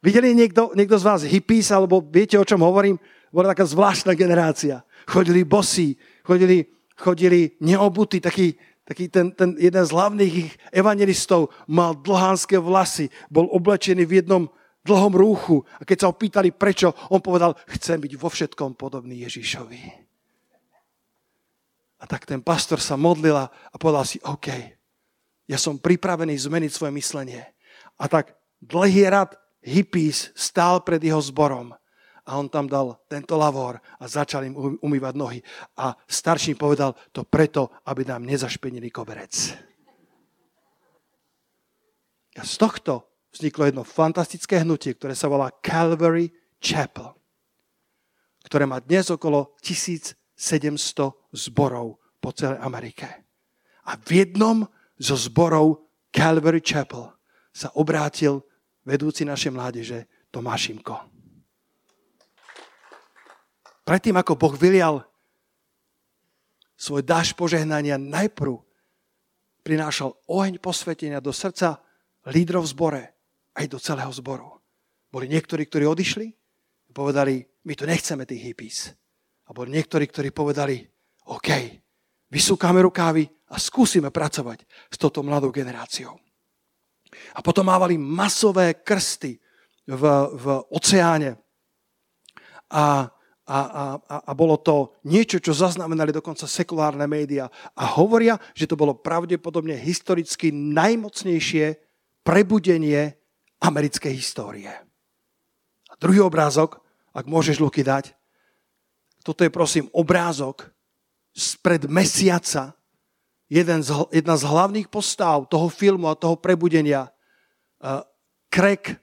Videli 0.05 0.37
niekto, 0.37 0.71
niekto 0.77 1.01
z 1.01 1.05
vás 1.09 1.21
hippies, 1.25 1.73
alebo 1.73 2.05
viete, 2.05 2.39
o 2.39 2.47
čom 2.47 2.63
hovorím? 2.63 3.01
Bola 3.33 3.51
taká 3.57 3.67
zvláštna 3.67 4.15
generácia. 4.15 4.85
Chodili 5.09 5.43
bosí, 5.43 5.97
chodili, 6.23 6.69
chodili 6.95 7.59
neobutí, 7.59 8.21
taký, 8.21 8.55
taký 8.85 9.09
ten, 9.09 9.33
ten 9.33 9.57
jeden 9.59 9.83
z 9.83 9.91
hlavných 9.91 10.35
ich 10.39 10.53
evangelistov 10.71 11.51
mal 11.67 11.97
dlhánske 11.99 12.61
vlasy, 12.61 13.11
bol 13.33 13.51
oblečený 13.51 14.05
v 14.07 14.23
jednom 14.23 14.43
dlhom 14.87 15.13
rúchu. 15.17 15.57
A 15.81 15.85
keď 15.89 15.97
sa 16.05 16.09
ho 16.13 16.15
pýtali 16.15 16.55
prečo, 16.55 16.95
on 17.11 17.25
povedal, 17.25 17.57
chcem 17.67 17.99
byť 17.99 18.13
vo 18.15 18.29
všetkom 18.31 18.79
podobný 18.79 19.27
Ježišovi. 19.27 20.08
A 21.99 22.05
tak 22.07 22.27
ten 22.27 22.39
pastor 22.39 22.79
sa 22.79 22.95
modlila 22.95 23.51
a 23.51 23.75
povedal 23.77 24.07
si, 24.07 24.23
OK, 24.23 24.49
ja 25.49 25.59
som 25.59 25.81
pripravený 25.81 26.37
zmeniť 26.39 26.71
svoje 26.71 26.93
myslenie. 26.95 27.43
A 27.99 28.07
tak 28.07 28.39
dlhý 28.63 29.11
rad 29.11 29.35
hippies 29.65 30.31
stál 30.39 30.87
pred 30.87 31.03
jeho 31.03 31.19
zborom 31.19 31.75
a 32.29 32.31
on 32.37 32.47
tam 32.53 32.69
dal 32.69 33.01
tento 33.09 33.41
lavor 33.41 33.81
a 33.97 34.05
začal 34.05 34.45
im 34.45 34.79
umývať 34.85 35.15
nohy. 35.17 35.41
A 35.81 35.97
starší 36.05 36.55
povedal 36.55 36.93
to 37.11 37.25
preto, 37.25 37.73
aby 37.89 38.05
nám 38.05 38.29
nezašpenili 38.29 38.93
koberec. 38.93 39.57
A 42.37 42.45
z 42.45 42.55
tohto 42.61 43.09
vzniklo 43.33 43.67
jedno 43.67 43.83
fantastické 43.83 44.61
hnutie, 44.61 44.95
ktoré 44.95 45.17
sa 45.17 45.27
volá 45.27 45.49
Calvary 45.65 46.31
Chapel, 46.61 47.17
ktoré 48.45 48.69
má 48.69 48.79
dnes 48.79 49.09
okolo 49.09 49.57
1700 50.39 51.35
zborov 51.35 51.99
po 52.23 52.31
celej 52.31 52.63
Amerike. 52.63 53.27
A 53.91 53.99
v 53.99 54.23
jednom 54.23 54.63
zo 54.95 55.19
zborov 55.19 55.91
Calvary 56.15 56.63
Chapel 56.63 57.11
sa 57.51 57.75
obrátil 57.75 58.47
vedúci 58.87 59.27
našej 59.27 59.51
mládeže 59.51 59.99
Tomášimko. 60.31 60.95
Predtým, 63.83 64.15
ako 64.15 64.39
Boh 64.39 64.55
vylial 64.55 65.03
svoj 66.79 67.03
dáž 67.03 67.35
požehnania, 67.35 67.99
najprv 67.99 68.63
prinášal 69.67 70.15
oheň 70.31 70.63
posvetenia 70.63 71.19
do 71.19 71.35
srdca 71.35 71.83
lídrov 72.31 72.69
v 72.69 72.73
zbore, 72.73 73.03
aj 73.59 73.67
do 73.67 73.79
celého 73.83 74.13
zboru. 74.15 74.63
Boli 75.11 75.27
niektorí, 75.27 75.67
ktorí 75.67 75.89
odišli 75.89 76.39
povedali, 76.99 77.47
my 77.63 77.73
tu 77.79 77.87
nechceme 77.87 78.27
tých 78.27 78.43
hippies. 78.43 78.79
A 79.49 79.51
boli 79.57 79.73
niektorí, 79.73 80.05
ktorí 80.05 80.29
povedali, 80.31 80.85
OK, 81.33 81.49
vysúkame 82.29 82.85
rukávy 82.85 83.25
a 83.49 83.57
skúsime 83.57 84.13
pracovať 84.13 84.69
s 84.93 84.97
touto 85.01 85.25
mladou 85.25 85.49
generáciou. 85.49 86.21
A 87.33 87.41
potom 87.41 87.65
mávali 87.65 87.97
masové 87.97 88.77
krsty 88.85 89.41
v, 89.89 90.03
v 90.37 90.45
oceáne. 90.69 91.41
A, 92.69 93.09
a, 93.49 93.59
a, 93.65 93.85
a 94.29 94.33
bolo 94.37 94.61
to 94.61 95.01
niečo, 95.09 95.41
čo 95.41 95.57
zaznamenali 95.57 96.13
dokonca 96.13 96.45
sekulárne 96.45 97.09
médiá. 97.09 97.49
A 97.73 97.89
hovoria, 97.97 98.37
že 98.53 98.69
to 98.69 98.77
bolo 98.77 99.01
pravdepodobne 99.01 99.73
historicky 99.81 100.53
najmocnejšie 100.53 101.81
prebudenie 102.21 103.17
americkej 103.65 104.13
histórie. 104.13 104.69
A 105.89 105.93
druhý 105.97 106.21
obrázok, 106.21 106.85
ak 107.17 107.25
môžeš 107.25 107.65
Luky 107.65 107.81
dať, 107.81 108.18
toto 109.23 109.45
je 109.45 109.51
prosím 109.53 109.87
obrázok 109.93 110.71
spred 111.35 111.87
mesiaca 111.87 112.79
jeden 113.49 113.81
z, 113.81 113.91
jedna 114.13 114.37
z 114.37 114.45
hlavných 114.45 114.89
postáv 114.93 115.49
toho 115.49 115.73
filmu 115.73 116.07
a 116.13 116.19
toho 116.19 116.37
prebudenia, 116.37 117.09
uh, 117.81 118.05
Craig 118.53 119.01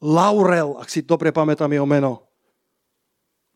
Laurel, 0.00 0.78
ak 0.80 0.88
si 0.88 1.04
dobre 1.04 1.34
pamätám 1.34 1.68
jeho 1.68 1.84
meno. 1.84 2.24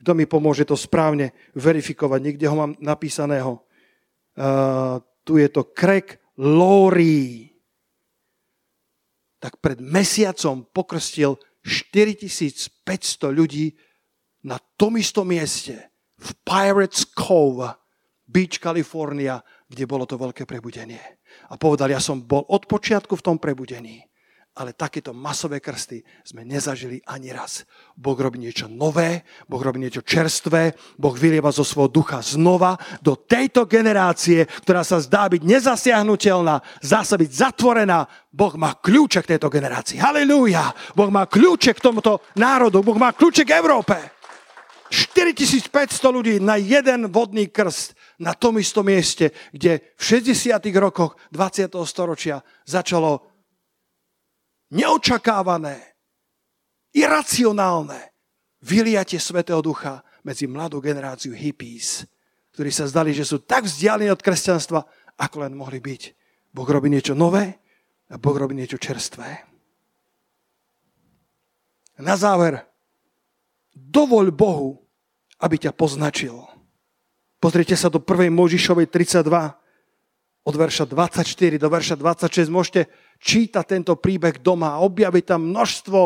Kto 0.02 0.18
mi 0.18 0.26
pomôže 0.26 0.66
to 0.66 0.74
správne 0.74 1.30
verifikovať? 1.54 2.20
Niekde 2.20 2.46
ho 2.50 2.56
mám 2.58 2.72
napísaného. 2.82 3.62
Uh, 4.34 4.98
tu 5.22 5.38
je 5.38 5.46
to 5.46 5.70
Craig 5.70 6.18
Laurie. 6.34 7.54
Tak 9.38 9.62
pred 9.62 9.78
mesiacom 9.78 10.66
pokrstil 10.74 11.38
4500 11.62 13.30
ľudí 13.30 13.78
na 14.42 14.58
tom 14.76 14.98
istom 14.98 15.26
mieste 15.26 15.90
v 16.18 16.30
Pirates 16.42 17.06
Cove, 17.14 17.74
Beach, 18.26 18.58
California, 18.62 19.42
kde 19.66 19.84
bolo 19.84 20.06
to 20.06 20.18
veľké 20.18 20.46
prebudenie. 20.46 21.00
A 21.50 21.56
povedal, 21.56 21.90
ja 21.90 22.00
som 22.00 22.22
bol 22.22 22.44
od 22.48 22.68
počiatku 22.68 23.18
v 23.18 23.24
tom 23.24 23.36
prebudení, 23.36 24.04
ale 24.52 24.76
takéto 24.76 25.16
masové 25.16 25.64
krsty 25.64 26.04
sme 26.28 26.44
nezažili 26.44 27.00
ani 27.08 27.32
raz. 27.32 27.64
Boh 27.96 28.16
robí 28.16 28.36
niečo 28.36 28.68
nové, 28.68 29.24
Boh 29.48 29.60
robí 29.64 29.80
niečo 29.80 30.04
čerstvé, 30.04 30.76
Boh 31.00 31.16
vylieva 31.16 31.48
zo 31.48 31.64
svojho 31.64 31.88
ducha 31.88 32.20
znova 32.20 32.76
do 33.00 33.16
tejto 33.16 33.64
generácie, 33.64 34.44
ktorá 34.44 34.84
sa 34.84 35.00
zdá 35.00 35.24
byť 35.32 35.40
nezasiahnutelná, 35.40 36.60
zdá 36.84 37.00
sa 37.00 37.16
byť 37.16 37.30
zatvorená. 37.32 38.04
Boh 38.28 38.52
má 38.60 38.76
kľúče 38.76 39.24
k 39.24 39.36
tejto 39.36 39.48
generácii. 39.48 39.96
Halelúja! 39.96 40.68
Boh 40.92 41.08
má 41.08 41.24
kľúče 41.24 41.72
k 41.72 41.80
tomuto 41.80 42.20
národu, 42.36 42.84
Boh 42.84 43.00
má 43.00 43.16
kľúče 43.16 43.48
k 43.48 43.56
Európe. 43.56 44.21
4500 44.92 45.72
ľudí 46.12 46.36
na 46.36 46.60
jeden 46.60 47.08
vodný 47.08 47.48
krst 47.48 47.96
na 48.20 48.36
tom 48.36 48.60
istom 48.60 48.84
mieste, 48.84 49.32
kde 49.48 49.96
v 49.96 50.02
60. 50.20 50.52
rokoch 50.76 51.16
20. 51.32 51.72
storočia 51.88 52.44
začalo 52.68 53.24
neočakávané, 54.76 55.80
iracionálne 56.92 58.12
vyliatie 58.60 59.16
Svetého 59.16 59.64
Ducha 59.64 60.04
medzi 60.28 60.44
mladú 60.44 60.84
generáciu 60.84 61.32
hippies, 61.32 62.04
ktorí 62.52 62.68
sa 62.68 62.84
zdali, 62.84 63.16
že 63.16 63.24
sú 63.24 63.40
tak 63.40 63.64
vzdialení 63.64 64.12
od 64.12 64.20
kresťanstva, 64.20 64.84
ako 65.16 65.36
len 65.48 65.56
mohli 65.56 65.80
byť. 65.80 66.02
Boh 66.52 66.68
robí 66.68 66.92
niečo 66.92 67.16
nové 67.16 67.48
a 68.12 68.20
Boh 68.20 68.36
robí 68.36 68.52
niečo 68.52 68.76
čerstvé. 68.76 69.48
Na 72.04 72.16
záver, 72.16 72.71
dovoľ 73.76 74.26
Bohu, 74.32 74.84
aby 75.42 75.56
ťa 75.58 75.72
poznačil. 75.74 76.36
Pozrite 77.42 77.74
sa 77.74 77.90
do 77.90 77.98
1. 77.98 78.30
Možišovej 78.30 78.86
32, 78.86 79.26
od 80.42 80.54
verša 80.58 80.90
24 80.90 81.58
do 81.58 81.68
verša 81.70 81.94
26. 81.98 82.50
Môžete 82.50 82.90
čítať 83.22 83.64
tento 83.78 83.94
príbeh 83.94 84.42
doma 84.42 84.74
a 84.74 84.82
objaviť 84.82 85.24
tam 85.34 85.54
množstvo 85.54 86.00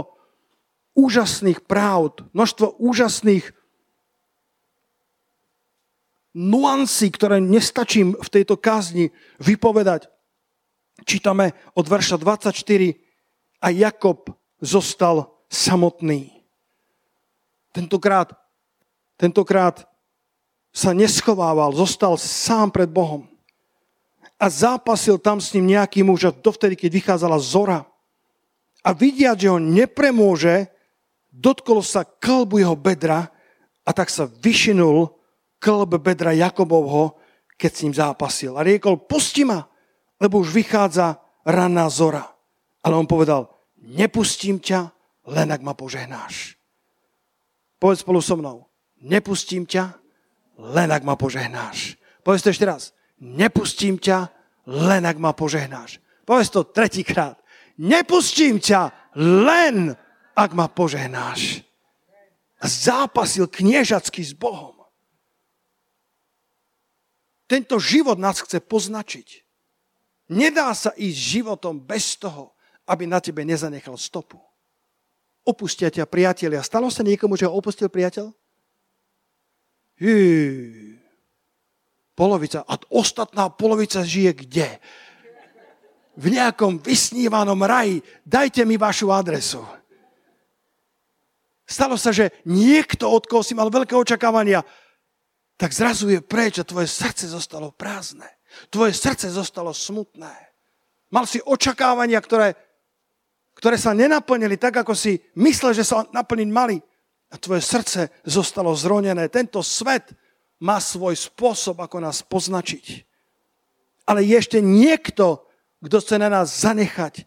úžasných 0.96 1.64
práv, 1.64 2.20
množstvo 2.36 2.76
úžasných 2.80 3.52
nuancí, 6.36 7.08
ktoré 7.08 7.40
nestačím 7.40 8.12
v 8.12 8.28
tejto 8.28 8.60
kázni 8.60 9.12
vypovedať. 9.40 10.12
Čítame 11.08 11.56
od 11.72 11.88
verša 11.88 12.20
24 12.20 12.52
a 13.64 13.68
Jakob 13.72 14.36
zostal 14.60 15.32
samotný. 15.48 16.35
Tentokrát 17.76 18.32
tentokrát 19.20 19.84
sa 20.72 20.96
neschovával, 20.96 21.72
zostal 21.76 22.16
sám 22.16 22.72
pred 22.72 22.88
Bohom. 22.88 23.28
A 24.36 24.52
zápasil 24.52 25.16
tam 25.16 25.40
s 25.40 25.56
ním 25.56 25.72
nejaký 25.76 26.04
muž, 26.04 26.28
a 26.28 26.32
dovtedy, 26.32 26.76
keď 26.76 26.90
vychádzala 26.92 27.36
zora. 27.40 27.84
a 28.86 28.94
vidia, 28.94 29.34
že 29.34 29.50
ho 29.50 29.58
nepremôže, 29.58 30.70
dotkol 31.34 31.82
sa 31.82 32.06
klbu 32.06 32.62
jeho 32.62 32.78
bedra 32.78 33.34
a 33.82 33.90
tak 33.90 34.06
sa 34.14 34.30
vyšinul 34.30 35.10
klb 35.58 35.98
bedra 35.98 36.30
Jakobovho, 36.30 37.18
keď 37.58 37.70
s 37.72 37.82
ním 37.82 37.94
zápasil. 37.98 38.54
A 38.54 38.62
riekol, 38.62 39.00
pusti 39.00 39.42
ma, 39.42 39.66
lebo 40.22 40.38
už 40.38 40.54
vychádza 40.54 41.18
ranná 41.42 41.90
zora. 41.90 42.30
Ale 42.84 42.94
on 42.94 43.10
povedal, 43.10 43.50
nepustím 43.80 44.62
ťa, 44.62 44.94
len 45.26 45.50
ak 45.50 45.66
ma 45.66 45.74
požehnáš. 45.74 46.55
Povedz 47.76 48.00
spolu 48.00 48.20
so 48.24 48.36
mnou, 48.36 48.64
nepustím 49.04 49.68
ťa, 49.68 49.94
len 50.56 50.88
ak 50.88 51.04
ma 51.04 51.16
požehnáš. 51.16 52.00
Povedz 52.24 52.42
to 52.42 52.50
ešte 52.50 52.64
raz, 52.64 52.96
nepustím 53.20 54.00
ťa, 54.00 54.32
len 54.66 55.04
ak 55.04 55.20
ma 55.20 55.36
požehnáš. 55.36 56.00
Povedz 56.24 56.48
to 56.50 56.64
tretíkrát, 56.64 57.36
nepustím 57.76 58.58
ťa, 58.58 59.12
len 59.16 59.92
ak 60.32 60.50
ma 60.56 60.66
požehnáš. 60.72 61.62
Zápasil 62.64 63.46
kniežacky 63.46 64.24
s 64.24 64.32
Bohom. 64.32 64.76
Tento 67.46 67.78
život 67.78 68.18
nás 68.18 68.42
chce 68.42 68.58
poznačiť. 68.58 69.46
Nedá 70.34 70.74
sa 70.74 70.90
ísť 70.98 71.18
životom 71.38 71.78
bez 71.78 72.18
toho, 72.18 72.58
aby 72.90 73.06
na 73.06 73.22
tebe 73.22 73.46
nezanechal 73.46 73.94
stopu. 73.94 74.42
Opustia 75.46 75.94
ťa 75.94 76.10
priatelia. 76.10 76.58
Stalo 76.66 76.90
sa 76.90 77.06
niekomu, 77.06 77.38
že 77.38 77.46
ho 77.46 77.54
opustil 77.54 77.86
priateľ? 77.86 78.34
Hý. 80.02 80.18
Polovica. 82.18 82.66
A 82.66 82.74
ostatná 82.90 83.46
polovica 83.46 84.02
žije 84.02 84.42
kde? 84.42 84.68
V 86.18 86.26
nejakom 86.34 86.82
vysnívanom 86.82 87.62
raji. 87.62 88.02
Dajte 88.26 88.66
mi 88.66 88.74
vašu 88.74 89.14
adresu. 89.14 89.62
Stalo 91.66 91.94
sa, 91.94 92.10
že 92.10 92.30
niekto, 92.46 93.06
od 93.06 93.26
koho 93.26 93.42
si 93.42 93.54
mal 93.54 93.70
veľké 93.70 93.94
očakávania, 93.94 94.62
tak 95.58 95.74
zrazu 95.74 96.10
je 96.10 96.20
preč 96.22 96.58
a 96.58 96.68
tvoje 96.68 96.86
srdce 96.90 97.26
zostalo 97.30 97.70
prázdne. 97.70 98.26
Tvoje 98.70 98.94
srdce 98.94 99.30
zostalo 99.30 99.70
smutné. 99.74 100.34
Mal 101.10 101.24
si 101.26 101.38
očakávania, 101.42 102.18
ktoré, 102.18 102.54
ktoré 103.56 103.80
sa 103.80 103.96
nenaplnili 103.96 104.60
tak, 104.60 104.84
ako 104.84 104.92
si 104.92 105.16
myslel, 105.40 105.72
že 105.72 105.88
sa 105.88 106.04
naplniť 106.12 106.48
mali. 106.52 106.76
A 107.32 107.40
tvoje 107.40 107.64
srdce 107.64 108.12
zostalo 108.22 108.76
zronené. 108.76 109.26
Tento 109.32 109.64
svet 109.64 110.12
má 110.60 110.78
svoj 110.78 111.16
spôsob, 111.16 111.80
ako 111.80 112.04
nás 112.04 112.20
poznačiť. 112.20 113.02
Ale 114.06 114.22
je 114.22 114.36
ešte 114.38 114.58
niekto, 114.62 115.42
kto 115.82 115.96
chce 115.98 116.16
na 116.20 116.28
nás 116.30 116.62
zanechať 116.62 117.26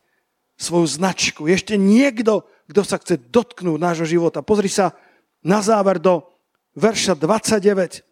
svoju 0.56 0.88
značku. 0.88 1.50
Je 1.50 1.58
ešte 1.58 1.76
niekto, 1.76 2.48
kto 2.72 2.82
sa 2.86 3.02
chce 3.02 3.20
dotknúť 3.20 3.80
nášho 3.82 4.08
života. 4.08 4.46
Pozri 4.46 4.70
sa 4.72 4.96
na 5.44 5.60
záver 5.60 5.98
do 6.00 6.24
verša 6.78 7.18
29. 7.18 8.06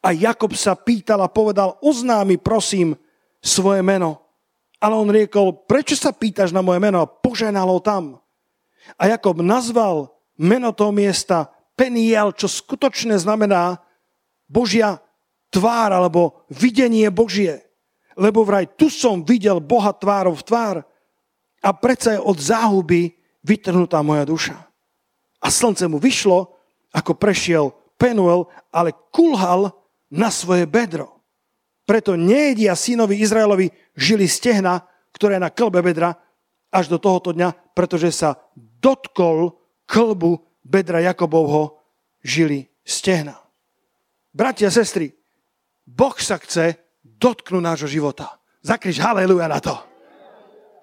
A 0.00 0.08
Jakob 0.16 0.56
sa 0.56 0.72
pýtal 0.72 1.20
a 1.20 1.28
povedal, 1.28 1.76
oznámi 1.84 2.40
prosím 2.40 2.96
svoje 3.44 3.84
meno. 3.84 4.29
Ale 4.80 4.96
on 4.96 5.12
riekol, 5.12 5.68
prečo 5.68 5.92
sa 5.92 6.10
pýtaš 6.10 6.56
na 6.56 6.64
moje 6.64 6.80
meno? 6.80 7.04
A 7.04 7.10
poženal 7.10 7.68
ho 7.68 7.80
tam. 7.84 8.16
A 8.96 9.12
Jakob 9.12 9.44
nazval 9.44 10.08
meno 10.40 10.72
toho 10.72 10.90
miesta 10.90 11.52
Peniel, 11.76 12.32
čo 12.32 12.48
skutočne 12.48 13.16
znamená 13.20 13.80
Božia 14.48 15.00
tvár 15.52 15.92
alebo 15.92 16.44
videnie 16.48 17.12
Božie. 17.12 17.60
Lebo 18.16 18.44
vraj 18.44 18.68
tu 18.76 18.88
som 18.88 19.20
videl 19.20 19.60
Boha 19.60 19.92
tvárov 19.92 20.40
v 20.40 20.46
tvár 20.48 20.76
a 21.60 21.70
predsa 21.76 22.16
je 22.16 22.20
od 22.20 22.36
záhuby 22.40 23.16
vytrhnutá 23.44 24.00
moja 24.00 24.24
duša. 24.24 24.56
A 25.40 25.48
slnce 25.48 25.88
mu 25.88 25.96
vyšlo, 26.00 26.56
ako 26.92 27.16
prešiel 27.16 27.72
Penuel, 28.00 28.48
ale 28.72 28.96
kulhal 29.12 29.72
na 30.08 30.32
svoje 30.32 30.64
bedro. 30.64 31.19
Preto 31.90 32.14
nejedia 32.14 32.78
synovi 32.78 33.18
Izraelovi 33.18 33.66
žili 33.98 34.30
stehna, 34.30 34.86
ktoré 35.10 35.42
na 35.42 35.50
klbe 35.50 35.82
bedra, 35.82 36.14
až 36.70 36.86
do 36.86 37.02
tohoto 37.02 37.34
dňa, 37.34 37.74
pretože 37.74 38.14
sa 38.14 38.38
dotkol 38.54 39.58
klbu 39.90 40.38
bedra 40.62 41.02
Jakobovho 41.02 41.82
žili 42.22 42.70
stehna. 42.86 43.42
Bratia 44.30 44.70
sestry, 44.70 45.10
Boh 45.82 46.14
sa 46.14 46.38
chce 46.38 46.78
dotknúť 47.02 47.58
nášho 47.58 47.90
života. 47.90 48.38
Zakriž 48.62 49.02
haleluja 49.02 49.50
na 49.50 49.58
to. 49.58 49.74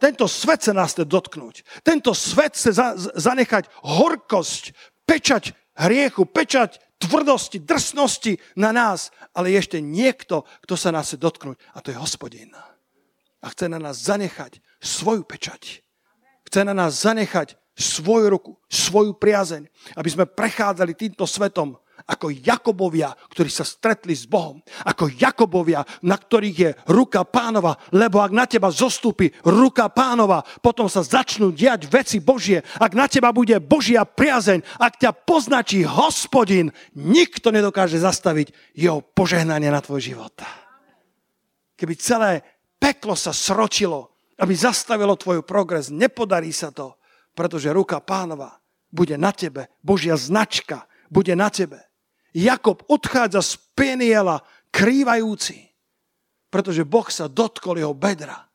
Tento 0.03 0.27
svet 0.27 0.59
sa 0.59 0.75
nás 0.75 0.91
chce 0.91 1.07
dotknúť. 1.07 1.87
Tento 1.87 2.11
svet 2.11 2.59
chce 2.59 2.75
zanechať 3.15 3.71
horkosť, 3.79 4.75
pečať 5.07 5.55
hriechu, 5.71 6.27
pečať 6.27 6.83
tvrdosti, 6.97 7.61
drsnosti 7.61 8.37
na 8.57 8.73
nás, 8.73 9.13
ale 9.33 9.53
je 9.53 9.57
ešte 9.61 9.77
niekto, 9.81 10.45
kto 10.65 10.73
sa 10.73 10.89
nás 10.89 11.09
chce 11.09 11.17
dotknúť 11.21 11.57
a 11.73 11.81
to 11.81 11.93
je 11.93 11.97
hospodin. 11.97 12.51
A 13.41 13.45
chce 13.53 13.69
na 13.69 13.77
nás 13.77 14.01
zanechať 14.01 14.59
svoju 14.81 15.23
pečať. 15.23 15.85
Chce 16.49 16.61
na 16.65 16.73
nás 16.73 16.97
zanechať 17.05 17.53
svoju 17.77 18.25
ruku, 18.33 18.51
svoju 18.65 19.13
priazeň, 19.13 19.69
aby 19.93 20.09
sme 20.09 20.25
prechádzali 20.25 20.97
týmto 20.97 21.29
svetom 21.29 21.77
ako 22.07 22.31
Jakobovia, 22.31 23.11
ktorí 23.11 23.51
sa 23.51 23.67
stretli 23.67 24.15
s 24.15 24.23
Bohom. 24.23 24.63
Ako 24.87 25.11
Jakobovia, 25.11 25.83
na 26.07 26.15
ktorých 26.15 26.57
je 26.57 26.71
ruka 26.87 27.27
pánova, 27.27 27.75
lebo 27.91 28.23
ak 28.23 28.31
na 28.31 28.47
teba 28.47 28.71
zostúpi 28.71 29.27
ruka 29.43 29.91
pánova, 29.91 30.39
potom 30.63 30.87
sa 30.87 31.03
začnú 31.03 31.51
diať 31.51 31.91
veci 31.91 32.23
Božie. 32.23 32.63
Ak 32.79 32.95
na 32.95 33.11
teba 33.11 33.35
bude 33.35 33.59
Božia 33.59 34.07
priazeň, 34.07 34.63
ak 34.79 35.03
ťa 35.03 35.11
poznačí 35.27 35.83
hospodin, 35.83 36.71
nikto 36.95 37.51
nedokáže 37.51 37.99
zastaviť 37.99 38.55
jeho 38.71 39.03
požehnanie 39.03 39.67
na 39.67 39.83
tvoj 39.83 39.99
život. 39.99 40.35
Keby 41.75 41.93
celé 41.99 42.41
peklo 42.79 43.13
sa 43.13 43.35
sročilo, 43.35 44.15
aby 44.39 44.53
zastavilo 44.55 45.19
tvoj 45.19 45.43
progres, 45.43 45.91
nepodarí 45.91 46.55
sa 46.55 46.71
to, 46.71 46.95
pretože 47.35 47.69
ruka 47.69 47.99
pánova 48.01 48.57
bude 48.89 49.19
na 49.19 49.35
tebe, 49.35 49.67
Božia 49.83 50.15
značka 50.15 50.87
bude 51.11 51.35
na 51.35 51.51
tebe. 51.51 51.86
Jakob 52.37 52.85
odchádza 52.85 53.41
z 53.41 53.57
Peniela 53.73 54.45
krývajúci, 54.69 55.73
pretože 56.53 56.85
Boh 56.85 57.09
sa 57.09 57.25
dotkol 57.25 57.81
jeho 57.81 57.97
bedra 57.97 58.45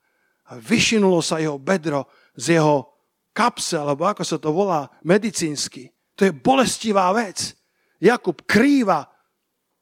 a 0.47 0.55
vyšinulo 0.55 1.19
sa 1.19 1.43
jeho 1.43 1.59
bedro 1.59 2.07
z 2.39 2.55
jeho 2.55 2.87
kapse, 3.35 3.75
alebo 3.75 4.07
ako 4.07 4.23
sa 4.23 4.39
to 4.39 4.55
volá 4.55 4.87
medicínsky. 5.03 5.91
To 6.15 6.23
je 6.23 6.31
bolestivá 6.31 7.11
vec. 7.11 7.51
Jakub 7.99 8.39
krýva 8.47 9.09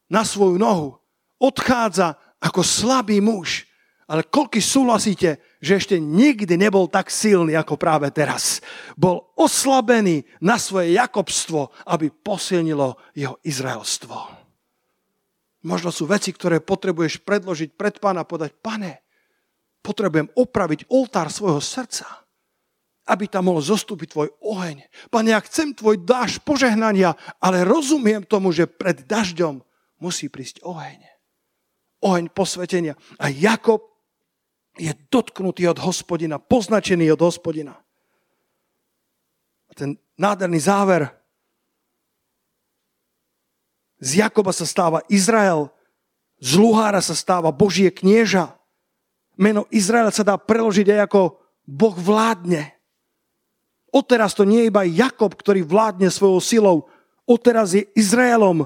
na 0.10 0.26
svoju 0.26 0.58
nohu, 0.58 0.98
odchádza 1.38 2.18
ako 2.42 2.66
slabý 2.66 3.22
muž. 3.22 3.70
Ale 4.10 4.26
koľko 4.26 4.58
súhlasíte, 4.58 5.38
že 5.62 5.78
ešte 5.78 5.96
nikdy 6.02 6.58
nebol 6.58 6.90
tak 6.90 7.14
silný 7.14 7.54
ako 7.54 7.78
práve 7.78 8.10
teraz. 8.10 8.66
Bol 8.98 9.22
oslabený 9.38 10.26
na 10.42 10.58
svoje 10.58 10.98
Jakobstvo, 10.98 11.70
aby 11.86 12.10
posilnilo 12.10 12.98
jeho 13.14 13.38
Izraelstvo. 13.46 14.18
Možno 15.62 15.94
sú 15.94 16.10
veci, 16.10 16.34
ktoré 16.34 16.58
potrebuješ 16.58 17.22
predložiť 17.22 17.78
pred 17.78 18.02
pána 18.02 18.26
podať, 18.26 18.58
pane, 18.58 19.06
potrebujem 19.86 20.34
opraviť 20.34 20.90
oltár 20.90 21.30
svojho 21.30 21.62
srdca, 21.62 22.26
aby 23.06 23.30
tam 23.30 23.54
mohol 23.54 23.62
zostúpiť 23.62 24.08
tvoj 24.10 24.30
oheň. 24.42 24.82
Pane, 25.14 25.30
ja 25.30 25.42
chcem 25.46 25.78
tvoj 25.78 26.02
dáž 26.02 26.42
požehnania, 26.42 27.14
ale 27.38 27.62
rozumiem 27.62 28.26
tomu, 28.26 28.50
že 28.50 28.66
pred 28.66 29.06
dažďom 29.06 29.62
musí 30.02 30.34
prísť 30.34 30.66
oheň. 30.66 31.06
Oheň 32.02 32.34
posvetenia. 32.34 32.98
A 33.22 33.30
Jakob 33.30 33.91
je 34.80 34.92
dotknutý 35.12 35.68
od 35.68 35.80
hospodina, 35.84 36.40
poznačený 36.40 37.12
od 37.12 37.22
hospodina. 37.22 37.76
A 39.68 39.72
ten 39.76 40.00
nádherný 40.16 40.60
záver. 40.60 41.12
Z 44.02 44.24
Jakoba 44.24 44.52
sa 44.56 44.66
stáva 44.66 45.04
Izrael, 45.12 45.70
z 46.42 46.58
Luhára 46.58 47.00
sa 47.06 47.14
stáva 47.14 47.54
Božie 47.54 47.94
knieža. 47.94 48.58
Meno 49.38 49.70
Izrael 49.70 50.10
sa 50.10 50.26
dá 50.26 50.36
preložiť 50.42 50.90
aj 50.98 51.00
ako 51.06 51.22
Boh 51.70 51.94
vládne. 51.94 52.74
Odteraz 53.92 54.34
to 54.34 54.48
nie 54.48 54.66
je 54.66 54.70
iba 54.72 54.88
Jakob, 54.88 55.36
ktorý 55.36 55.68
vládne 55.68 56.08
svojou 56.10 56.40
silou. 56.40 56.78
Odteraz 57.28 57.76
je 57.76 57.86
Izraelom, 57.94 58.66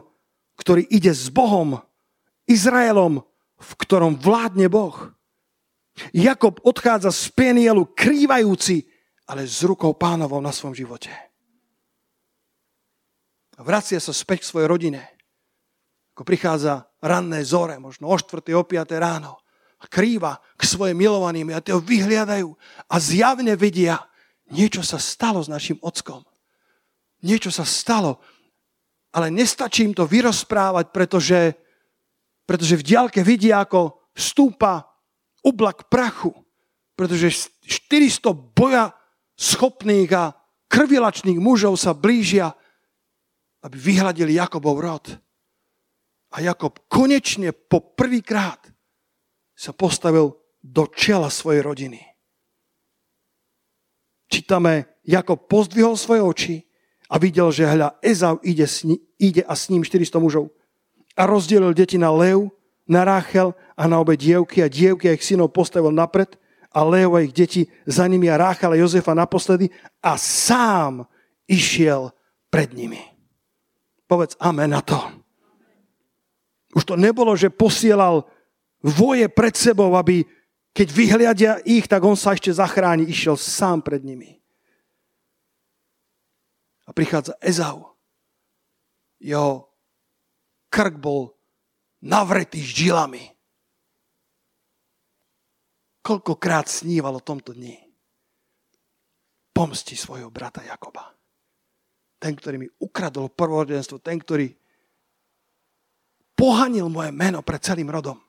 ktorý 0.56 0.86
ide 0.88 1.12
s 1.12 1.28
Bohom. 1.34 1.82
Izraelom, 2.46 3.26
v 3.58 3.72
ktorom 3.82 4.16
vládne 4.16 4.70
Boh. 4.70 5.15
Jakob 6.12 6.60
odchádza 6.64 7.12
z 7.12 7.32
Penielu 7.32 7.88
krývajúci, 7.96 8.84
ale 9.32 9.48
s 9.48 9.64
rukou 9.64 9.96
pánovou 9.96 10.44
na 10.44 10.52
svojom 10.52 10.76
živote. 10.76 11.10
Vracia 13.56 14.04
sa 14.04 14.12
späť 14.12 14.44
k 14.44 14.50
svojej 14.52 14.68
rodine. 14.68 15.02
Ako 16.16 16.28
prichádza 16.28 16.92
ranné 17.00 17.44
zore, 17.48 17.80
možno 17.80 18.12
o 18.12 18.16
4. 18.16 18.44
o 18.56 18.64
5. 18.68 18.92
ráno. 19.00 19.40
A 19.80 19.88
krýva 19.88 20.40
k 20.56 20.64
svojim 20.68 20.96
milovaným 20.96 21.52
a 21.52 21.64
tie 21.64 21.76
ho 21.76 21.84
vyhliadajú 21.84 22.52
a 22.88 22.96
zjavne 23.00 23.56
vidia, 23.60 24.00
niečo 24.52 24.84
sa 24.84 25.00
stalo 25.00 25.44
s 25.44 25.52
našim 25.52 25.80
ockom. 25.84 26.24
Niečo 27.24 27.52
sa 27.52 27.64
stalo. 27.64 28.20
Ale 29.16 29.32
nestačí 29.32 29.88
im 29.88 29.96
to 29.96 30.04
vyrozprávať, 30.04 30.92
pretože, 30.92 31.56
pretože 32.44 32.76
v 32.76 32.84
diálke 32.84 33.24
vidia, 33.24 33.64
ako 33.64 34.12
stúpa 34.12 34.95
oblak 35.46 35.88
prachu. 35.94 36.34
Pretože 36.98 37.54
400 37.62 38.34
boja 38.34 38.98
schopných 39.38 40.10
a 40.16 40.34
krvilačných 40.72 41.38
mužov 41.38 41.78
sa 41.78 41.94
blížia, 41.94 42.56
aby 43.62 43.78
vyhľadili 43.78 44.34
Jakobov 44.34 44.82
rod. 44.82 45.06
A 46.34 46.42
Jakob 46.42 46.82
konečne 46.90 47.54
po 47.54 47.80
prvýkrát 47.80 48.60
sa 49.56 49.72
postavil 49.72 50.36
do 50.60 50.84
čela 50.92 51.30
svojej 51.30 51.62
rodiny. 51.64 52.02
Čítame, 54.26 55.00
Jakob 55.06 55.46
pozdvihol 55.46 55.96
svoje 55.96 56.22
oči 56.22 56.56
a 57.08 57.22
videl, 57.22 57.54
že 57.54 57.70
hľa 57.70 58.02
Ezau 58.02 58.42
ide, 58.42 58.66
ide 59.22 59.42
a 59.46 59.54
s 59.54 59.70
ním 59.70 59.86
400 59.86 60.18
mužov. 60.18 60.50
A 61.16 61.30
rozdelil 61.30 61.72
deti 61.72 61.96
na 61.96 62.12
Lev, 62.12 62.50
na 62.86 63.02
Ráchel 63.06 63.54
a 63.74 63.84
na 63.90 63.98
obe 64.00 64.14
dievky 64.18 64.62
a 64.62 64.70
dievky 64.70 65.10
a 65.10 65.18
ich 65.18 65.26
synov 65.26 65.54
postavil 65.54 65.90
napred 65.90 66.38
a 66.70 66.86
Leo 66.86 67.18
a 67.18 67.26
ich 67.26 67.34
deti 67.34 67.66
za 67.86 68.06
nimi 68.06 68.30
a 68.30 68.38
Ráchel 68.38 68.74
a 68.74 68.80
Jozefa 68.80 69.18
naposledy 69.18 69.74
a 70.02 70.18
sám 70.18 71.06
išiel 71.50 72.14
pred 72.54 72.74
nimi. 72.74 73.02
Povedz 74.06 74.38
amen 74.38 74.70
na 74.70 74.82
to. 74.86 75.02
Už 76.76 76.84
to 76.86 76.96
nebolo, 77.00 77.34
že 77.34 77.50
posielal 77.50 78.28
voje 78.84 79.26
pred 79.32 79.56
sebou, 79.56 79.96
aby 79.96 80.28
keď 80.76 80.88
vyhliadia 80.92 81.54
ich, 81.64 81.88
tak 81.88 82.04
on 82.04 82.20
sa 82.20 82.36
ešte 82.36 82.52
zachráni. 82.52 83.08
Išiel 83.08 83.40
sám 83.40 83.80
pred 83.80 84.04
nimi. 84.04 84.44
A 86.84 86.92
prichádza 86.92 87.40
Ezau. 87.40 87.96
Jeho 89.18 89.72
krk 90.68 91.00
bol 91.00 91.35
navretý 92.04 92.60
žilami. 92.60 93.32
Koľkokrát 96.04 96.68
sníval 96.68 97.18
o 97.18 97.26
tomto 97.26 97.56
dni. 97.56 97.80
Pomsti 99.56 99.96
svojho 99.96 100.28
brata 100.28 100.62
Jakoba. 100.62 101.16
Ten, 102.20 102.36
ktorý 102.36 102.56
mi 102.60 102.68
ukradol 102.84 103.32
prvorodenstvo, 103.32 104.04
ten, 104.04 104.20
ktorý 104.20 104.52
pohanil 106.36 106.92
moje 106.92 107.16
meno 107.16 107.40
pred 107.40 107.64
celým 107.64 107.88
rodom. 107.88 108.20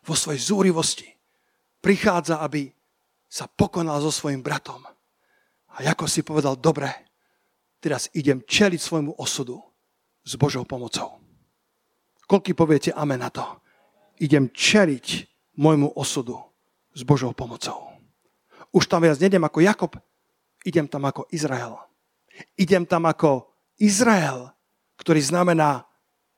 Vo 0.00 0.14
svojej 0.16 0.40
zúrivosti 0.40 1.06
prichádza, 1.84 2.40
aby 2.40 2.72
sa 3.28 3.46
pokonal 3.46 4.00
so 4.00 4.10
svojim 4.10 4.40
bratom. 4.40 4.82
A 5.70 5.86
ako 5.86 6.08
si 6.10 6.26
povedal, 6.26 6.58
dobre, 6.58 6.90
teraz 7.78 8.10
idem 8.16 8.42
čeliť 8.42 8.80
svojmu 8.80 9.12
osudu 9.20 9.60
s 10.26 10.34
Božou 10.34 10.66
pomocou. 10.66 11.19
Koľky 12.30 12.54
poviete 12.54 12.94
amen 12.94 13.18
na 13.18 13.26
to? 13.26 13.42
Idem 14.22 14.54
čeliť 14.54 15.06
môjmu 15.58 15.98
osudu 15.98 16.38
s 16.94 17.02
Božou 17.02 17.34
pomocou. 17.34 17.90
Už 18.70 18.86
tam 18.86 19.02
viac 19.02 19.18
nedem 19.18 19.42
ako 19.42 19.58
Jakob, 19.58 19.98
idem 20.62 20.86
tam 20.86 21.10
ako 21.10 21.26
Izrael. 21.34 21.74
Idem 22.54 22.86
tam 22.86 23.10
ako 23.10 23.50
Izrael, 23.82 24.46
ktorý 24.94 25.18
znamená 25.18 25.90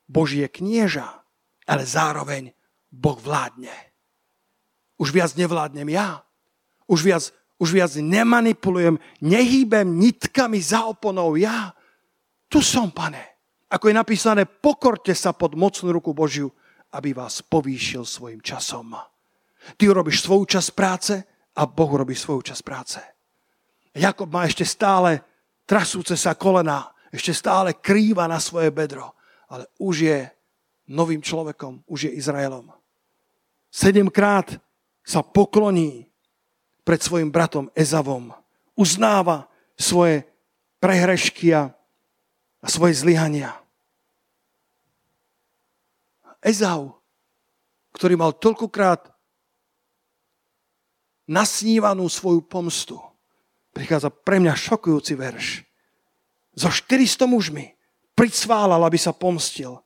Božie 0.09 0.49
knieža, 0.49 1.21
ale 1.69 1.85
zároveň 1.85 2.49
Boh 2.89 3.21
vládne. 3.21 3.93
Už 4.97 5.13
viac 5.13 5.37
nevládnem 5.37 5.93
ja. 5.93 6.25
Už 6.89 7.05
viac, 7.05 7.29
už 7.61 7.69
viac 7.69 7.93
nemanipulujem, 8.01 8.97
nehýbem 9.21 9.85
nitkami 9.85 10.57
za 10.57 10.89
oponou 10.89 11.37
ja. 11.37 11.69
Tu 12.49 12.65
som, 12.65 12.89
pane. 12.89 13.32
Ako 13.73 13.89
je 13.89 13.95
napísané, 13.97 14.45
pokorte 14.45 15.17
sa 15.17 15.33
pod 15.33 15.57
mocnú 15.57 15.89
ruku 15.89 16.13
Božiu, 16.13 16.53
aby 16.93 17.17
vás 17.17 17.41
povýšil 17.41 18.05
svojim 18.05 18.37
časom. 18.37 18.93
Ty 19.73 19.83
urobíš 19.89 20.21
svoju 20.21 20.45
časť 20.45 20.69
práce 20.77 21.13
a 21.57 21.65
Boh 21.65 21.89
urobí 21.89 22.13
svoju 22.13 22.53
časť 22.53 22.61
práce. 22.61 23.01
Jakob 23.97 24.29
má 24.29 24.45
ešte 24.45 24.61
stále 24.61 25.25
trasúce 25.65 26.13
sa 26.13 26.37
kolena, 26.37 26.93
ešte 27.09 27.33
stále 27.33 27.73
krýva 27.73 28.29
na 28.29 28.37
svoje 28.37 28.69
bedro 28.69 29.13
ale 29.53 29.69
už 29.77 29.95
je 30.09 30.19
novým 30.89 31.21
človekom, 31.21 31.85
už 31.85 32.09
je 32.09 32.17
Izraelom. 32.17 32.73
Sedemkrát 33.69 34.57
sa 35.05 35.21
pokloní 35.21 36.09
pred 36.81 36.97
svojim 36.97 37.29
bratom 37.29 37.69
Ezavom. 37.77 38.33
Uznáva 38.73 39.45
svoje 39.77 40.25
prehrešky 40.81 41.53
a, 41.53 41.69
svoje 42.65 42.97
zlyhania. 42.97 43.53
Ezau, 46.43 46.99
ktorý 47.95 48.19
mal 48.19 48.35
toľkokrát 48.35 49.07
nasnívanú 51.23 52.03
svoju 52.11 52.43
pomstu, 52.43 52.99
prichádza 53.71 54.11
pre 54.11 54.43
mňa 54.43 54.53
šokujúci 54.53 55.15
verš. 55.15 55.63
So 56.53 56.69
400 56.69 57.25
mužmi 57.25 57.73
pricválal, 58.13 58.83
aby 58.83 58.99
sa 58.99 59.15
pomstil. 59.15 59.79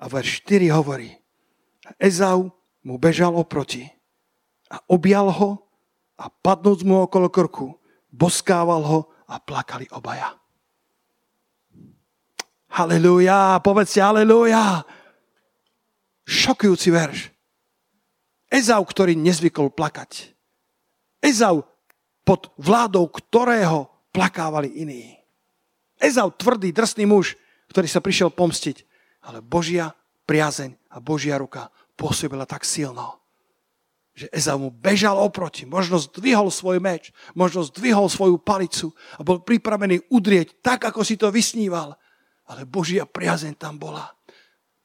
A 0.00 0.08
verš 0.08 0.42
4 0.48 0.72
hovorí, 0.74 1.14
Ezau 2.00 2.52
mu 2.84 2.96
bežal 2.96 3.36
oproti 3.36 3.84
a 4.72 4.80
objal 4.88 5.28
ho 5.28 5.60
a 6.16 6.28
padnúc 6.28 6.84
mu 6.84 7.04
okolo 7.04 7.28
krku, 7.28 7.76
boskával 8.08 8.82
ho 8.84 9.00
a 9.28 9.36
plakali 9.40 9.88
obaja. 9.92 10.36
Halelúja, 12.70 13.58
povedzte 13.60 13.98
halelúja. 13.98 14.86
Šokujúci 16.30 16.94
verš. 16.94 17.34
Ezau, 18.46 18.86
ktorý 18.86 19.18
nezvykol 19.18 19.74
plakať. 19.74 20.30
Ezau, 21.18 21.66
pod 22.22 22.54
vládou 22.54 23.10
ktorého 23.10 23.90
plakávali 24.14 24.70
iní. 24.78 25.18
Ezau, 25.98 26.30
tvrdý, 26.30 26.70
drsný 26.70 27.02
muž, 27.10 27.34
ktorý 27.74 27.90
sa 27.90 27.98
prišiel 27.98 28.30
pomstiť. 28.30 28.86
Ale 29.26 29.42
Božia 29.42 29.90
priazeň 30.30 30.78
a 30.94 31.02
Božia 31.02 31.34
ruka 31.34 31.68
pôsobila 31.98 32.46
tak 32.46 32.62
silno, 32.62 33.18
že 34.14 34.30
Ezau 34.30 34.56
mu 34.62 34.70
bežal 34.70 35.18
oproti, 35.18 35.66
možno 35.66 35.98
zdvihol 36.00 36.48
svoj 36.48 36.78
meč, 36.80 37.10
možno 37.34 37.66
zdvihol 37.66 38.06
svoju 38.06 38.38
palicu 38.38 38.94
a 39.18 39.26
bol 39.26 39.42
pripravený 39.42 40.08
udrieť 40.08 40.62
tak, 40.62 40.86
ako 40.86 41.02
si 41.02 41.18
to 41.18 41.28
vysníval. 41.28 41.98
Ale 42.50 42.64
Božia 42.66 43.04
priazeň 43.04 43.58
tam 43.58 43.76
bola. 43.76 44.08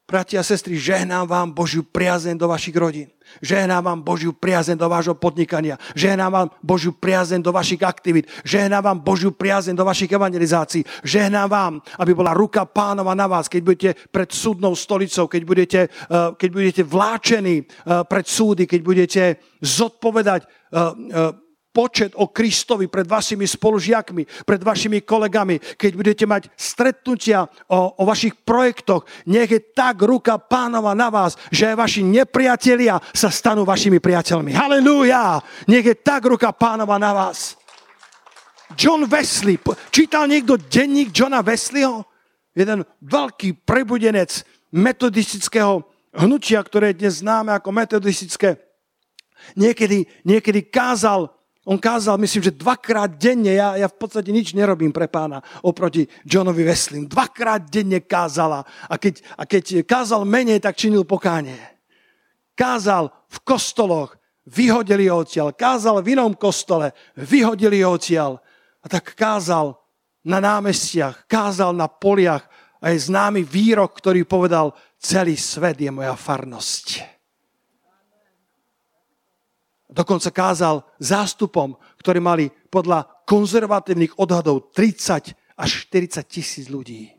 Bratia 0.06 0.38
a 0.38 0.46
sestry, 0.46 0.78
žehnám 0.78 1.26
vám 1.26 1.50
Božiu 1.50 1.82
priazeň 1.82 2.38
do 2.38 2.46
vašich 2.46 2.78
rodín. 2.78 3.10
Žehnám 3.42 3.82
vám 3.82 4.00
Božiu 4.06 4.30
priazeň 4.30 4.78
do 4.78 4.86
vášho 4.86 5.18
podnikania. 5.18 5.82
Žehnám 5.98 6.30
vám 6.30 6.48
Božiu 6.62 6.94
priazeň 6.94 7.42
do 7.42 7.50
vašich 7.50 7.82
aktivít. 7.82 8.30
Žehnám 8.46 8.82
vám 8.86 8.98
Božiu 9.02 9.34
priazeň 9.34 9.74
do 9.74 9.82
vašich 9.82 10.06
evangelizácií. 10.06 10.86
Žehnám 11.02 11.50
vám, 11.50 11.72
aby 11.98 12.14
bola 12.14 12.38
ruka 12.38 12.62
pánova 12.70 13.18
na 13.18 13.26
vás, 13.26 13.50
keď 13.50 13.60
budete 13.66 13.90
pred 14.14 14.30
súdnou 14.30 14.78
stolicou, 14.78 15.26
keď 15.26 15.42
budete, 15.42 15.80
eh, 15.90 16.30
keď 16.38 16.50
budete 16.54 16.82
vláčení 16.86 17.66
eh, 17.66 18.06
pred 18.06 18.26
súdy, 18.30 18.62
keď 18.70 18.80
budete 18.86 19.22
zodpovedať 19.58 20.46
eh, 20.46 21.45
počet 21.76 22.16
o 22.16 22.32
Kristovi 22.32 22.88
pred 22.88 23.04
vašimi 23.04 23.44
spolužiakmi, 23.44 24.48
pred 24.48 24.64
vašimi 24.64 25.04
kolegami, 25.04 25.60
keď 25.76 25.92
budete 25.92 26.24
mať 26.24 26.48
stretnutia 26.56 27.44
o, 27.68 28.00
o 28.00 28.02
vašich 28.08 28.32
projektoch, 28.40 29.04
nech 29.28 29.52
je 29.52 29.60
tak 29.60 30.00
ruka 30.00 30.40
pánova 30.40 30.96
na 30.96 31.12
vás, 31.12 31.36
že 31.52 31.68
aj 31.68 31.76
vaši 31.76 32.00
nepriatelia 32.00 32.96
sa 33.12 33.28
stanú 33.28 33.68
vašimi 33.68 34.00
priateľmi. 34.00 34.56
Halelúja! 34.56 35.44
Nech 35.68 35.84
je 35.84 36.00
tak 36.00 36.24
ruka 36.24 36.48
pánova 36.56 36.96
na 36.96 37.12
vás. 37.12 37.60
John 38.72 39.04
Wesley, 39.04 39.60
čítal 39.92 40.32
niekto 40.32 40.56
denník 40.56 41.12
Johna 41.12 41.44
Wesleyho? 41.44 42.08
Jeden 42.56 42.88
veľký 43.04 43.68
prebudenec 43.68 44.48
metodistického 44.72 45.84
hnutia, 46.16 46.64
ktoré 46.64 46.96
dnes 46.96 47.20
známe 47.20 47.52
ako 47.52 47.68
metodistické. 47.68 48.56
Niekedy, 49.54 50.08
niekedy 50.24 50.64
kázal 50.72 51.35
on 51.66 51.82
kázal, 51.82 52.14
myslím, 52.22 52.46
že 52.46 52.54
dvakrát 52.54 53.10
denne, 53.10 53.58
ja, 53.58 53.74
ja 53.74 53.90
v 53.90 53.98
podstate 53.98 54.30
nič 54.30 54.54
nerobím 54.54 54.94
pre 54.94 55.10
pána 55.10 55.42
oproti 55.66 56.06
Johnovi 56.22 56.62
Wesley. 56.62 57.10
Dvakrát 57.10 57.66
denne 57.66 57.98
kázala 58.06 58.62
a 58.86 58.94
keď, 58.94 59.18
a 59.34 59.42
keď 59.42 59.82
kázal 59.82 60.22
menej, 60.22 60.62
tak 60.62 60.78
činil 60.78 61.02
pokánie. 61.02 61.58
Kázal 62.54 63.10
v 63.10 63.38
kostoloch, 63.42 64.14
vyhodili 64.46 65.10
ho 65.10 65.26
odtiaľ. 65.26 65.58
Kázal 65.58 66.06
v 66.06 66.14
inom 66.14 66.38
kostole, 66.38 66.94
vyhodili 67.18 67.82
ho 67.82 67.98
odtiaľ. 67.98 68.38
A 68.78 68.86
tak 68.86 69.18
kázal 69.18 69.74
na 70.22 70.38
námestiach, 70.38 71.26
kázal 71.26 71.74
na 71.74 71.90
poliach 71.90 72.46
a 72.78 72.94
je 72.94 73.10
známy 73.10 73.42
výrok, 73.42 73.98
ktorý 73.98 74.22
povedal, 74.22 74.70
celý 75.02 75.34
svet 75.34 75.82
je 75.82 75.90
moja 75.90 76.14
farnosť. 76.14 77.15
Dokonca 79.86 80.34
kázal 80.34 80.82
zástupom, 80.98 81.78
ktorí 82.02 82.18
mali 82.18 82.50
podľa 82.50 83.06
konzervatívnych 83.22 84.18
odhadov 84.18 84.74
30 84.74 85.34
až 85.56 85.70
40 85.86 86.26
tisíc 86.26 86.66
ľudí. 86.66 87.14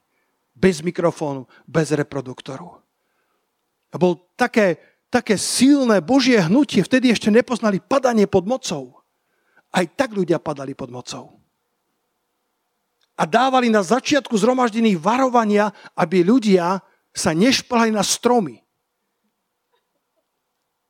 Bez 0.51 0.83
mikrofónu, 0.83 1.47
bez 1.63 1.95
reproduktoru. 1.95 2.75
A 3.91 3.95
bol 3.95 4.19
také, 4.35 4.99
také 5.07 5.39
silné 5.39 6.03
Božie 6.03 6.35
hnutie, 6.43 6.83
vtedy 6.83 7.15
ešte 7.15 7.31
nepoznali 7.31 7.79
padanie 7.79 8.27
pod 8.27 8.43
mocou. 8.43 8.99
Aj 9.71 9.85
tak 9.87 10.11
ľudia 10.11 10.41
padali 10.43 10.75
pod 10.75 10.91
mocou. 10.91 11.39
A 13.17 13.23
dávali 13.25 13.71
na 13.71 13.81
začiatku 13.81 14.35
zhromaždených 14.35 14.99
varovania, 14.99 15.71
aby 15.97 16.21
ľudia 16.21 16.83
sa 17.15 17.31
nešplhali 17.33 17.95
na 17.95 18.03
stromy 18.05 18.66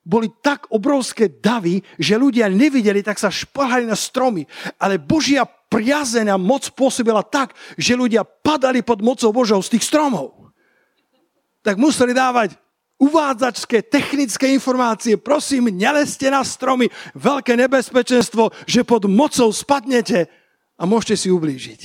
boli 0.08 0.32
tak 0.40 0.72
obrovské 0.72 1.28
davy, 1.28 1.84
že 2.00 2.16
ľudia 2.16 2.48
nevideli, 2.48 3.04
tak 3.04 3.20
sa 3.20 3.28
šplhali 3.28 3.84
na 3.84 4.00
stromy. 4.00 4.48
Ale 4.80 4.96
Božia 4.96 5.44
priazeň 5.44 6.40
moc 6.40 6.72
pôsobila 6.72 7.20
tak, 7.28 7.52
že 7.76 8.00
ľudia 8.00 8.24
padali 8.24 8.80
pod 8.80 9.04
mocou 9.04 9.36
Božou 9.36 9.60
z 9.60 9.76
tých 9.76 9.84
stromov. 9.84 10.48
Tak 11.60 11.76
museli 11.76 12.16
dávať 12.16 12.56
uvádzačské, 12.96 13.84
technické 13.92 14.48
informácie. 14.56 15.20
Prosím, 15.20 15.76
neleste 15.76 16.32
na 16.32 16.42
stromy. 16.48 16.88
Veľké 17.12 17.60
nebezpečenstvo, 17.60 18.56
že 18.64 18.88
pod 18.88 19.12
mocou 19.12 19.52
spadnete 19.52 20.32
a 20.80 20.88
môžete 20.88 21.16
si 21.20 21.28
ublížiť. 21.28 21.82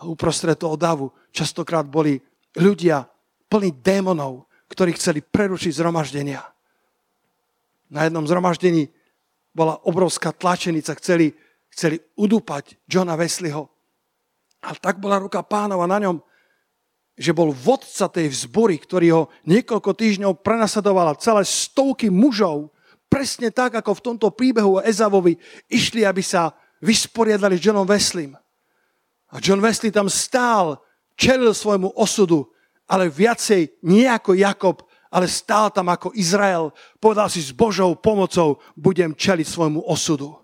A 0.00 0.08
uprostred 0.08 0.56
toho 0.56 0.80
davu 0.80 1.12
častokrát 1.36 1.84
boli 1.84 2.16
ľudia 2.56 3.04
plní 3.52 3.76
démonov, 3.84 4.48
ktorí 4.66 4.94
chceli 4.98 5.22
prerušiť 5.22 5.72
zhromaždenia. 5.78 6.42
Na 7.90 8.06
jednom 8.06 8.26
zhromaždení 8.26 8.90
bola 9.54 9.78
obrovská 9.86 10.34
tlačenica, 10.34 10.92
chceli, 10.98 11.32
chceli 11.70 12.02
udúpať 12.18 12.76
Johna 12.90 13.14
Wesleyho. 13.14 13.70
Ale 14.60 14.76
tak 14.82 14.98
bola 14.98 15.22
ruka 15.22 15.40
pánova 15.46 15.86
na 15.86 16.02
ňom, 16.02 16.16
že 17.16 17.32
bol 17.32 17.54
vodca 17.54 18.12
tej 18.12 18.28
vzbory, 18.28 18.76
ktorý 18.76 19.06
ho 19.14 19.22
niekoľko 19.48 19.96
týždňov 19.96 20.44
prenasadoval. 20.44 21.16
Celé 21.16 21.48
stovky 21.48 22.12
mužov, 22.12 22.68
presne 23.08 23.48
tak, 23.48 23.78
ako 23.80 23.96
v 23.96 24.04
tomto 24.12 24.28
príbehu 24.34 24.76
o 24.76 24.84
Ezavovi, 24.84 25.40
išli, 25.70 26.04
aby 26.04 26.20
sa 26.20 26.52
vysporiadali 26.84 27.56
s 27.56 27.64
Johnom 27.64 27.88
Wesleym. 27.88 28.36
A 29.32 29.40
John 29.40 29.64
Wesley 29.64 29.88
tam 29.88 30.12
stál, 30.12 30.76
čelil 31.16 31.56
svojmu 31.56 31.96
osudu 31.96 32.52
ale 32.86 33.10
viacej 33.10 33.82
nie 33.82 34.06
ako 34.06 34.38
Jakob, 34.38 34.86
ale 35.10 35.26
stál 35.26 35.70
tam 35.70 35.90
ako 35.90 36.14
Izrael. 36.14 36.70
Povedal 37.02 37.30
si, 37.30 37.42
s 37.42 37.50
Božou 37.50 37.94
pomocou 37.98 38.62
budem 38.78 39.14
čeliť 39.14 39.46
svojmu 39.46 39.82
osudu. 39.86 40.34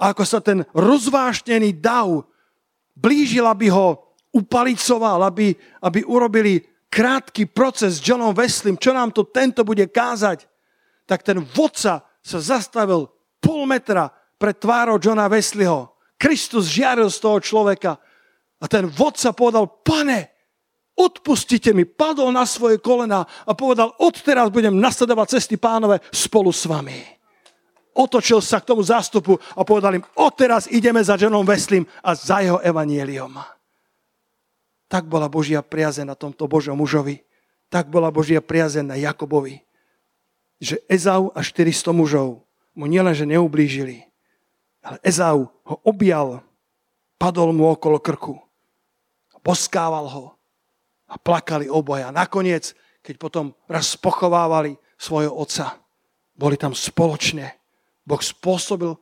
A 0.00 0.12
ako 0.16 0.24
sa 0.24 0.40
ten 0.40 0.64
rozvášnený 0.72 1.78
dav 1.78 2.24
blížil, 2.96 3.44
aby 3.44 3.68
ho 3.68 4.16
upalicoval, 4.32 5.28
aby, 5.28 5.52
aby 5.84 6.00
urobili 6.08 6.64
krátky 6.88 7.48
proces 7.52 8.00
s 8.00 8.04
Johnom 8.04 8.36
Wesleym, 8.36 8.80
čo 8.80 8.92
nám 8.92 9.12
to 9.12 9.28
tento 9.28 9.64
bude 9.64 9.88
kázať, 9.88 10.48
tak 11.04 11.24
ten 11.24 11.40
vodca 11.40 12.04
sa 12.20 12.38
zastavil 12.40 13.08
pol 13.40 13.68
metra 13.68 14.08
pred 14.40 14.56
tvárou 14.56 14.96
Johna 14.96 15.28
Wesleyho. 15.28 15.92
Kristus 16.16 16.70
žiaril 16.70 17.10
z 17.10 17.18
toho 17.18 17.38
človeka 17.42 17.98
a 18.62 18.64
ten 18.70 18.86
vodca 18.86 19.34
povedal, 19.34 19.66
pane, 19.82 20.31
odpustite 20.96 21.72
mi, 21.72 21.88
padol 21.88 22.32
na 22.32 22.44
svoje 22.44 22.78
kolena 22.78 23.24
a 23.24 23.52
povedal, 23.56 23.92
odteraz 23.98 24.52
budem 24.52 24.76
nasledovať 24.76 25.38
cesty 25.38 25.56
pánové 25.56 26.00
spolu 26.12 26.52
s 26.52 26.68
vami. 26.68 27.00
Otočil 27.92 28.40
sa 28.40 28.60
k 28.60 28.72
tomu 28.72 28.80
zástupu 28.80 29.36
a 29.52 29.60
povedal 29.68 30.00
im, 30.00 30.04
odteraz 30.16 30.64
ideme 30.72 31.04
za 31.04 31.20
ženom 31.20 31.44
Veslím 31.44 31.84
a 32.00 32.16
za 32.16 32.40
jeho 32.40 32.56
evanieliom. 32.64 33.36
Tak 34.88 35.08
bola 35.08 35.28
Božia 35.28 35.60
priazeň 35.60 36.12
na 36.12 36.16
tomto 36.16 36.48
Božom 36.48 36.76
mužovi. 36.76 37.20
Tak 37.72 37.88
bola 37.88 38.12
Božia 38.12 38.44
priazeň 38.44 38.84
na 38.84 38.96
Jakobovi. 38.96 39.64
Že 40.60 40.80
Ezau 40.88 41.32
a 41.32 41.40
400 41.40 41.92
mužov 41.96 42.44
mu 42.72 42.88
nielenže 42.88 43.28
neublížili, 43.28 44.04
ale 44.80 44.96
Ezau 45.04 45.52
ho 45.64 45.76
objal, 45.84 46.40
padol 47.20 47.52
mu 47.52 47.68
okolo 47.68 48.00
krku, 48.00 48.40
poskával 49.44 50.08
ho 50.08 50.24
a 51.12 51.20
plakali 51.20 51.68
oboja. 51.68 52.08
Nakoniec, 52.08 52.72
keď 53.04 53.14
potom 53.20 53.52
raz 53.68 53.92
pochovávali 54.00 54.80
svojho 54.96 55.36
otca, 55.36 55.76
boli 56.32 56.56
tam 56.56 56.72
spoločne. 56.72 57.52
Boh 58.08 58.24
spôsobil 58.24 58.96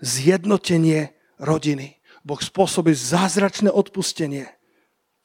zjednotenie 0.00 1.12
rodiny. 1.36 2.00
Boh 2.24 2.40
spôsobil 2.40 2.96
zázračné 2.96 3.68
odpustenie. 3.68 4.48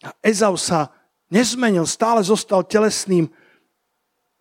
A 0.03 0.11
Ezau 0.19 0.59
sa 0.59 0.91
nezmenil, 1.31 1.87
stále 1.87 2.19
zostal 2.21 2.67
telesným, 2.67 3.31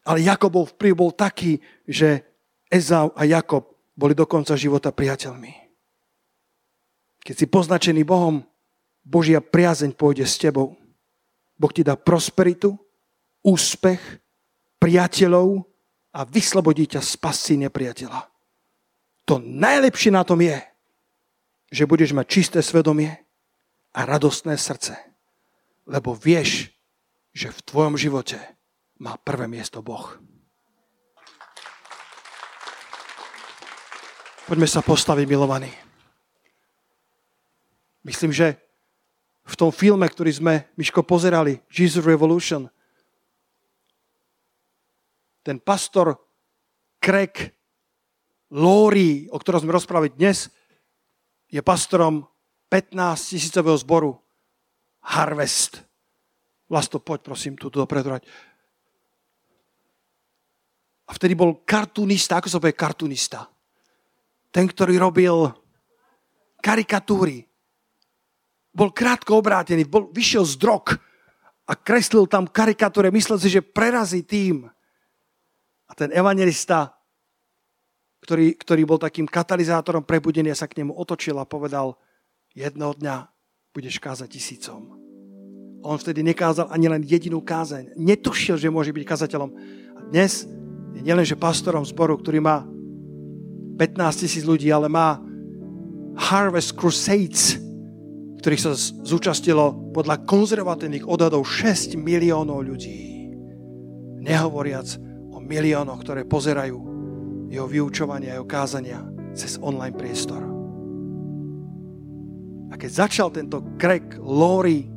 ale 0.05 0.27
Jakobov 0.27 0.75
vplyv 0.77 0.93
bol 0.99 1.11
taký, 1.15 1.63
že 1.87 2.27
Ezau 2.69 3.15
a 3.15 3.23
Jakob 3.25 3.73
boli 3.95 4.13
do 4.13 4.27
konca 4.27 4.59
života 4.59 4.91
priateľmi. 4.91 5.55
Keď 7.25 7.35
si 7.39 7.47
poznačený 7.49 8.05
Bohom, 8.05 8.45
Božia 9.01 9.41
priazeň 9.41 9.97
pôjde 9.97 10.29
s 10.29 10.37
tebou. 10.37 10.77
Boh 11.55 11.73
ti 11.73 11.87
dá 11.87 11.95
prosperitu, 11.95 12.75
úspech, 13.45 14.01
priateľov 14.81 15.63
a 16.15 16.21
vyslobodí 16.27 16.91
ťa 16.91 17.01
z 17.01 17.13
pasy 17.19 17.55
nepriateľa. 17.61 18.21
To 19.25 19.41
najlepšie 19.41 20.13
na 20.13 20.23
tom 20.27 20.43
je, 20.45 20.59
že 21.73 21.89
budeš 21.89 22.13
mať 22.13 22.27
čisté 22.29 22.59
svedomie 22.61 23.25
a 23.95 24.01
radostné 24.05 24.59
srdce, 24.59 24.99
lebo 25.89 26.13
vieš, 26.13 26.71
že 27.35 27.51
v 27.51 27.65
tvojom 27.67 27.95
živote 27.99 28.39
má 29.01 29.19
prvé 29.19 29.51
miesto 29.51 29.83
Boh. 29.83 30.07
Poďme 34.45 34.69
sa 34.69 34.85
postaviť, 34.85 35.25
milovaní. 35.25 35.73
Myslím, 38.05 38.29
že 38.29 38.61
v 39.45 39.55
tom 39.61 39.69
filme, 39.69 40.09
ktorý 40.09 40.33
sme, 40.33 40.55
Miško, 40.81 41.05
pozerali, 41.05 41.61
Jesus 41.69 42.05
Revolution, 42.05 42.65
ten 45.45 45.61
pastor 45.61 46.17
Craig 46.97 47.53
Lori, 48.57 49.29
o 49.29 49.37
ktorom 49.37 49.69
sme 49.69 49.77
rozprávali 49.77 50.17
dnes, 50.17 50.49
je 51.53 51.61
pastorom 51.61 52.25
15 52.73 53.37
tisícového 53.37 53.77
zboru 53.77 54.17
Harvest. 55.05 55.85
Vlasto, 56.65 56.97
poď 56.97 57.21
prosím 57.21 57.61
tu 57.61 57.69
dopredu. 57.69 58.17
A 61.05 61.11
vtedy 61.13 61.37
bol 61.37 61.61
kartunista, 61.69 62.41
ako 62.41 62.49
sa 62.49 62.57
povie 62.57 62.73
kartunista? 62.73 63.45
Ten, 64.49 64.65
ktorý 64.65 64.97
robil 64.97 65.53
karikatúry, 66.65 67.45
bol 68.75 68.91
krátko 68.91 69.39
obrátený, 69.39 69.87
bol, 69.87 70.11
vyšiel 70.11 70.43
z 70.43 70.59
drog 70.59 70.99
a 71.65 71.73
kreslil 71.79 72.27
tam 72.27 72.51
karikatúre, 72.51 73.15
myslel 73.15 73.39
si, 73.39 73.49
že 73.49 73.63
prerazí 73.63 74.27
tým. 74.27 74.67
A 75.87 75.93
ten 75.95 76.11
evangelista, 76.11 76.93
ktorý, 78.27 78.59
ktorý 78.59 78.83
bol 78.83 78.99
takým 78.99 79.31
katalizátorom 79.31 80.03
prebudenia, 80.03 80.59
sa 80.59 80.67
k 80.67 80.83
nemu 80.83 80.93
otočil 80.93 81.39
a 81.39 81.47
povedal, 81.47 81.95
jedného 82.53 82.99
dňa 82.99 83.31
budeš 83.71 84.03
kázať 84.03 84.29
tisícom. 84.29 84.99
On 85.85 86.01
vtedy 86.01 86.25
nekázal 86.25 86.73
ani 86.73 86.89
len 86.89 87.05
jedinú 87.05 87.45
kázeň. 87.45 87.95
Netušil, 87.95 88.57
že 88.57 88.73
môže 88.73 88.91
byť 88.91 89.05
kazateľom. 89.05 89.51
A 89.95 90.01
dnes 90.09 90.49
je 90.97 91.01
nielenže 91.05 91.37
pastorom 91.37 91.85
zboru, 91.85 92.17
ktorý 92.17 92.41
má 92.41 92.65
15 93.77 94.25
tisíc 94.25 94.49
ľudí, 94.49 94.73
ale 94.73 94.89
má 94.89 95.21
Harvest 96.17 96.73
Crusades, 96.79 97.64
ktorých 98.45 98.61
sa 98.61 98.77
zúčastilo 99.09 99.73
podľa 99.97 100.21
konzervatívnych 100.29 101.09
odhadov 101.09 101.49
6 101.49 101.97
miliónov 101.97 102.61
ľudí. 102.61 103.33
Nehovoriac 104.21 105.01
o 105.33 105.41
miliónoch, 105.41 106.05
ktoré 106.05 106.29
pozerajú 106.29 106.77
jeho 107.49 107.65
vyučovania 107.65 108.37
jeho 108.37 108.45
kázania 108.45 109.01
cez 109.33 109.57
online 109.65 109.97
priestor. 109.97 110.45
A 112.69 112.77
keď 112.77 113.09
začal 113.09 113.33
tento 113.33 113.65
Craig 113.81 114.13
Lori, 114.21 114.93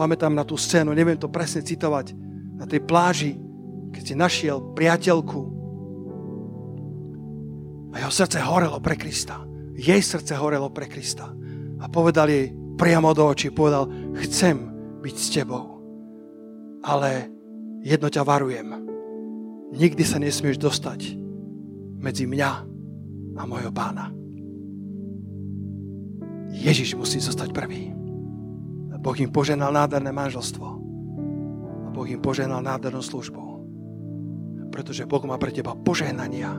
pamätám 0.00 0.32
na 0.32 0.48
tú 0.48 0.56
scénu, 0.56 0.96
neviem 0.96 1.20
to 1.20 1.28
presne 1.28 1.60
citovať, 1.60 2.16
na 2.56 2.64
tej 2.64 2.80
pláži, 2.80 3.36
keď 3.92 4.02
si 4.08 4.14
našiel 4.16 4.72
priateľku 4.72 5.40
a 7.92 8.00
jeho 8.00 8.12
srdce 8.24 8.40
horelo 8.40 8.80
pre 8.80 8.96
Krista. 8.96 9.44
Jej 9.76 10.00
srdce 10.00 10.32
horelo 10.40 10.72
pre 10.72 10.88
Krista 10.88 11.41
a 11.82 11.90
povedal 11.90 12.30
jej 12.30 12.54
priamo 12.78 13.10
do 13.10 13.26
očí, 13.26 13.50
povedal, 13.50 13.90
chcem 14.22 14.70
byť 15.02 15.16
s 15.18 15.28
tebou, 15.34 15.82
ale 16.86 17.26
jedno 17.82 18.06
ťa 18.06 18.22
varujem. 18.22 18.70
Nikdy 19.74 20.02
sa 20.06 20.22
nesmieš 20.22 20.62
dostať 20.62 21.18
medzi 21.98 22.30
mňa 22.30 22.50
a 23.34 23.42
mojho 23.42 23.72
pána. 23.74 24.14
Ježiš 26.52 26.94
musí 26.94 27.18
zostať 27.18 27.50
prvý. 27.50 27.90
Boh 29.02 29.18
im 29.18 29.34
poženal 29.34 29.74
nádherné 29.74 30.14
manželstvo. 30.14 30.66
A 31.82 31.88
Boh 31.90 32.06
im 32.06 32.22
poženal 32.22 32.62
nádhernú 32.62 33.02
službu. 33.02 33.42
Pretože 34.70 35.10
Boh 35.10 35.26
má 35.26 35.34
pre 35.42 35.50
teba 35.50 35.74
požehnania, 35.74 36.54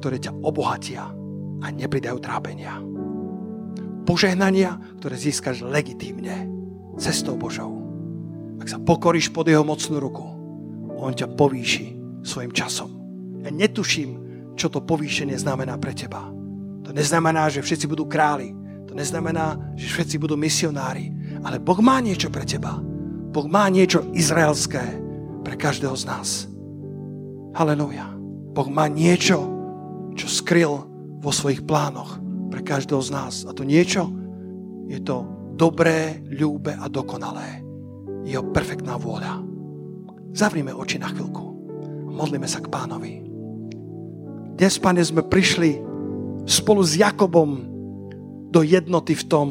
ktoré 0.00 0.16
ťa 0.16 0.32
obohatia 0.40 1.12
a 1.60 1.66
nepridajú 1.68 2.16
trápenia. 2.24 2.80
Požehnania, 4.04 4.80
ktoré 4.98 5.16
získaš 5.16 5.64
legitímne 5.64 6.48
cestou 7.00 7.36
Božou. 7.36 7.80
Ak 8.60 8.68
sa 8.68 8.76
pokoríš 8.76 9.32
pod 9.32 9.48
jeho 9.48 9.64
mocnú 9.64 9.96
ruku, 9.96 10.26
on 11.00 11.16
ťa 11.16 11.32
povýši 11.32 11.96
svojim 12.20 12.52
časom. 12.52 12.92
Ja 13.40 13.48
netuším, 13.48 14.20
čo 14.60 14.68
to 14.68 14.84
povýšenie 14.84 15.40
znamená 15.40 15.80
pre 15.80 15.96
teba. 15.96 16.28
To 16.84 16.92
neznamená, 16.92 17.48
že 17.48 17.64
všetci 17.64 17.88
budú 17.88 18.04
králi. 18.04 18.52
To 18.84 18.92
neznamená, 18.92 19.56
že 19.80 19.88
všetci 19.88 20.20
budú 20.20 20.36
misionári. 20.36 21.08
Ale 21.40 21.56
Boh 21.56 21.80
má 21.80 22.04
niečo 22.04 22.28
pre 22.28 22.44
teba. 22.44 22.76
Boh 23.32 23.48
má 23.48 23.64
niečo 23.72 24.04
izraelské 24.12 24.84
pre 25.40 25.56
každého 25.56 25.96
z 25.96 26.04
nás. 26.04 26.28
Halelúja. 27.56 28.12
Boh 28.52 28.68
má 28.68 28.84
niečo, 28.92 29.40
čo 30.12 30.28
skryl 30.28 30.84
vo 31.24 31.32
svojich 31.32 31.64
plánoch 31.64 32.19
pre 32.50 32.60
každého 32.66 33.00
z 33.00 33.10
nás. 33.14 33.34
A 33.46 33.54
to 33.54 33.62
niečo 33.62 34.10
je 34.90 34.98
to 35.06 35.22
dobré, 35.54 36.18
ľúbe 36.26 36.74
a 36.74 36.90
dokonalé. 36.90 37.62
Jeho 38.26 38.42
perfektná 38.50 38.98
vôľa. 38.98 39.38
Zavrime 40.34 40.74
oči 40.74 40.98
na 40.98 41.14
chvíľku. 41.14 41.46
Modlíme 42.10 42.50
sa 42.50 42.58
k 42.58 42.66
pánovi. 42.66 43.22
Dnes, 44.58 44.74
pane, 44.82 44.98
sme 45.06 45.22
prišli 45.22 45.78
spolu 46.42 46.82
s 46.82 46.98
Jakobom 46.98 47.70
do 48.50 48.66
jednoty 48.66 49.14
v 49.14 49.24
tom, 49.30 49.48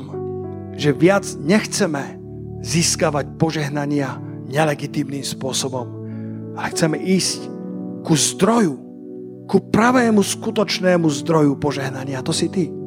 že 0.75 0.91
viac 0.91 1.23
nechceme 1.39 2.19
získavať 2.59 3.39
požehnania 3.39 4.19
nelegitímnym 4.51 5.23
spôsobom, 5.23 5.87
ale 6.59 6.67
chceme 6.75 6.99
ísť 6.99 7.47
ku 8.03 8.11
zdroju, 8.11 8.75
ku 9.47 9.57
pravému 9.71 10.19
skutočnému 10.19 11.07
zdroju 11.07 11.55
požehnania. 11.55 12.19
To 12.27 12.35
si 12.35 12.51
ty. 12.51 12.78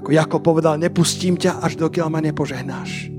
Ako 0.00 0.16
Jakob 0.16 0.40
povedal, 0.40 0.80
nepustím 0.80 1.36
ťa, 1.36 1.60
až 1.60 1.76
dokiaľ 1.76 2.08
ma 2.08 2.24
nepožehnáš. 2.24 3.12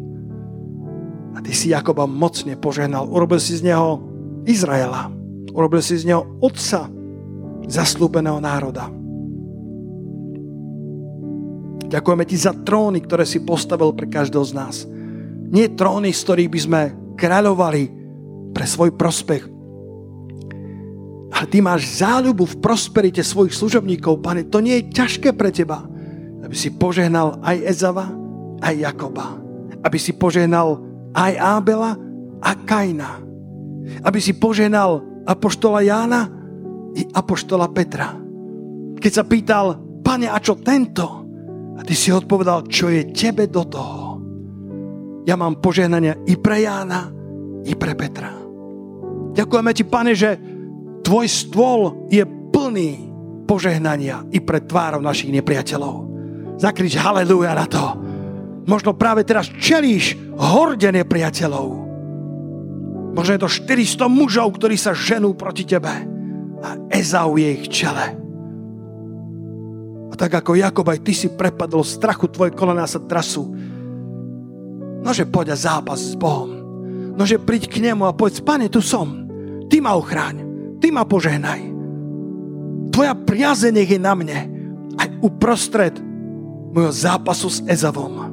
A 1.37 1.39
ty 1.45 1.53
si 1.53 1.69
Jakoba 1.69 2.09
mocne 2.09 2.57
požehnal. 2.57 3.05
Urobil 3.05 3.37
si 3.37 3.53
z 3.53 3.69
neho 3.69 4.01
Izraela. 4.49 5.13
Urobil 5.53 5.85
si 5.85 6.01
z 6.01 6.09
neho 6.09 6.25
otca 6.41 6.89
zaslúbeného 7.69 8.41
národa. 8.41 8.89
Ďakujeme 11.85 12.25
ti 12.25 12.39
za 12.39 12.55
tróny, 12.55 13.05
ktoré 13.05 13.29
si 13.29 13.45
postavil 13.45 13.93
pre 13.93 14.09
každého 14.09 14.45
z 14.47 14.53
nás. 14.57 14.75
Nie 15.53 15.69
tróny, 15.69 16.09
z 16.09 16.23
ktorých 16.23 16.49
by 16.49 16.59
sme 16.65 16.81
kráľovali 17.13 17.83
pre 18.57 18.65
svoj 18.65 18.95
prospech. 18.97 19.43
Ale 21.31 21.45
ty 21.45 21.61
máš 21.61 22.01
záľubu 22.01 22.47
v 22.47 22.59
prosperite 22.63 23.21
svojich 23.21 23.53
služobníkov, 23.53 24.23
pane. 24.23 24.49
To 24.49 24.63
nie 24.63 24.81
je 24.81 24.89
ťažké 24.97 25.35
pre 25.35 25.51
teba, 25.51 25.90
aby 26.41 26.55
si 26.57 26.73
požehnal 26.73 27.37
aj 27.45 27.57
Ezava, 27.63 28.09
aj 28.61 28.73
Jakoba. 28.77 29.37
Aby 29.81 29.97
si 29.97 30.13
požehnal 30.13 30.81
aj 31.13 31.33
Ábela 31.37 31.97
a 32.41 32.51
Kaina. 32.57 33.21
Aby 34.05 34.19
si 34.21 34.37
požehnal 34.37 35.01
apoštola 35.25 35.85
Jána 35.85 36.29
i 36.97 37.05
apoštola 37.07 37.69
Petra. 37.71 38.13
Keď 39.01 39.11
sa 39.11 39.25
pýtal, 39.25 39.65
pane, 40.05 40.29
a 40.29 40.37
čo 40.37 40.57
tento? 40.61 41.05
A 41.77 41.81
ty 41.81 41.97
si 41.97 42.13
odpovedal, 42.13 42.69
čo 42.69 42.93
je 42.93 43.09
tebe 43.09 43.49
do 43.49 43.63
toho. 43.65 44.21
Ja 45.25 45.37
mám 45.37 45.61
požehnania 45.61 46.17
i 46.25 46.37
pre 46.37 46.61
Jána, 46.61 47.09
i 47.65 47.73
pre 47.77 47.93
Petra. 47.93 48.33
Ďakujeme 49.31 49.71
ti, 49.73 49.83
pane, 49.85 50.11
že 50.17 50.37
tvoj 51.05 51.25
stôl 51.29 52.09
je 52.11 52.25
plný 52.25 53.09
požehnania 53.47 54.27
i 54.29 54.43
pre 54.43 54.61
tvárov 54.61 55.01
našich 55.01 55.31
nepriateľov. 55.31 56.10
Zakrič 56.61 56.93
haleluja 56.93 57.57
na 57.57 57.65
to. 57.65 57.97
Možno 58.69 58.93
práve 58.93 59.25
teraz 59.25 59.49
čelíš 59.49 60.13
horde 60.37 60.93
nepriateľov. 60.93 61.67
Možno 63.17 63.31
je 63.33 63.41
to 63.41 63.49
400 63.49 64.05
mužov, 64.05 64.53
ktorí 64.61 64.77
sa 64.77 64.93
ženú 64.93 65.33
proti 65.33 65.65
tebe. 65.65 65.89
A 66.61 66.77
Ezau 66.93 67.41
je 67.41 67.49
ich 67.49 67.65
čele. 67.65 68.13
A 70.11 70.13
tak 70.13 70.37
ako 70.37 70.53
Jakob, 70.53 70.85
aj 70.85 71.01
ty 71.01 71.17
si 71.17 71.33
prepadol 71.33 71.81
strachu, 71.81 72.29
tvoje 72.29 72.53
kolená 72.53 72.85
sa 72.85 73.01
trasú. 73.01 73.49
Nože 75.01 75.25
poď 75.25 75.57
a 75.57 75.57
zápas 75.57 75.97
s 75.97 76.13
Bohom. 76.13 76.61
Nože 77.17 77.41
príď 77.41 77.73
k 77.73 77.81
nemu 77.89 78.05
a 78.05 78.13
povedz, 78.13 78.37
pane, 78.37 78.69
tu 78.69 78.85
som. 78.85 79.25
Ty 79.65 79.81
ma 79.81 79.97
ochráň. 79.97 80.45
Ty 80.77 80.93
ma 80.93 81.09
požehnaj. 81.09 81.61
Tvoja 82.93 83.17
priaze 83.17 83.73
nech 83.73 83.89
je 83.89 83.97
na 83.97 84.13
mne. 84.13 84.39
Aj 85.01 85.09
uprostred 85.25 86.10
môjho 86.71 86.91
zápasu 86.91 87.47
s 87.51 87.59
Ezavom. 87.67 88.31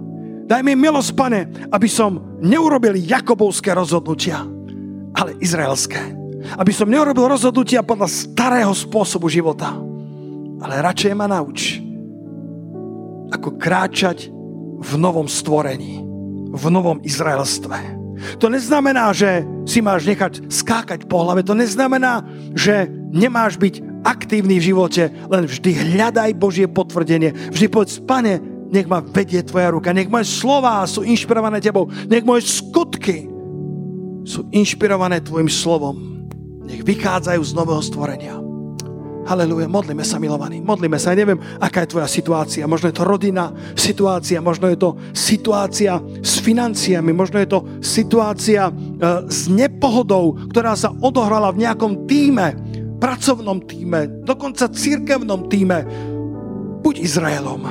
Daj 0.48 0.64
mi 0.64 0.72
milosť, 0.72 1.10
pane, 1.12 1.40
aby 1.68 1.88
som 1.90 2.38
neurobil 2.40 2.96
Jakobovské 2.96 3.76
rozhodnutia, 3.76 4.46
ale 5.12 5.36
izraelské. 5.42 6.16
Aby 6.56 6.72
som 6.72 6.88
neurobil 6.88 7.28
rozhodnutia 7.28 7.84
podľa 7.84 8.08
starého 8.08 8.72
spôsobu 8.72 9.28
života 9.28 9.88
ale 10.58 10.82
radšej 10.82 11.12
ma 11.14 11.30
nauč, 11.30 11.78
ako 13.30 13.58
kráčať 13.60 14.30
v 14.78 14.90
novom 14.98 15.30
stvorení, 15.30 16.02
v 16.50 16.64
novom 16.70 16.98
Izraelstve. 17.02 17.98
To 18.42 18.50
neznamená, 18.50 19.14
že 19.14 19.46
si 19.62 19.78
máš 19.78 20.02
nechať 20.02 20.50
skákať 20.50 21.06
po 21.06 21.22
hlave. 21.22 21.46
To 21.46 21.54
neznamená, 21.54 22.26
že 22.50 22.90
nemáš 23.14 23.54
byť 23.54 23.74
aktívny 24.04 24.58
v 24.58 24.68
živote, 24.74 25.10
len 25.10 25.44
vždy 25.46 25.70
hľadaj 25.94 26.30
Božie 26.38 26.66
potvrdenie. 26.70 27.34
Vždy 27.50 27.66
povedz, 27.70 27.98
pane, 28.02 28.38
nech 28.68 28.86
ma 28.86 29.00
vedie 29.00 29.40
tvoja 29.40 29.72
ruka, 29.72 29.96
nech 29.96 30.12
moje 30.12 30.28
slová 30.28 30.84
sú 30.84 31.00
inšpirované 31.00 31.58
tebou, 31.58 31.88
nech 31.88 32.24
moje 32.24 32.46
skutky 32.46 33.26
sú 34.28 34.44
inšpirované 34.52 35.24
tvojim 35.24 35.48
slovom. 35.48 36.28
Nech 36.68 36.84
vychádzajú 36.84 37.40
z 37.40 37.52
nového 37.56 37.80
stvorenia. 37.80 38.36
Haleluja, 39.28 39.68
modlíme 39.68 40.00
sa, 40.08 40.16
milovaní. 40.16 40.64
Modlíme 40.64 40.96
sa. 40.96 41.12
Ja 41.12 41.20
neviem, 41.20 41.36
aká 41.60 41.84
je 41.84 41.92
tvoja 41.92 42.08
situácia. 42.08 42.64
Možno 42.64 42.88
je 42.88 42.96
to 42.96 43.04
rodina 43.04 43.52
situácia, 43.76 44.40
možno 44.40 44.72
je 44.72 44.80
to 44.80 44.96
situácia 45.12 46.00
s 46.24 46.40
financiami, 46.40 47.12
možno 47.12 47.36
je 47.36 47.48
to 47.52 47.60
situácia 47.84 48.72
e, 48.72 48.72
s 49.28 49.52
nepohodou, 49.52 50.48
ktorá 50.48 50.72
sa 50.72 50.96
odohrala 51.04 51.52
v 51.52 51.60
nejakom 51.60 52.08
týme, 52.08 52.56
pracovnom 52.98 53.62
týme, 53.64 54.26
dokonca 54.26 54.68
církevnom 54.68 55.46
týme. 55.46 55.86
Buď 56.82 56.94
Izraelom. 56.98 57.62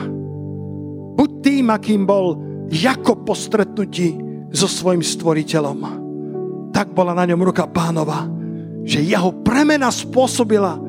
Buď 1.15 1.29
tým, 1.43 1.65
akým 1.71 2.03
bol 2.07 2.39
Jakob 2.71 3.23
po 3.23 3.35
stretnutí 3.35 4.15
so 4.51 4.67
svojim 4.67 5.03
stvoriteľom. 5.03 5.79
Tak 6.71 6.91
bola 6.91 7.15
na 7.15 7.27
ňom 7.27 7.43
ruka 7.43 7.67
pánova, 7.67 8.27
že 8.87 9.03
jeho 9.03 9.31
premena 9.43 9.91
spôsobila 9.91 10.79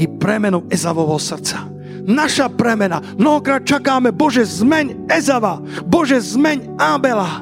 i 0.00 0.08
premenu 0.08 0.64
Ezavovho 0.72 1.20
srdca. 1.20 1.68
Naša 2.04 2.52
premena. 2.52 3.00
Mnohokrát 3.16 3.64
čakáme, 3.64 4.12
Bože, 4.12 4.44
zmeň 4.44 5.08
Ezava. 5.08 5.56
Bože, 5.88 6.20
zmeň 6.20 6.76
Ábela. 6.76 7.40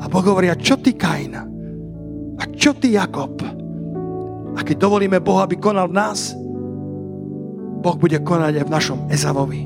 A 0.00 0.04
Boh 0.10 0.24
hovorí, 0.26 0.50
a 0.50 0.58
čo 0.58 0.74
ty, 0.74 0.90
Kain? 0.98 1.38
A 2.34 2.42
čo 2.50 2.74
ty, 2.74 2.98
Jakob? 2.98 3.38
A 4.60 4.66
keď 4.66 4.76
dovolíme 4.76 5.24
Boha, 5.24 5.48
aby 5.48 5.56
konal 5.56 5.88
v 5.88 5.96
nás, 5.96 6.36
Boh 7.80 7.96
bude 7.96 8.20
konať 8.20 8.60
aj 8.60 8.64
v 8.68 8.74
našom 8.76 8.98
Ezavovi. 9.08 9.64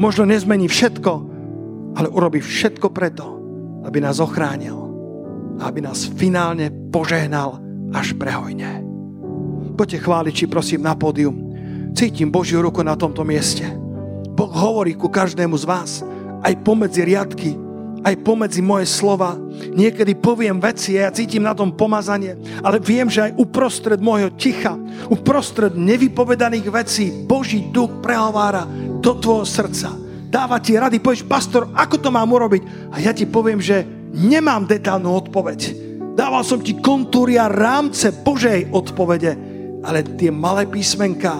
Možno 0.00 0.24
nezmení 0.24 0.64
všetko, 0.64 1.12
ale 1.92 2.08
urobí 2.08 2.40
všetko 2.40 2.88
preto, 2.88 3.36
aby 3.84 4.00
nás 4.00 4.24
ochránil 4.24 4.80
a 5.60 5.68
aby 5.68 5.84
nás 5.84 6.08
finálne 6.08 6.72
požehnal 6.88 7.60
až 7.92 8.16
prehojne. 8.16 8.80
Poďte 9.76 10.00
chváliči, 10.00 10.48
prosím, 10.48 10.88
na 10.88 10.96
pódium. 10.96 11.36
Cítim 11.92 12.32
Božiu 12.32 12.64
ruku 12.64 12.80
na 12.80 12.96
tomto 12.96 13.28
mieste. 13.28 13.68
Boh 14.32 14.50
hovorí 14.50 14.96
ku 14.96 15.12
každému 15.12 15.54
z 15.60 15.64
vás, 15.68 15.90
aj 16.40 16.64
pomedzi 16.64 17.04
riadky, 17.04 17.60
aj 18.04 18.20
pomedzi 18.20 18.60
moje 18.60 18.84
slova. 18.84 19.34
Niekedy 19.72 20.20
poviem 20.20 20.60
veci 20.60 21.00
a 21.00 21.08
ja 21.08 21.16
cítim 21.16 21.42
na 21.42 21.56
tom 21.56 21.72
pomazanie, 21.72 22.36
ale 22.60 22.76
viem, 22.78 23.08
že 23.08 23.32
aj 23.32 23.36
uprostred 23.40 23.98
môjho 23.98 24.36
ticha, 24.36 24.76
uprostred 25.08 25.72
nevypovedaných 25.72 26.68
vecí 26.68 27.08
Boží 27.24 27.72
duch 27.72 28.04
prehovára 28.04 28.68
do 29.00 29.16
tvojho 29.16 29.48
srdca. 29.48 29.96
Dáva 30.28 30.60
ti 30.60 30.76
rady, 30.76 31.00
povieš, 31.00 31.24
pastor, 31.24 31.72
ako 31.72 31.96
to 31.96 32.10
mám 32.12 32.28
urobiť? 32.28 32.92
A 32.92 33.00
ja 33.00 33.16
ti 33.16 33.24
poviem, 33.24 33.62
že 33.62 33.86
nemám 34.12 34.68
detálnu 34.68 35.08
odpoveď. 35.14 35.60
Dával 36.14 36.42
som 36.46 36.62
ti 36.62 36.78
kontúry 36.78 37.40
a 37.40 37.50
rámce 37.50 38.10
Božej 38.10 38.70
odpovede, 38.70 39.32
ale 39.82 40.06
tie 40.18 40.30
malé 40.30 40.66
písmenka 40.66 41.38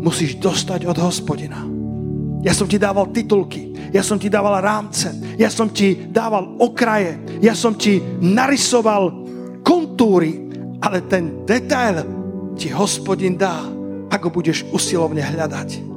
musíš 0.00 0.36
dostať 0.40 0.84
od 0.84 0.96
hospodina. 1.00 1.73
Ja 2.44 2.52
som 2.52 2.68
ti 2.68 2.76
dával 2.76 3.08
titulky, 3.08 3.72
ja 3.88 4.04
som 4.04 4.20
ti 4.20 4.28
dával 4.28 4.60
rámce, 4.60 5.08
ja 5.40 5.48
som 5.48 5.72
ti 5.72 5.96
dával 5.96 6.60
okraje, 6.60 7.40
ja 7.40 7.56
som 7.56 7.72
ti 7.72 8.04
narysoval 8.20 9.24
kontúry, 9.64 10.52
ale 10.84 11.00
ten 11.08 11.48
detail 11.48 12.04
ti 12.52 12.68
hospodin 12.68 13.40
dá, 13.40 13.64
ako 14.12 14.28
budeš 14.28 14.68
usilovne 14.76 15.24
hľadať. 15.24 15.93